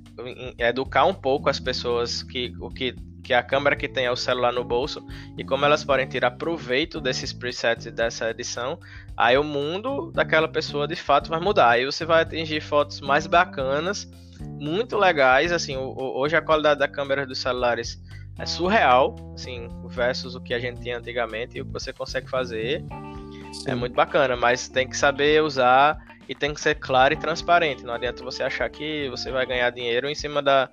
é, 0.59 0.69
educar 0.69 1.05
um 1.05 1.15
pouco 1.15 1.49
as 1.49 1.61
pessoas 1.61 2.23
que 2.23 2.53
o 2.61 2.69
que, 2.71 2.95
que 3.23 3.33
a 3.33 3.43
câmera 3.43 3.77
que 3.77 3.89
tem 3.89 4.07
é 4.07 4.11
o 4.11 4.17
celular 4.17 4.53
no 4.53 4.65
bolso 4.65 5.07
e 5.37 5.45
como 5.45 5.65
elas 5.65 5.85
podem 5.85 6.07
tirar 6.07 6.33
proveito 6.33 7.01
desses 7.01 7.33
presets 7.33 7.87
e 7.87 7.91
dessa 7.91 8.31
edição, 8.31 8.79
aí 9.17 9.39
o 9.39 9.45
mundo 9.45 10.11
daquela 10.13 10.49
pessoa 10.49 10.89
de 10.89 10.97
fato 10.97 11.31
vai 11.31 11.41
mudar. 11.41 11.71
Aí 11.71 11.85
você 11.85 12.05
vai 12.05 12.23
atingir 12.23 12.61
fotos 12.61 13.01
mais 13.01 13.27
bacanas 13.27 14.11
muito 14.41 14.97
legais. 14.97 15.53
Assim, 15.53 15.77
hoje 15.77 16.37
a 16.37 16.43
qualidade 16.43 16.81
da 16.81 16.89
câmera 16.89 17.27
dos 17.27 17.39
celulares 17.39 17.99
é 18.39 18.47
surreal, 18.47 19.17
assim, 19.35 19.69
versus 19.87 20.35
o 20.35 20.41
que 20.41 20.55
a 20.55 20.59
gente 20.59 20.81
tinha 20.81 20.99
antigamente 20.99 21.59
e 21.59 21.61
o 21.61 21.67
que 21.67 21.73
você 21.73 21.93
consegue 21.93 22.31
fazer. 22.31 22.85
É 22.93 23.53
Sim. 23.53 23.71
É 23.71 23.75
muito 23.75 23.95
bacana, 23.95 24.37
mas 24.37 24.69
tem 24.69 24.89
que 24.89 24.97
saber 24.97 25.43
usar 25.43 25.99
e 26.29 26.35
tem 26.35 26.55
que 26.55 26.61
ser 26.61 26.77
claro 26.77 27.15
e 27.15 27.17
transparente. 27.17 27.83
Não 27.85 27.95
adianta 27.95 28.23
você 28.23 28.43
achar 28.43 28.69
que 28.69 29.09
você 29.09 29.33
vai 29.33 29.45
ganhar 29.47 29.71
dinheiro 29.71 30.09
em 30.09 30.15
cima 30.15 30.43
da, 30.43 30.69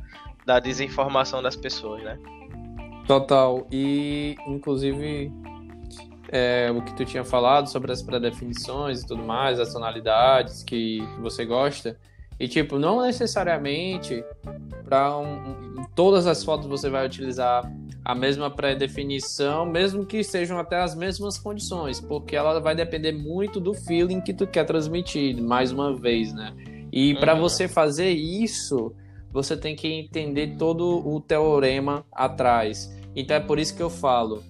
da 0.45 0.59
desinformação 0.59 1.41
das 1.41 1.55
pessoas, 1.55 2.03
né? 2.03 2.20
Total. 3.07 3.66
E, 3.72 4.36
inclusive, 4.47 5.32
é, 6.30 6.70
o 6.72 6.82
que 6.82 6.93
tu 6.95 7.05
tinha 7.05 7.24
falado 7.24 7.68
sobre 7.68 7.91
as 7.91 8.01
pré-definições 8.01 9.01
e 9.01 9.07
tudo 9.07 9.24
mais, 9.24 9.59
as 9.59 9.72
tonalidades 9.72 10.63
que 10.63 10.99
você 11.20 11.45
gosta, 11.45 11.97
e 12.39 12.47
tipo, 12.47 12.77
não 12.77 13.01
necessariamente 13.01 14.23
para 14.83 15.17
um, 15.17 15.83
todas 15.95 16.27
as 16.27 16.43
fotos 16.43 16.67
você 16.67 16.89
vai 16.89 17.05
utilizar 17.05 17.69
a 18.03 18.13
mesma 18.13 18.51
pré-definição, 18.51 19.65
mesmo 19.65 20.05
que 20.05 20.23
sejam 20.23 20.59
até 20.59 20.79
as 20.79 20.93
mesmas 20.93 21.39
condições, 21.39 21.99
porque 21.99 22.36
ela 22.36 22.59
vai 22.59 22.75
depender 22.75 23.11
muito 23.11 23.59
do 23.59 23.73
feeling 23.73 24.21
que 24.21 24.31
tu 24.31 24.45
quer 24.45 24.63
transmitir, 24.63 25.41
mais 25.41 25.71
uma 25.71 25.95
vez, 25.95 26.31
né? 26.31 26.53
E 26.91 27.13
uhum. 27.13 27.19
para 27.19 27.33
você 27.33 27.67
fazer 27.67 28.11
isso, 28.11 28.93
você 29.31 29.57
tem 29.57 29.75
que 29.75 29.88
entender 29.88 30.55
todo 30.55 31.05
o 31.07 31.19
teorema 31.19 32.05
atrás. 32.11 32.95
Então 33.15 33.38
é 33.38 33.39
por 33.39 33.57
isso 33.57 33.75
que 33.75 33.81
eu 33.81 33.89
falo, 33.89 34.43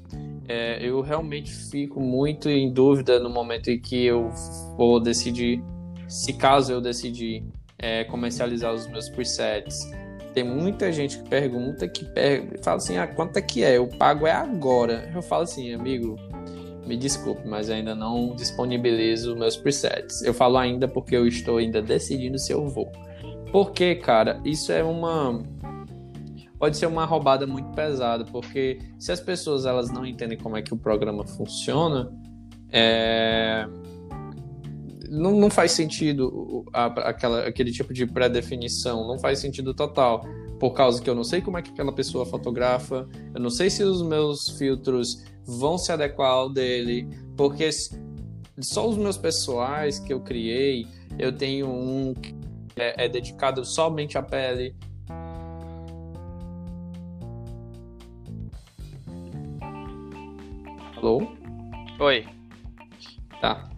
é, 0.47 0.85
eu 0.85 0.99
realmente 1.01 1.51
fico 1.51 2.01
muito 2.01 2.49
em 2.49 2.71
dúvida 2.71 3.19
no 3.19 3.29
momento 3.29 3.69
em 3.69 3.79
que 3.79 4.05
eu 4.05 4.29
vou 4.75 4.99
decidir, 4.99 5.63
se 6.09 6.33
caso 6.33 6.73
eu 6.73 6.81
decidir 6.81 7.43
é, 7.77 8.03
comercializar 8.05 8.73
os 8.73 8.87
meus 8.87 9.09
presets. 9.09 9.89
Tem 10.33 10.43
muita 10.43 10.91
gente 10.91 11.19
que 11.19 11.29
pergunta, 11.29 11.87
que 11.87 12.03
per... 12.05 12.59
fala 12.61 12.77
assim, 12.77 12.97
ah, 12.97 13.07
quanto 13.07 13.37
é 13.37 13.41
que 13.41 13.63
é? 13.63 13.77
Eu 13.77 13.87
pago 13.87 14.27
é 14.27 14.31
agora. 14.31 15.09
Eu 15.13 15.21
falo 15.21 15.43
assim, 15.43 15.73
amigo, 15.73 16.17
me 16.85 16.97
desculpe, 16.97 17.47
mas 17.47 17.69
ainda 17.69 17.95
não 17.95 18.35
disponibilizo 18.35 19.35
meus 19.35 19.55
presets. 19.55 20.21
Eu 20.21 20.33
falo 20.33 20.57
ainda 20.57 20.87
porque 20.87 21.15
eu 21.15 21.25
estou 21.27 21.57
ainda 21.57 21.81
decidindo 21.81 22.37
se 22.37 22.51
eu 22.51 22.67
vou. 22.67 22.91
Porque, 23.51 23.95
cara, 23.95 24.41
isso 24.43 24.71
é 24.71 24.83
uma 24.83 25.41
pode 26.57 26.77
ser 26.77 26.85
uma 26.85 27.05
roubada 27.05 27.45
muito 27.45 27.69
pesada, 27.71 28.23
porque 28.25 28.79
se 28.97 29.11
as 29.11 29.19
pessoas 29.19 29.65
elas 29.65 29.91
não 29.91 30.05
entendem 30.05 30.37
como 30.37 30.57
é 30.57 30.61
que 30.61 30.73
o 30.73 30.77
programa 30.77 31.25
funciona, 31.25 32.11
é 32.71 33.67
não, 35.09 35.31
não 35.39 35.49
faz 35.49 35.71
sentido 35.71 36.65
a, 36.73 36.85
aquela, 36.85 37.47
aquele 37.47 37.71
tipo 37.71 37.93
de 37.93 38.05
pré-definição, 38.05 39.07
não 39.07 39.19
faz 39.19 39.39
sentido 39.39 39.73
total. 39.73 40.25
Por 40.59 40.71
causa 40.71 41.01
que 41.01 41.09
eu 41.09 41.15
não 41.15 41.23
sei 41.23 41.41
como 41.41 41.57
é 41.57 41.61
que 41.61 41.71
aquela 41.71 41.93
pessoa 41.93 42.25
fotografa, 42.25 43.07
eu 43.33 43.41
não 43.41 43.49
sei 43.49 43.69
se 43.69 43.83
os 43.83 44.01
meus 44.01 44.49
filtros 44.57 45.23
vão 45.45 45.77
se 45.77 45.91
adequar 45.91 46.31
ao 46.31 46.49
dele, 46.49 47.07
porque 47.35 47.69
só 48.59 48.87
os 48.87 48.97
meus 48.97 49.17
pessoais 49.17 49.99
que 49.99 50.13
eu 50.13 50.21
criei, 50.21 50.87
eu 51.19 51.31
tenho 51.31 51.67
um 51.67 52.13
que 52.13 52.33
é, 52.75 53.05
é 53.05 53.09
dedicado 53.09 53.65
somente 53.65 54.17
à 54.17 54.21
pele. 54.23 54.75
Alô? 60.97 61.21
Oi. 61.99 62.25
Tá. 63.39 63.69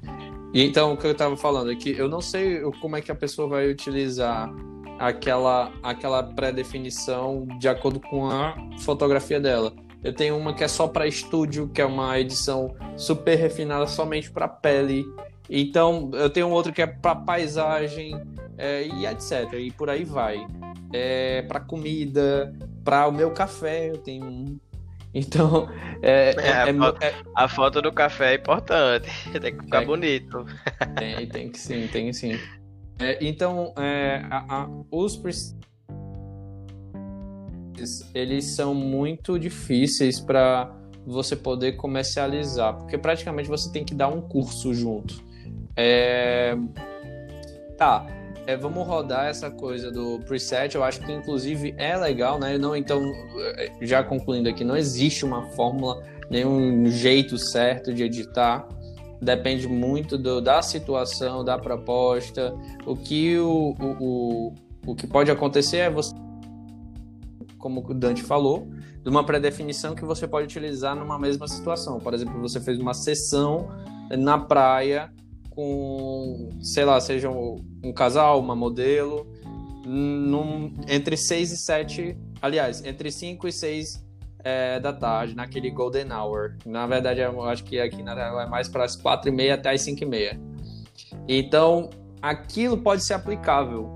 E 0.53 0.63
então, 0.63 0.93
o 0.93 0.97
que 0.97 1.05
eu 1.05 1.11
estava 1.11 1.35
falando 1.35 1.71
é 1.71 1.75
que 1.75 1.91
eu 1.91 2.07
não 2.07 2.21
sei 2.21 2.61
como 2.81 2.95
é 2.95 3.01
que 3.01 3.11
a 3.11 3.15
pessoa 3.15 3.47
vai 3.47 3.69
utilizar 3.69 4.49
aquela, 4.97 5.71
aquela 5.83 6.23
pré-definição 6.23 7.47
de 7.59 7.67
acordo 7.67 7.99
com 7.99 8.29
a 8.29 8.55
fotografia 8.79 9.39
dela. 9.39 9.73
Eu 10.03 10.13
tenho 10.13 10.37
uma 10.37 10.53
que 10.53 10.63
é 10.63 10.67
só 10.67 10.87
para 10.87 11.07
estúdio, 11.07 11.67
que 11.67 11.81
é 11.81 11.85
uma 11.85 12.19
edição 12.19 12.75
super 12.95 13.35
refinada 13.35 13.87
somente 13.87 14.31
para 14.31 14.47
pele. 14.47 15.05
Então, 15.49 16.11
eu 16.13 16.29
tenho 16.29 16.49
outra 16.49 16.71
que 16.71 16.81
é 16.81 16.87
para 16.87 17.15
paisagem 17.15 18.19
é, 18.57 18.85
e 18.87 19.05
etc. 19.05 19.53
E 19.53 19.71
por 19.71 19.89
aí 19.89 20.03
vai. 20.03 20.45
É, 20.93 21.41
para 21.41 21.59
comida, 21.59 22.53
para 22.83 23.07
o 23.07 23.11
meu 23.11 23.31
café, 23.31 23.89
eu 23.89 23.97
tenho 23.97 24.25
um 24.25 24.57
então, 25.17 25.69
é, 26.01 26.35
é, 26.37 26.51
a, 26.51 26.67
é, 26.67 26.73
foto, 26.73 27.03
é, 27.03 27.13
a, 27.35 27.47
foto, 27.47 27.81
do 27.81 27.91
café 27.91 28.33
é 28.33 28.35
importante, 28.35 29.09
tem 29.39 29.57
que 29.57 29.63
ficar 29.63 29.85
bonito. 29.85 30.45
Tem, 30.97 31.27
tem 31.27 31.49
que 31.49 31.59
sim, 31.59 31.87
tem 31.87 32.13
sim. 32.13 32.37
É, 32.99 33.17
então, 33.21 33.73
é, 33.77 34.23
a, 34.29 34.63
a, 34.63 34.69
os 34.91 35.17
eles 38.13 38.45
são 38.45 38.73
muito 38.73 39.37
difíceis 39.37 40.19
para 40.19 40.75
você 41.05 41.35
poder 41.35 41.73
comercializar, 41.73 42.75
porque 42.75 42.97
praticamente 42.97 43.47
você 43.47 43.71
tem 43.71 43.85
que 43.85 43.93
dar 43.93 44.09
um 44.09 44.21
curso 44.21 44.73
junto. 44.73 45.23
É... 45.75 46.57
Tá, 47.77 48.05
é, 48.47 48.55
vamos 48.55 48.87
rodar 48.87 49.25
essa 49.25 49.51
coisa 49.51 49.91
do 49.91 50.19
preset. 50.21 50.73
Eu 50.73 50.83
acho 50.83 51.01
que 51.01 51.11
inclusive 51.11 51.75
é 51.77 51.97
legal, 51.97 52.39
né? 52.39 52.57
Não, 52.57 52.73
então, 52.75 53.01
já 53.81 54.01
concluindo 54.01 54.47
aqui, 54.47 54.63
não 54.63 54.77
existe 54.77 55.25
uma 55.25 55.43
fórmula, 55.51 56.01
nenhum 56.29 56.87
jeito 56.87 57.37
certo 57.37 57.93
de 57.93 58.03
editar. 58.03 58.65
Depende 59.21 59.67
muito 59.67 60.17
do, 60.17 60.39
da 60.39 60.61
situação, 60.61 61.43
da 61.43 61.57
proposta. 61.57 62.55
O 62.85 62.95
que 62.95 63.37
o, 63.37 63.75
o, 63.79 63.97
o, 63.99 64.53
o 64.91 64.95
que 64.95 65.05
pode 65.05 65.29
acontecer 65.29 65.77
é 65.77 65.89
você, 65.89 66.15
como 67.57 67.85
o 67.85 67.93
Dante 67.93 68.23
falou, 68.23 68.69
de 69.03 69.09
uma 69.09 69.25
pré-definição 69.25 69.93
que 69.93 70.05
você 70.05 70.25
pode 70.25 70.45
utilizar 70.45 70.95
numa 70.95 71.19
mesma 71.19 71.49
situação. 71.49 71.99
Por 71.99 72.13
exemplo, 72.13 72.39
você 72.39 72.61
fez 72.61 72.79
uma 72.79 72.93
sessão 72.93 73.67
na 74.09 74.37
praia 74.37 75.11
com, 75.57 76.51
sei 76.61 76.85
lá, 76.85 76.99
seja 76.99 77.31
um, 77.31 77.55
um 77.83 77.91
casal, 77.91 78.39
uma 78.39 78.55
modelo, 78.55 79.25
num, 79.83 80.71
entre 80.87 81.17
6 81.17 81.51
e 81.51 81.57
7, 81.57 82.17
aliás, 82.39 82.85
entre 82.85 83.09
5 83.09 83.47
e 83.47 83.51
6 83.51 84.05
é, 84.43 84.79
da 84.79 84.93
tarde, 84.93 85.35
naquele 85.35 85.71
golden 85.71 86.13
hour. 86.13 86.57
Na 86.63 86.85
verdade, 86.85 87.21
eu 87.21 87.41
acho 87.41 87.63
que 87.63 87.79
aqui 87.79 88.03
na 88.03 88.13
é 88.39 88.45
mais 88.45 88.69
para 88.69 88.83
as 88.83 88.95
4 88.95 89.29
e 89.29 89.33
meia 89.33 89.55
até 89.55 89.71
as 89.71 89.81
5 89.81 90.03
e 90.03 90.05
meia. 90.05 90.39
Então, 91.27 91.89
aquilo 92.21 92.77
pode 92.77 93.03
ser 93.03 93.15
aplicável, 93.15 93.89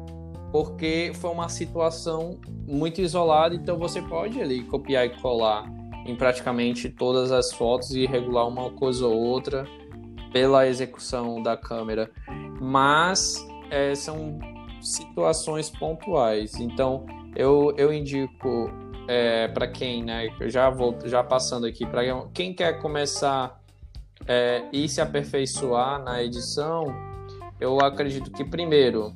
porque 0.52 1.12
foi 1.14 1.30
uma 1.30 1.48
situação 1.48 2.42
muito 2.68 3.02
isolada, 3.02 3.54
então 3.54 3.78
você 3.78 4.02
pode 4.02 4.42
ali 4.42 4.64
copiar 4.64 5.06
e 5.06 5.10
colar 5.22 5.72
em 6.08 6.16
praticamente 6.16 6.90
todas 6.90 7.32
as 7.32 7.54
fotos 7.54 7.92
e 7.92 8.08
regular 8.08 8.48
uma 8.48 8.72
coisa 8.72 9.06
ou 9.06 9.16
outra 9.16 9.64
pela 10.32 10.68
execução 10.68 11.42
da 11.42 11.58
câmera, 11.58 12.10
mas 12.60 13.46
é, 13.70 13.94
são 13.96 14.40
situações 14.82 15.70
pontuais. 15.70 16.56
Então 16.56 17.06
eu, 17.36 17.74
eu 17.78 17.94
indico 17.94 18.70
é, 19.08 19.48
para 19.48 19.68
quem, 19.68 20.04
né, 20.04 20.28
já 20.48 20.70
vou 20.70 20.98
já 21.06 21.24
passando 21.24 21.66
aqui 21.66 21.86
para 21.86 22.02
quem 22.34 22.54
quer 22.54 22.80
começar 22.82 23.62
é, 24.28 24.64
e 24.72 24.88
se 24.88 25.02
aperfeiçoar 25.02 26.04
na 26.04 26.24
edição, 26.24 26.86
eu 27.60 27.80
acredito 27.80 28.32
que 28.32 28.44
primeiro 28.44 29.14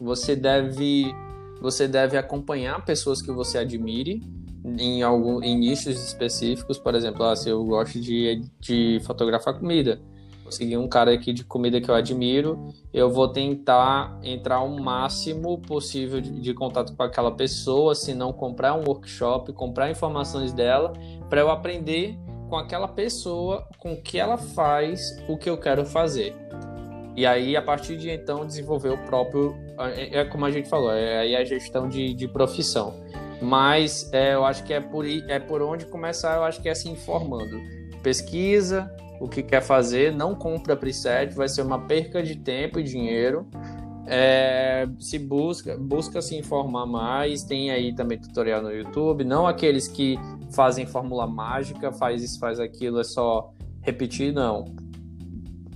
você 0.00 0.34
deve 0.36 1.14
você 1.60 1.86
deve 1.86 2.16
acompanhar 2.16 2.84
pessoas 2.84 3.22
que 3.22 3.30
você 3.30 3.58
admire 3.58 4.20
em 4.64 5.02
algum 5.02 5.40
nichos 5.40 6.02
específicos, 6.04 6.78
por 6.78 6.94
exemplo, 6.94 7.24
ah, 7.24 7.34
se 7.34 7.48
eu 7.48 7.64
gosto 7.64 8.00
de, 8.00 8.42
de 8.60 9.00
fotografar 9.04 9.58
comida, 9.58 10.00
seguir 10.52 10.76
um 10.76 10.86
cara 10.86 11.12
aqui 11.12 11.32
de 11.32 11.44
comida 11.44 11.80
que 11.80 11.90
eu 11.90 11.94
admiro, 11.94 12.72
eu 12.92 13.10
vou 13.10 13.28
tentar 13.28 14.18
entrar 14.22 14.60
o 14.60 14.80
máximo 14.80 15.58
possível 15.58 16.20
de, 16.20 16.30
de 16.40 16.54
contato 16.54 16.94
com 16.94 17.02
aquela 17.02 17.32
pessoa, 17.32 17.94
se 17.94 18.14
não 18.14 18.32
comprar 18.32 18.74
um 18.74 18.84
workshop, 18.86 19.52
comprar 19.52 19.90
informações 19.90 20.52
dela, 20.52 20.92
para 21.28 21.40
eu 21.40 21.50
aprender 21.50 22.16
com 22.48 22.56
aquela 22.56 22.86
pessoa, 22.86 23.66
com 23.78 23.96
que 23.96 24.18
ela 24.18 24.36
faz 24.36 25.18
o 25.26 25.36
que 25.36 25.48
eu 25.48 25.56
quero 25.56 25.84
fazer. 25.84 26.36
E 27.16 27.26
aí, 27.26 27.56
a 27.56 27.62
partir 27.62 27.96
de 27.96 28.10
então, 28.10 28.46
desenvolver 28.46 28.90
o 28.90 28.98
próprio. 28.98 29.54
É, 29.96 30.20
é 30.20 30.24
como 30.24 30.44
a 30.46 30.50
gente 30.50 30.68
falou, 30.68 30.92
é 30.92 31.18
aí 31.18 31.36
a 31.36 31.44
gestão 31.44 31.88
de, 31.88 32.14
de 32.14 32.28
profissão. 32.28 32.94
Mas 33.40 34.10
é, 34.12 34.34
eu 34.34 34.44
acho 34.44 34.64
que 34.64 34.72
é 34.72 34.80
por, 34.80 35.04
é 35.06 35.38
por 35.38 35.60
onde 35.62 35.84
começar, 35.86 36.36
eu 36.36 36.44
acho 36.44 36.62
que 36.62 36.68
é 36.68 36.74
se 36.74 36.88
informando. 36.88 37.60
Pesquisa 38.02 38.90
o 39.22 39.28
que 39.28 39.40
quer 39.40 39.62
fazer, 39.62 40.12
não 40.12 40.34
compra 40.34 40.74
preset, 40.74 41.32
vai 41.32 41.48
ser 41.48 41.62
uma 41.62 41.78
perca 41.78 42.20
de 42.20 42.34
tempo 42.34 42.80
e 42.80 42.82
dinheiro. 42.82 43.48
É, 44.04 44.84
se 44.98 45.16
busca, 45.16 45.78
busca 45.78 46.20
se 46.20 46.36
informar 46.36 46.86
mais, 46.86 47.44
tem 47.44 47.70
aí 47.70 47.94
também 47.94 48.18
tutorial 48.18 48.60
no 48.60 48.72
YouTube, 48.72 49.22
não 49.22 49.46
aqueles 49.46 49.86
que 49.86 50.18
fazem 50.52 50.86
fórmula 50.86 51.24
mágica, 51.24 51.92
faz 51.92 52.20
isso, 52.20 52.40
faz 52.40 52.58
aquilo, 52.58 52.98
é 52.98 53.04
só 53.04 53.52
repetir, 53.80 54.32
não. 54.32 54.64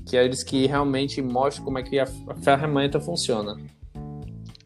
Que 0.04 0.16
é 0.16 0.24
eles 0.24 0.42
que 0.42 0.66
realmente 0.66 1.22
mostram 1.22 1.64
como 1.64 1.78
é 1.78 1.84
que 1.84 2.00
a 2.00 2.06
ferramenta 2.42 2.98
funciona. 2.98 3.56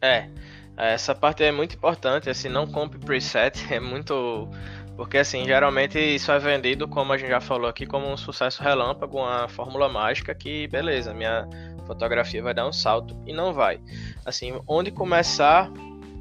É, 0.01 0.27
essa 0.75 1.13
parte 1.13 1.43
é 1.43 1.51
muito 1.51 1.75
importante, 1.75 2.31
assim, 2.31 2.49
não 2.49 2.65
compre 2.65 2.97
preset, 2.97 3.63
é 3.71 3.79
muito. 3.79 4.49
Porque, 4.95 5.17
assim, 5.17 5.45
geralmente 5.45 5.97
isso 5.97 6.31
é 6.31 6.39
vendido, 6.39 6.87
como 6.87 7.13
a 7.13 7.17
gente 7.17 7.29
já 7.29 7.41
falou 7.41 7.67
aqui, 7.67 7.85
como 7.85 8.07
um 8.07 8.17
sucesso 8.17 8.61
relâmpago, 8.61 9.17
uma 9.17 9.47
fórmula 9.47 9.89
mágica 9.89 10.35
que, 10.35 10.67
beleza, 10.67 11.13
minha 11.13 11.47
fotografia 11.87 12.43
vai 12.43 12.53
dar 12.53 12.67
um 12.67 12.73
salto 12.73 13.17
e 13.25 13.33
não 13.33 13.53
vai. 13.53 13.79
Assim, 14.25 14.59
onde 14.67 14.91
começar, 14.91 15.69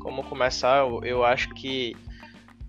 como 0.00 0.22
começar, 0.24 0.78
eu, 0.78 1.04
eu 1.04 1.24
acho 1.24 1.50
que 1.50 1.96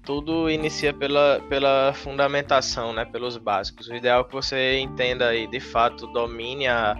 tudo 0.03 0.49
inicia 0.49 0.93
pela, 0.93 1.39
pela 1.47 1.93
fundamentação, 1.93 2.91
né, 2.91 3.05
pelos 3.05 3.37
básicos. 3.37 3.87
O 3.87 3.95
ideal 3.95 4.21
é 4.21 4.23
que 4.23 4.33
você 4.33 4.79
entenda 4.79 5.33
e, 5.35 5.47
de 5.47 5.59
fato, 5.59 6.07
domine 6.07 6.67
a, 6.67 6.95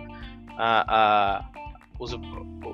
a, 0.58 0.86
a 0.88 1.46
os, 2.00 2.18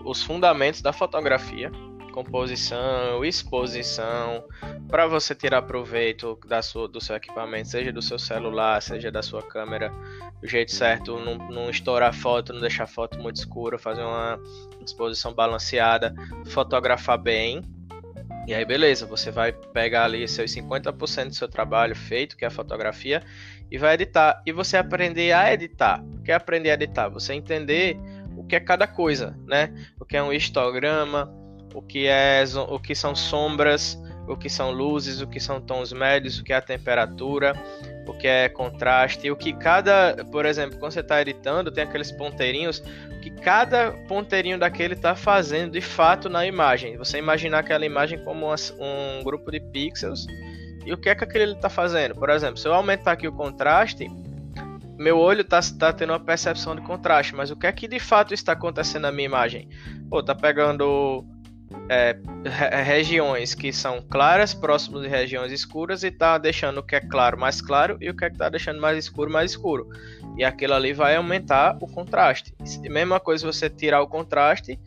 os 0.05 0.23
fundamentos 0.23 0.81
da 0.81 0.93
fotografia, 0.93 1.71
composição, 2.17 3.23
exposição, 3.23 4.43
para 4.89 5.05
você 5.05 5.35
tirar 5.35 5.61
proveito 5.61 6.39
da 6.47 6.63
sua, 6.63 6.87
do 6.87 6.99
seu 6.99 7.15
equipamento, 7.15 7.69
seja 7.69 7.93
do 7.93 8.01
seu 8.01 8.17
celular, 8.17 8.81
seja 8.81 9.11
da 9.11 9.21
sua 9.21 9.43
câmera, 9.43 9.91
do 10.41 10.47
jeito 10.47 10.71
certo, 10.71 11.19
não, 11.19 11.37
não 11.37 11.69
estourar 11.69 12.11
foto, 12.11 12.53
não 12.53 12.59
deixar 12.59 12.87
foto 12.87 13.19
muito 13.19 13.35
escura, 13.35 13.77
fazer 13.77 14.01
uma 14.01 14.39
exposição 14.83 15.31
balanceada, 15.31 16.15
fotografar 16.47 17.19
bem. 17.19 17.61
E 18.47 18.53
aí, 18.55 18.65
beleza, 18.65 19.05
você 19.05 19.29
vai 19.29 19.51
pegar 19.51 20.05
ali 20.05 20.27
seus 20.27 20.49
50% 20.49 21.27
do 21.27 21.35
seu 21.35 21.47
trabalho 21.47 21.95
feito, 21.95 22.35
que 22.35 22.43
é 22.43 22.47
a 22.47 22.51
fotografia, 22.51 23.21
e 23.69 23.77
vai 23.77 23.93
editar. 23.93 24.41
E 24.43 24.51
você 24.51 24.75
aprender 24.75 25.33
a 25.33 25.53
editar. 25.53 26.03
O 26.03 26.23
que 26.23 26.31
é 26.31 26.33
aprender 26.35 26.71
a 26.71 26.73
editar? 26.73 27.09
Você 27.09 27.33
entender 27.35 27.95
o 28.35 28.43
que 28.43 28.55
é 28.55 28.59
cada 28.59 28.87
coisa, 28.87 29.37
né? 29.45 29.71
O 29.99 30.05
que 30.05 30.17
é 30.17 30.23
um 30.23 30.33
histograma, 30.33 31.36
o 31.73 31.81
que, 31.81 32.07
é, 32.07 32.43
o 32.69 32.79
que 32.79 32.95
são 32.95 33.15
sombras, 33.15 34.01
o 34.27 34.35
que 34.35 34.49
são 34.49 34.71
luzes, 34.71 35.21
o 35.21 35.27
que 35.27 35.39
são 35.39 35.61
tons 35.61 35.93
médios, 35.93 36.39
o 36.39 36.43
que 36.43 36.51
é 36.51 36.57
a 36.57 36.61
temperatura, 36.61 37.53
o 38.07 38.13
que 38.13 38.27
é 38.27 38.49
contraste, 38.49 39.29
o 39.31 39.35
que 39.35 39.53
cada, 39.53 40.15
por 40.31 40.45
exemplo, 40.45 40.77
quando 40.79 40.91
você 40.91 40.99
está 40.99 41.21
editando, 41.21 41.71
tem 41.71 41.83
aqueles 41.83 42.11
ponteirinhos, 42.11 42.81
que 43.21 43.31
cada 43.31 43.91
ponteirinho 44.07 44.57
daquele 44.57 44.93
está 44.93 45.15
fazendo 45.15 45.71
de 45.71 45.81
fato 45.81 46.29
na 46.29 46.45
imagem. 46.45 46.97
Você 46.97 47.17
imaginar 47.17 47.59
aquela 47.59 47.85
imagem 47.85 48.19
como 48.23 48.47
um 48.79 49.23
grupo 49.23 49.51
de 49.51 49.59
pixels 49.59 50.27
e 50.85 50.93
o 50.93 50.97
que 50.97 51.09
é 51.09 51.15
que 51.15 51.23
aquele 51.23 51.51
está 51.51 51.69
fazendo. 51.69 52.15
Por 52.15 52.29
exemplo, 52.29 52.57
se 52.57 52.67
eu 52.67 52.73
aumentar 52.73 53.13
aqui 53.13 53.27
o 53.27 53.31
contraste, 53.31 54.09
meu 54.97 55.17
olho 55.19 55.41
está 55.41 55.59
tá 55.77 55.93
tendo 55.93 56.11
uma 56.11 56.19
percepção 56.19 56.75
de 56.75 56.81
contraste, 56.81 57.35
mas 57.35 57.51
o 57.51 57.55
que 57.55 57.67
é 57.67 57.71
que 57.71 57.87
de 57.87 57.99
fato 57.99 58.33
está 58.33 58.53
acontecendo 58.53 59.03
na 59.03 59.11
minha 59.11 59.25
imagem? 59.25 59.69
Pô, 60.09 60.23
tá 60.23 60.33
pegando 60.33 61.25
é, 61.89 62.17
regiões 62.83 63.53
que 63.53 63.71
são 63.71 64.01
claras 64.01 64.53
próximas 64.53 65.01
de 65.01 65.07
regiões 65.07 65.51
escuras 65.51 66.03
e 66.03 66.11
tá 66.11 66.37
deixando 66.37 66.79
o 66.79 66.83
que 66.83 66.95
é 66.95 67.01
claro 67.01 67.39
mais 67.39 67.61
claro 67.61 67.97
e 68.01 68.09
o 68.09 68.15
que 68.15 68.25
é 68.25 68.29
que 68.29 68.37
tá 68.37 68.49
deixando 68.49 68.79
mais 68.79 68.97
escuro 68.97 69.31
mais 69.31 69.51
escuro. 69.51 69.89
E 70.37 70.43
aquilo 70.43 70.73
ali 70.73 70.93
vai 70.93 71.15
aumentar 71.15 71.77
o 71.81 71.87
contraste. 71.87 72.53
E 72.83 72.89
mesma 72.89 73.19
coisa 73.19 73.45
você 73.45 73.69
tirar 73.69 74.01
o 74.01 74.07
contraste, 74.07 74.79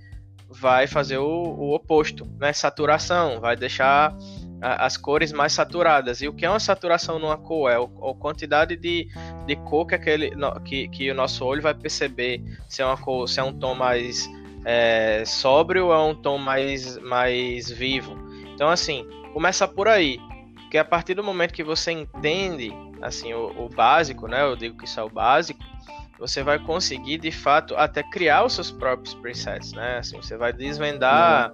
vai 0.48 0.86
fazer 0.86 1.18
o, 1.18 1.24
o 1.24 1.74
oposto, 1.74 2.26
né? 2.38 2.52
Saturação, 2.52 3.40
vai 3.40 3.56
deixar 3.56 4.16
a, 4.60 4.84
as 4.84 4.96
cores 4.96 5.32
mais 5.32 5.52
saturadas. 5.52 6.20
E 6.20 6.28
o 6.28 6.32
que 6.32 6.44
é 6.44 6.50
uma 6.50 6.60
saturação 6.60 7.18
numa 7.18 7.36
cor? 7.36 7.70
É 7.70 7.76
a, 7.76 7.80
a 7.80 8.14
quantidade 8.14 8.76
de, 8.76 9.08
de 9.46 9.56
cor 9.56 9.86
que, 9.86 9.94
aquele, 9.94 10.32
que, 10.64 10.88
que 10.88 11.10
o 11.10 11.14
nosso 11.14 11.44
olho 11.44 11.62
vai 11.62 11.74
perceber 11.74 12.42
se 12.68 12.82
é 12.82 12.84
uma 12.86 12.96
cor, 12.96 13.28
se 13.28 13.38
é 13.38 13.42
um 13.42 13.52
tom 13.52 13.74
mais 13.74 14.28
é, 14.64 15.22
sóbrio 15.24 15.86
ou 15.86 15.92
é 15.92 15.98
um 15.98 16.14
tom 16.14 16.38
mais, 16.38 16.98
mais 16.98 17.70
vivo. 17.70 18.16
Então, 18.54 18.68
assim, 18.68 19.06
começa 19.32 19.66
por 19.66 19.88
aí. 19.88 20.18
Porque 20.54 20.78
a 20.78 20.84
partir 20.84 21.14
do 21.14 21.24
momento 21.24 21.52
que 21.52 21.64
você 21.64 21.90
entende 21.90 22.72
assim 23.02 23.32
o, 23.32 23.64
o 23.64 23.68
básico, 23.68 24.28
né? 24.28 24.42
Eu 24.42 24.56
digo 24.56 24.76
que 24.76 24.84
isso 24.84 25.00
é 25.00 25.02
o 25.02 25.08
básico, 25.08 25.58
você 26.20 26.42
vai 26.42 26.58
conseguir 26.58 27.16
de 27.16 27.32
fato 27.32 27.74
até 27.74 28.02
criar 28.02 28.44
os 28.44 28.52
seus 28.52 28.70
próprios 28.70 29.14
presets, 29.14 29.72
né? 29.72 29.96
Assim, 29.98 30.18
você 30.18 30.36
vai 30.36 30.52
desvendar 30.52 31.50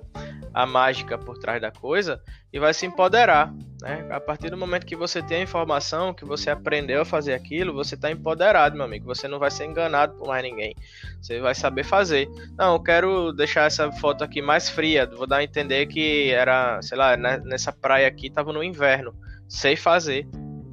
a 0.52 0.66
mágica 0.66 1.16
por 1.16 1.38
trás 1.38 1.60
da 1.62 1.70
coisa 1.70 2.20
e 2.52 2.58
vai 2.58 2.74
se 2.74 2.84
empoderar. 2.84 3.54
Né? 3.80 4.04
A 4.10 4.18
partir 4.18 4.50
do 4.50 4.56
momento 4.56 4.84
que 4.84 4.96
você 4.96 5.22
tem 5.22 5.38
a 5.38 5.42
informação, 5.42 6.12
que 6.12 6.24
você 6.24 6.50
aprendeu 6.50 7.02
a 7.02 7.04
fazer 7.04 7.34
aquilo, 7.34 7.72
você 7.72 7.94
está 7.94 8.10
empoderado, 8.10 8.74
meu 8.74 8.84
amigo. 8.84 9.06
Você 9.06 9.28
não 9.28 9.38
vai 9.38 9.52
ser 9.52 9.66
enganado 9.66 10.14
por 10.16 10.26
mais 10.26 10.42
ninguém. 10.42 10.74
Você 11.22 11.38
vai 11.38 11.54
saber 11.54 11.84
fazer. 11.84 12.28
Não, 12.58 12.72
eu 12.72 12.82
quero 12.82 13.32
deixar 13.32 13.66
essa 13.66 13.92
foto 13.92 14.24
aqui 14.24 14.42
mais 14.42 14.68
fria. 14.68 15.06
Vou 15.06 15.28
dar 15.28 15.36
a 15.36 15.44
entender 15.44 15.86
que 15.86 16.30
era, 16.32 16.82
sei 16.82 16.98
lá, 16.98 17.16
né, 17.16 17.40
nessa 17.44 17.70
praia 17.70 18.08
aqui 18.08 18.26
estava 18.26 18.52
no 18.52 18.64
inverno. 18.64 19.14
Sei 19.48 19.76
fazer. 19.76 20.26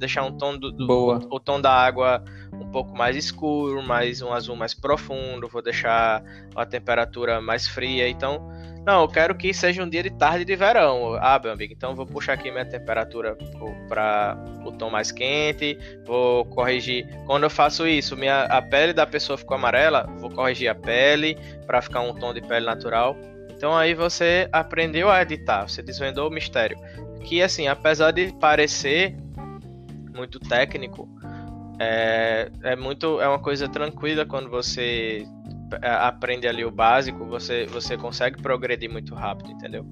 Deixar 0.04 0.22
um 0.22 0.36
tom 0.36 0.58
do, 0.58 0.70
do 0.70 0.86
Boa. 0.86 1.18
O, 1.30 1.36
o 1.36 1.40
tom 1.40 1.58
da 1.58 1.72
água 1.72 2.22
um 2.52 2.70
pouco 2.70 2.94
mais 2.94 3.16
escuro, 3.16 3.82
mais 3.82 4.20
um 4.20 4.34
azul 4.34 4.54
mais 4.54 4.74
profundo. 4.74 5.48
Vou 5.48 5.62
deixar 5.62 6.22
a 6.54 6.66
temperatura 6.66 7.40
mais 7.40 7.66
fria. 7.66 8.06
Então 8.06 8.46
não, 8.86 9.00
eu 9.00 9.08
quero 9.08 9.34
que 9.34 9.54
seja 9.54 9.82
um 9.82 9.88
dia 9.88 10.02
de 10.02 10.10
tarde 10.10 10.44
de 10.44 10.54
verão. 10.54 11.14
Ah, 11.14 11.40
meu 11.42 11.52
amigo, 11.52 11.72
então 11.72 11.94
vou 11.94 12.04
puxar 12.04 12.34
aqui 12.34 12.50
minha 12.50 12.66
temperatura 12.66 13.34
para 13.88 14.36
o 14.62 14.70
tom 14.72 14.90
mais 14.90 15.10
quente, 15.10 15.78
vou 16.04 16.44
corrigir. 16.44 17.08
Quando 17.24 17.44
eu 17.44 17.50
faço 17.50 17.86
isso, 17.86 18.14
minha, 18.14 18.42
a 18.42 18.60
pele 18.60 18.92
da 18.92 19.06
pessoa 19.06 19.38
ficou 19.38 19.54
amarela, 19.54 20.06
vou 20.18 20.28
corrigir 20.28 20.68
a 20.68 20.74
pele 20.74 21.38
para 21.66 21.80
ficar 21.80 22.02
um 22.02 22.14
tom 22.14 22.34
de 22.34 22.42
pele 22.42 22.66
natural. 22.66 23.16
Então 23.56 23.74
aí 23.74 23.94
você 23.94 24.50
aprendeu 24.52 25.10
a 25.10 25.22
editar, 25.22 25.66
você 25.66 25.82
desvendou 25.82 26.28
o 26.28 26.30
mistério. 26.30 26.76
Que 27.24 27.40
assim, 27.40 27.66
apesar 27.66 28.10
de 28.10 28.34
parecer 28.34 29.16
muito 30.14 30.38
técnico, 30.38 31.08
É, 31.80 32.50
é 32.62 32.76
muito 32.76 33.20
é 33.20 33.28
uma 33.28 33.40
coisa 33.40 33.68
tranquila 33.68 34.24
quando 34.24 34.48
você 34.48 35.26
é, 35.82 35.88
aprende 35.90 36.46
ali 36.46 36.64
o 36.64 36.70
básico, 36.70 37.24
você 37.26 37.66
você 37.66 37.96
consegue 37.96 38.40
progredir 38.40 38.90
muito 38.90 39.14
rápido, 39.14 39.50
entendeu? 39.50 39.84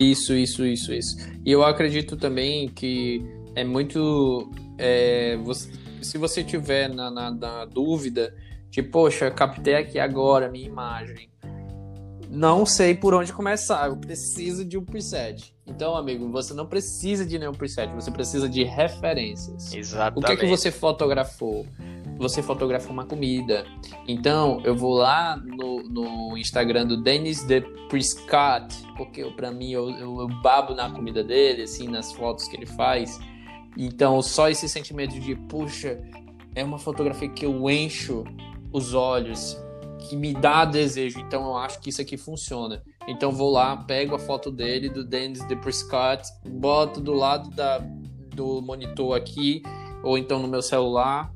Isso, 0.00 0.32
isso, 0.34 0.64
isso, 0.64 0.92
isso. 0.92 1.16
E 1.44 1.52
eu 1.52 1.62
acredito 1.62 2.16
também 2.16 2.68
que 2.68 3.22
é 3.54 3.64
muito. 3.64 4.50
É, 4.78 5.36
você, 5.36 5.70
se 6.00 6.18
você 6.18 6.42
tiver 6.42 6.88
na, 6.88 7.10
na, 7.10 7.30
na 7.30 7.64
dúvida 7.66 8.34
de, 8.70 8.82
poxa, 8.82 9.30
captei 9.30 9.74
aqui 9.74 9.98
agora 9.98 10.46
a 10.46 10.50
minha 10.50 10.66
imagem, 10.66 11.28
não 12.32 12.64
sei 12.64 12.94
por 12.94 13.12
onde 13.12 13.30
começar, 13.30 13.88
eu 13.88 13.96
preciso 13.96 14.64
de 14.64 14.78
um 14.78 14.84
preset. 14.84 15.54
Então, 15.66 15.94
amigo, 15.94 16.30
você 16.30 16.54
não 16.54 16.66
precisa 16.66 17.26
de 17.26 17.38
nenhum 17.38 17.52
preset, 17.52 17.92
você 17.92 18.10
precisa 18.10 18.48
de 18.48 18.64
referências. 18.64 19.74
Exatamente. 19.74 20.24
O 20.24 20.26
que 20.26 20.32
é 20.32 20.36
que 20.36 20.46
você 20.46 20.70
fotografou? 20.70 21.66
Você 22.16 22.42
fotografou 22.42 22.90
uma 22.90 23.04
comida. 23.04 23.66
Então, 24.08 24.62
eu 24.64 24.74
vou 24.74 24.94
lá 24.94 25.36
no, 25.36 25.82
no 25.82 26.38
Instagram 26.38 26.86
do 26.86 27.02
Dennis 27.02 27.44
de 27.44 27.60
Prescott, 27.90 28.74
porque 28.96 29.22
para 29.32 29.52
mim 29.52 29.70
eu, 29.70 29.90
eu, 29.90 30.20
eu 30.22 30.28
babo 30.40 30.74
na 30.74 30.88
comida 30.90 31.22
dele, 31.22 31.64
assim, 31.64 31.86
nas 31.86 32.14
fotos 32.14 32.48
que 32.48 32.56
ele 32.56 32.66
faz. 32.66 33.20
Então, 33.76 34.22
só 34.22 34.48
esse 34.48 34.66
sentimento 34.70 35.20
de, 35.20 35.36
puxa, 35.36 36.00
é 36.54 36.64
uma 36.64 36.78
fotografia 36.78 37.28
que 37.28 37.44
eu 37.44 37.68
encho 37.68 38.24
os 38.72 38.94
olhos, 38.94 39.62
que 40.08 40.16
me 40.16 40.32
dá 40.32 40.64
desejo. 40.64 41.18
Então, 41.20 41.46
eu 41.46 41.56
acho 41.56 41.80
que 41.80 41.90
isso 41.90 42.00
aqui 42.00 42.16
funciona. 42.16 42.82
Então, 43.08 43.32
vou 43.32 43.50
lá, 43.50 43.76
pego 43.76 44.14
a 44.14 44.18
foto 44.18 44.50
dele, 44.50 44.88
do 44.88 45.04
Dennis 45.04 45.46
de 45.46 45.56
Prescott, 45.56 46.22
boto 46.46 47.00
do 47.00 47.12
lado 47.12 47.50
da, 47.50 47.78
do 48.34 48.60
monitor 48.60 49.16
aqui, 49.16 49.62
ou 50.02 50.18
então 50.18 50.38
no 50.38 50.48
meu 50.48 50.62
celular, 50.62 51.32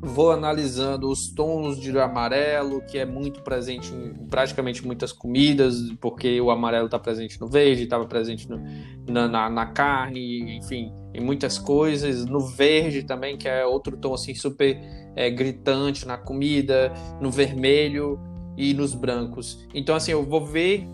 vou 0.00 0.32
analisando 0.32 1.08
os 1.10 1.32
tons 1.32 1.80
de 1.80 1.98
amarelo, 1.98 2.82
que 2.82 2.98
é 2.98 3.04
muito 3.04 3.42
presente 3.42 3.92
em 3.92 4.26
praticamente 4.26 4.84
muitas 4.84 5.12
comidas, 5.12 5.76
porque 6.00 6.40
o 6.40 6.50
amarelo 6.50 6.86
está 6.86 6.98
presente 6.98 7.40
no 7.40 7.48
verde, 7.48 7.84
estava 7.84 8.06
presente 8.06 8.48
no, 8.48 8.62
na, 9.08 9.28
na, 9.28 9.50
na, 9.50 9.66
carne, 9.66 10.56
enfim, 10.56 10.92
em 11.14 11.20
muitas 11.20 11.58
coisas. 11.58 12.26
No 12.26 12.40
verde 12.40 13.02
também, 13.04 13.36
que 13.36 13.48
é 13.48 13.64
outro 13.64 13.96
tom 13.96 14.14
assim 14.14 14.34
super 14.34 14.78
é, 15.14 15.30
gritante 15.30 16.06
na 16.06 16.18
comida, 16.18 16.92
no 17.20 17.30
vermelho 17.30 18.20
e 18.56 18.74
nos 18.74 18.94
brancos. 18.94 19.64
Então, 19.72 19.94
assim, 19.94 20.12
eu 20.12 20.22
vou 20.22 20.44
ver 20.44 20.86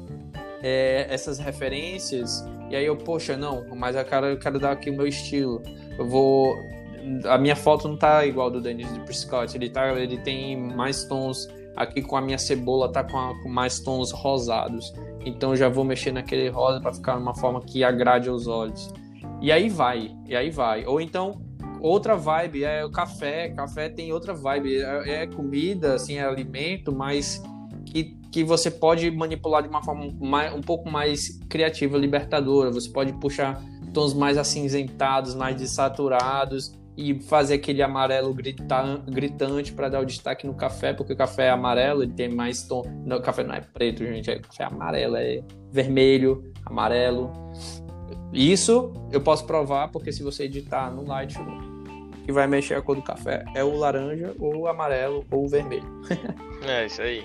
é, 0.62 1.07
essas 1.09 1.39
referências 1.39 2.45
e 2.71 2.77
aí 2.77 2.87
eu, 2.87 2.97
poxa, 2.97 3.37
não, 3.37 3.64
mas 3.75 3.97
eu 3.97 4.05
quero, 4.05 4.27
eu 4.27 4.39
quero 4.39 4.61
dar 4.61 4.73
aqui 4.73 4.91
o 4.91 4.97
meu 4.97 5.07
estilo. 5.07 5.61
Eu 5.99 6.07
vou 6.07 6.57
a 7.27 7.39
minha 7.39 7.57
foto 7.57 7.89
não 7.89 7.97
tá 7.97 8.25
igual 8.27 8.51
do 8.51 8.61
Dennis 8.61 8.93
de 8.93 9.01
Prescott. 9.01 9.57
Ele, 9.57 9.68
tá, 9.68 9.93
ele 9.99 10.18
tem 10.18 10.57
mais 10.57 11.05
tons. 11.05 11.49
Aqui 11.77 12.03
com 12.03 12.16
a 12.16 12.21
minha 12.21 12.39
cebola 12.39 12.93
tá 12.93 13.03
com, 13.03 13.16
a, 13.16 13.43
com 13.43 13.49
mais 13.49 13.81
tons 13.81 14.12
rosados. 14.12 14.93
Então 15.25 15.57
já 15.57 15.68
vou 15.68 15.85
mexer 15.85 16.12
naquele 16.12 16.49
rosa 16.49 16.81
para 16.81 16.93
ficar 16.93 17.16
uma 17.16 17.35
forma 17.35 17.61
que 17.61 17.83
agrade 17.83 18.29
aos 18.29 18.47
olhos. 18.47 18.93
E 19.41 19.51
aí 19.51 19.68
vai, 19.68 20.14
e 20.27 20.37
aí 20.37 20.51
vai. 20.51 20.85
Ou 20.87 21.01
então, 21.01 21.43
outra 21.81 22.16
vibe 22.16 22.64
é 22.64 22.85
o 22.85 22.91
café. 22.91 23.49
Café 23.51 23.89
tem 23.89 24.12
outra 24.12 24.35
vibe. 24.35 24.77
É, 24.77 25.23
é 25.23 25.27
comida, 25.27 25.95
assim, 25.95 26.16
é 26.16 26.25
alimento, 26.25 26.93
mas 26.93 27.43
que, 27.87 28.16
que 28.31 28.45
você 28.45 28.71
pode 28.71 29.11
manipular 29.11 29.62
de 29.62 29.68
uma 29.68 29.83
forma 29.83 30.12
mais, 30.21 30.55
um 30.55 30.61
pouco 30.61 30.91
mais 30.91 31.39
criativa, 31.49 31.97
libertadora. 31.99 32.71
Você 32.71 32.91
pode 32.91 33.12
puxar 33.14 33.62
tons 33.93 34.14
mais 34.14 34.39
acinzentados, 34.39 35.35
mais 35.35 35.57
desaturados 35.57 36.79
e 36.97 37.18
fazer 37.23 37.55
aquele 37.55 37.83
amarelo 37.83 38.35
gritante 38.35 39.73
para 39.73 39.89
dar 39.89 40.01
o 40.01 40.05
destaque 40.05 40.47
no 40.47 40.55
café, 40.55 40.93
porque 40.93 41.12
o 41.14 41.16
café 41.16 41.47
é 41.47 41.51
amarelo, 41.51 42.03
ele 42.03 42.12
tem 42.12 42.29
mais 42.29 42.62
tom. 42.62 42.83
Não, 43.07 43.16
o 43.16 43.23
café 43.23 43.43
não 43.43 43.55
é 43.55 43.61
preto, 43.61 44.05
gente, 44.05 44.31
é 44.31 44.39
café 44.39 44.64
amarelo, 44.64 45.16
é 45.16 45.43
vermelho, 45.73 46.53
amarelo. 46.66 47.33
Isso 48.32 48.92
eu 49.11 49.20
posso 49.20 49.44
provar, 49.44 49.88
porque 49.88 50.12
se 50.12 50.22
você 50.22 50.44
editar 50.44 50.90
no 50.90 51.04
Lightroom, 51.04 51.70
que 52.24 52.32
vai 52.32 52.46
mexer 52.46 52.74
a 52.74 52.82
cor 52.82 52.96
do 52.96 53.02
café 53.02 53.44
é 53.54 53.64
o 53.64 53.76
laranja, 53.76 54.34
ou 54.38 54.58
o 54.58 54.66
amarelo, 54.66 55.24
ou 55.30 55.44
o 55.44 55.48
vermelho. 55.48 55.88
é, 56.66 56.86
isso 56.86 57.02
aí. 57.02 57.24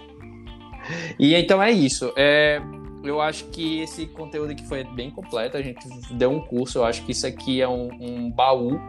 E 1.19 1.33
então 1.35 1.61
é 1.61 1.71
isso. 1.71 2.11
É, 2.15 2.61
eu 3.03 3.21
acho 3.21 3.45
que 3.45 3.81
esse 3.81 4.05
conteúdo 4.07 4.51
aqui 4.51 4.65
foi 4.67 4.83
bem 4.83 5.11
completo. 5.11 5.57
A 5.57 5.61
gente 5.61 5.87
deu 6.11 6.31
um 6.31 6.39
curso. 6.39 6.79
Eu 6.79 6.85
acho 6.85 7.03
que 7.03 7.11
isso 7.11 7.25
aqui 7.25 7.61
é 7.61 7.67
um, 7.67 7.89
um 8.01 8.31
baú 8.31 8.79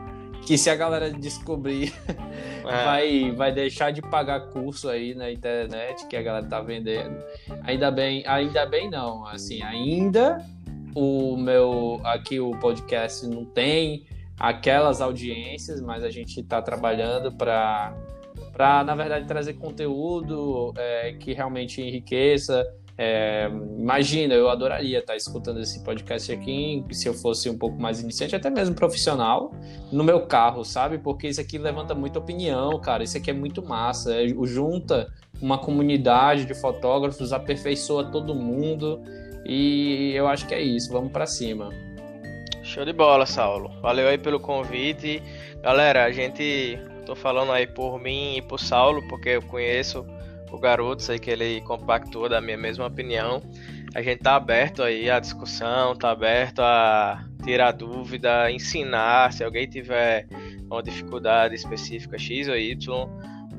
que 0.47 0.57
se 0.57 0.71
a 0.71 0.77
galera 0.77 1.11
descobrir, 1.11 1.93
é. 2.09 2.85
vai, 2.85 3.33
vai 3.33 3.53
deixar 3.53 3.91
de 3.91 4.01
pagar 4.01 4.49
curso 4.51 4.89
aí 4.89 5.15
na 5.15 5.31
internet 5.31 6.07
que 6.07 6.17
a 6.17 6.23
galera 6.23 6.47
tá 6.47 6.61
vendendo. 6.61 7.17
Ainda 7.63 7.91
bem, 7.91 8.25
ainda 8.27 8.65
bem 8.65 8.89
não, 8.89 9.27
assim, 9.27 9.61
ainda 9.63 10.45
o 10.97 11.37
meu 11.37 12.01
aqui 12.03 12.41
o 12.41 12.53
podcast 12.53 13.27
não 13.27 13.45
tem 13.45 14.07
aquelas 14.39 15.03
audiências, 15.03 15.79
mas 15.83 16.03
a 16.03 16.09
gente 16.09 16.41
está 16.41 16.63
trabalhando 16.63 17.31
para 17.31 17.95
para 18.51 18.83
na 18.83 18.95
verdade 18.95 19.27
trazer 19.27 19.55
conteúdo 19.55 20.73
é, 20.77 21.13
que 21.13 21.35
realmente 21.35 21.83
enriqueça 21.83 22.65
é, 22.99 23.51
imagina, 23.79 24.33
eu 24.33 24.49
adoraria 24.49 25.01
estar 25.01 25.15
escutando 25.17 25.61
esse 25.61 25.85
podcast 25.85 26.33
aqui 26.33 26.83
se 26.93 27.07
eu 27.07 27.13
fosse 27.13 27.51
um 27.51 27.59
pouco 27.59 27.79
mais 27.79 28.01
iniciante, 28.01 28.35
até 28.35 28.49
mesmo 28.49 28.75
profissional, 28.75 29.53
no 29.93 30.03
meu 30.03 30.27
carro, 30.27 30.65
sabe? 30.65 30.97
Porque 30.97 31.29
isso 31.29 31.41
aqui 31.41 31.59
levanta 31.59 31.95
muita 31.95 32.19
opinião, 32.19 32.81
cara. 32.81 33.05
Isso 33.05 33.19
aqui 33.19 33.31
é 33.31 33.35
muito 33.35 33.63
massa. 33.63 34.15
É, 34.15 34.27
junta 34.45 35.13
uma 35.43 35.59
comunidade 35.59 36.47
de 36.47 36.55
fotógrafos, 36.55 37.35
aperfeiçoa 37.35 38.05
todo 38.05 38.35
mundo. 38.35 39.03
E 39.49 40.13
eu 40.15 40.27
acho 40.27 40.47
que 40.47 40.55
é 40.55 40.61
isso. 40.61 40.93
Vamos 40.93 41.13
para 41.13 41.27
cima. 41.27 41.71
Show 42.63 42.85
de 42.85 42.93
bola, 42.93 43.27
Saulo. 43.27 43.71
Valeu 43.81 44.09
aí 44.09 44.19
pelo 44.19 44.41
convite. 44.41 45.23
Galera, 45.63 46.05
a 46.05 46.13
gente. 46.13 46.79
Tô 47.05 47.15
falando 47.15 47.53
aí 47.53 47.67
por 47.69 48.01
mim 48.01 48.37
e 48.37 48.43
por 48.43 48.59
Saulo, 48.59 49.07
porque 49.07 49.29
eu 49.29 49.43
conheço 49.43 50.05
o 50.51 50.59
garoto, 50.59 51.03
sei 51.03 51.19
que 51.19 51.31
ele 51.31 51.61
compactua 51.61 52.29
da 52.29 52.41
minha 52.41 52.57
mesma 52.57 52.87
opinião. 52.87 53.41
A 53.95 54.03
gente 54.03 54.23
tá 54.23 54.35
aberto 54.35 54.83
aí 54.83 55.09
à 55.09 55.21
discussão, 55.21 55.95
tá 55.95 56.11
aberto 56.11 56.61
a 56.61 57.25
tirar 57.45 57.73
dúvida, 57.73 58.51
ensinar. 58.51 59.33
Se 59.33 59.45
alguém 59.45 59.69
tiver 59.69 60.27
uma 60.69 60.83
dificuldade 60.83 61.55
específica 61.55 62.19
X 62.19 62.49
ou 62.49 62.57
Y, 62.57 63.09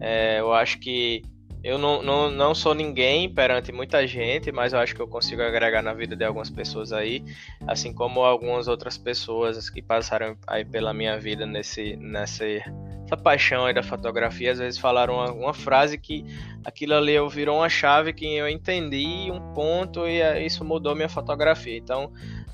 é, 0.01 0.39
eu 0.39 0.53
acho 0.53 0.79
que 0.79 1.23
eu 1.63 1.77
não, 1.77 2.01
não, 2.03 2.29
não 2.29 2.55
sou 2.55 2.73
ninguém 2.73 3.29
perante 3.29 3.71
muita 3.71 4.05
gente, 4.05 4.51
mas 4.51 4.73
eu 4.73 4.79
acho 4.79 4.95
que 4.95 5.01
eu 5.01 5.07
consigo 5.07 5.41
agregar 5.41 5.81
na 5.81 5.93
vida 5.93 6.15
de 6.15 6.23
algumas 6.23 6.49
pessoas 6.49 6.93
aí, 6.93 7.23
assim 7.67 7.93
como 7.93 8.21
algumas 8.21 8.67
outras 8.67 8.97
pessoas 8.97 9.69
que 9.69 9.81
passaram 9.81 10.37
aí 10.45 10.63
pela 10.63 10.93
minha 10.93 11.19
vida 11.19 11.45
nesse, 11.45 11.95
nesse, 11.97 12.61
essa 13.05 13.17
paixão 13.17 13.65
aí 13.65 13.73
da 13.73 13.81
fotografia, 13.81 14.51
às 14.51 14.59
vezes 14.59 14.79
falaram 14.79 15.15
uma, 15.15 15.31
uma, 15.31 15.53
frase 15.53 15.97
que 15.97 16.23
aquilo 16.63 16.93
ali 16.93 17.13
eu 17.13 17.27
virou 17.27 17.57
uma 17.57 17.69
chave 17.69 18.13
que 18.13 18.35
eu 18.35 18.47
entendi 18.47 19.31
um 19.31 19.53
ponto 19.53 20.07
e 20.07 20.45
isso 20.45 20.63
mudou 20.63 20.95
minha 20.95 21.09
fotografia. 21.09 21.77
Então, 21.77 22.11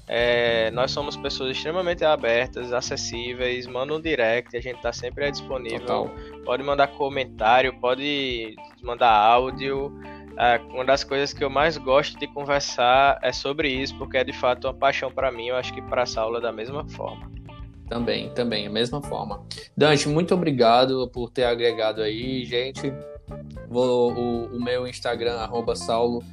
é, 0.08 0.70
nós 0.72 0.92
somos 0.92 1.16
pessoas 1.16 1.56
extremamente 1.56 2.04
abertas, 2.04 2.74
acessíveis, 2.74 3.66
manda 3.66 3.94
um 3.94 4.02
direct, 4.02 4.56
a 4.56 4.62
gente 4.62 4.76
está 4.78 4.92
sempre 4.92 5.32
disponível. 5.32 5.80
Total. 5.80 6.12
Pode 6.44 6.64
mandar 6.64 6.88
comentário, 6.88 7.74
pode 7.80 8.56
mandar 8.82 9.12
áudio. 9.12 9.94
É, 10.38 10.60
uma 10.72 10.84
das 10.84 11.04
coisas 11.04 11.32
que 11.32 11.44
eu 11.44 11.50
mais 11.50 11.78
gosto 11.78 12.20
de 12.20 12.28
conversar 12.28 13.20
é 13.22 13.32
sobre 13.32 13.70
isso, 13.70 13.96
porque 13.98 14.18
é 14.18 14.24
de 14.24 14.34
fato 14.34 14.66
uma 14.66 14.74
paixão 14.74 15.12
para 15.12 15.32
mim, 15.32 15.48
eu 15.48 15.56
acho 15.56 15.74
que 15.74 15.82
para 15.82 16.04
a 16.04 16.06
Saula 16.06 16.42
da 16.42 16.52
mesma 16.52 16.88
forma. 16.90 17.32
Também, 17.88 18.30
também, 18.34 18.66
a 18.66 18.70
mesma 18.70 19.02
forma. 19.02 19.44
Dante, 19.78 20.10
muito 20.10 20.34
obrigado 20.34 21.08
por 21.10 21.30
ter 21.30 21.44
agregado 21.44 22.02
aí, 22.02 22.44
gente. 22.44 22.92
Vou, 23.70 24.12
o, 24.12 24.46
o 24.56 24.64
meu 24.64 24.88
Instagram, 24.88 25.36
arroba 25.36 25.76
saulorch. 25.76 26.28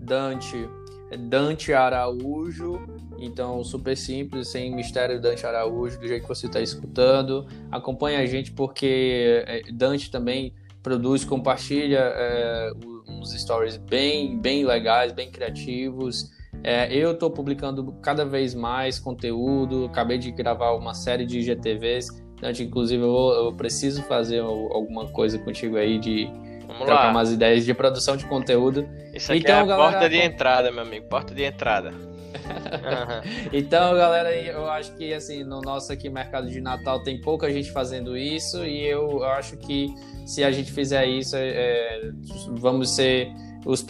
Dante, 0.00 0.68
Dante 1.16 1.72
Araújo. 1.72 2.80
Então, 3.18 3.62
super 3.64 3.96
simples, 3.96 4.48
sem 4.48 4.74
mistério, 4.74 5.20
Dante 5.20 5.46
Araújo, 5.46 5.98
do 5.98 6.06
jeito 6.06 6.22
que 6.22 6.28
você 6.28 6.46
está 6.46 6.60
escutando. 6.60 7.46
Acompanhe 7.70 8.16
a 8.16 8.26
gente 8.26 8.52
porque 8.52 9.44
é, 9.46 9.62
Dante 9.72 10.10
também 10.10 10.52
produz, 10.82 11.24
compartilha 11.24 12.12
é, 12.14 12.70
uns 13.08 13.32
stories 13.32 13.76
bem, 13.76 14.38
bem 14.38 14.64
legais, 14.64 15.12
bem 15.12 15.30
criativos. 15.30 16.30
É, 16.62 16.94
eu 16.94 17.12
estou 17.12 17.30
publicando 17.30 17.92
cada 18.02 18.24
vez 18.24 18.54
mais 18.54 18.98
conteúdo, 18.98 19.86
acabei 19.86 20.18
de 20.18 20.30
gravar 20.30 20.72
uma 20.72 20.94
série 20.94 21.26
de 21.26 21.42
GTVs, 21.42 22.08
Dante, 22.40 22.62
inclusive 22.62 23.02
eu, 23.02 23.46
eu 23.46 23.52
preciso 23.54 24.02
fazer 24.02 24.40
alguma 24.40 25.08
coisa 25.08 25.38
contigo 25.38 25.76
aí 25.76 25.98
de 25.98 26.28
Vamos 26.74 26.86
trocar 26.86 27.04
lá. 27.04 27.10
umas 27.10 27.32
ideias 27.32 27.64
de 27.64 27.72
produção 27.72 28.16
de 28.16 28.26
conteúdo. 28.26 28.88
Isso 29.12 29.32
aqui 29.32 29.42
então, 29.42 29.56
é 29.56 29.60
a 29.60 29.64
galera, 29.64 29.92
porta 29.92 30.08
de 30.08 30.16
entrada, 30.16 30.70
meu 30.70 30.82
amigo, 30.82 31.06
porta 31.08 31.34
de 31.34 31.44
entrada. 31.44 31.92
então, 33.52 33.94
galera, 33.94 34.34
eu 34.34 34.68
acho 34.68 34.94
que 34.96 35.12
assim, 35.14 35.44
no 35.44 35.60
nosso 35.60 35.92
aqui 35.92 36.08
mercado 36.08 36.48
de 36.48 36.60
Natal 36.60 37.02
tem 37.02 37.20
pouca 37.20 37.50
gente 37.50 37.70
fazendo 37.70 38.16
isso 38.16 38.64
e 38.64 38.84
eu, 38.84 39.18
eu 39.18 39.24
acho 39.24 39.56
que 39.56 39.94
se 40.26 40.42
a 40.42 40.50
gente 40.50 40.72
fizer 40.72 41.06
isso, 41.06 41.36
é, 41.36 42.10
vamos 42.50 42.90
ser 42.90 43.32
os 43.64 43.84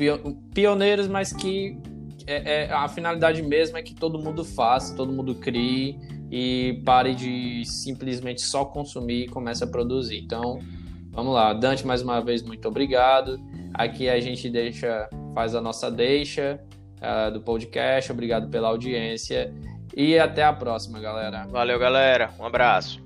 pioneiros, 0.53 1.09
mas 1.09 1.32
que 1.32 1.76
é, 2.26 2.64
é, 2.64 2.72
a 2.72 2.89
finalidade 2.89 3.43
mesmo 3.43 3.76
é 3.76 3.82
que 3.82 3.95
todo 3.95 4.18
mundo 4.18 4.45
faça, 4.45 4.95
todo 4.95 5.12
mundo 5.12 5.35
crie 5.35 5.99
e 6.30 6.80
pare 6.85 7.14
de 7.14 7.64
simplesmente 7.64 8.43
só 8.43 8.64
consumir 8.64 9.24
e 9.24 9.28
comece 9.28 9.64
a 9.64 9.66
produzir. 9.66 10.18
Então, 10.18 10.61
vamos 11.15 11.35
lá. 11.35 11.53
Dante, 11.53 11.87
mais 11.87 12.03
uma 12.03 12.21
vez, 12.21 12.43
muito 12.43 12.67
obrigado. 12.69 13.39
Aqui 13.73 14.09
a 14.09 14.21
gente 14.21 14.49
deixa, 14.51 15.09
faz 15.35 15.55
a 15.55 15.61
nossa 15.61 15.91
deixa 15.91 16.61
uh, 17.01 17.31
do 17.31 17.41
podcast. 17.41 18.11
Obrigado 18.12 18.49
pela 18.49 18.69
audiência 18.69 19.53
e 19.97 20.19
até 20.19 20.43
a 20.45 20.53
próxima, 20.53 21.01
galera. 21.01 21.47
Valeu, 21.49 21.79
galera. 21.79 22.31
Um 22.39 22.45
abraço. 22.45 23.04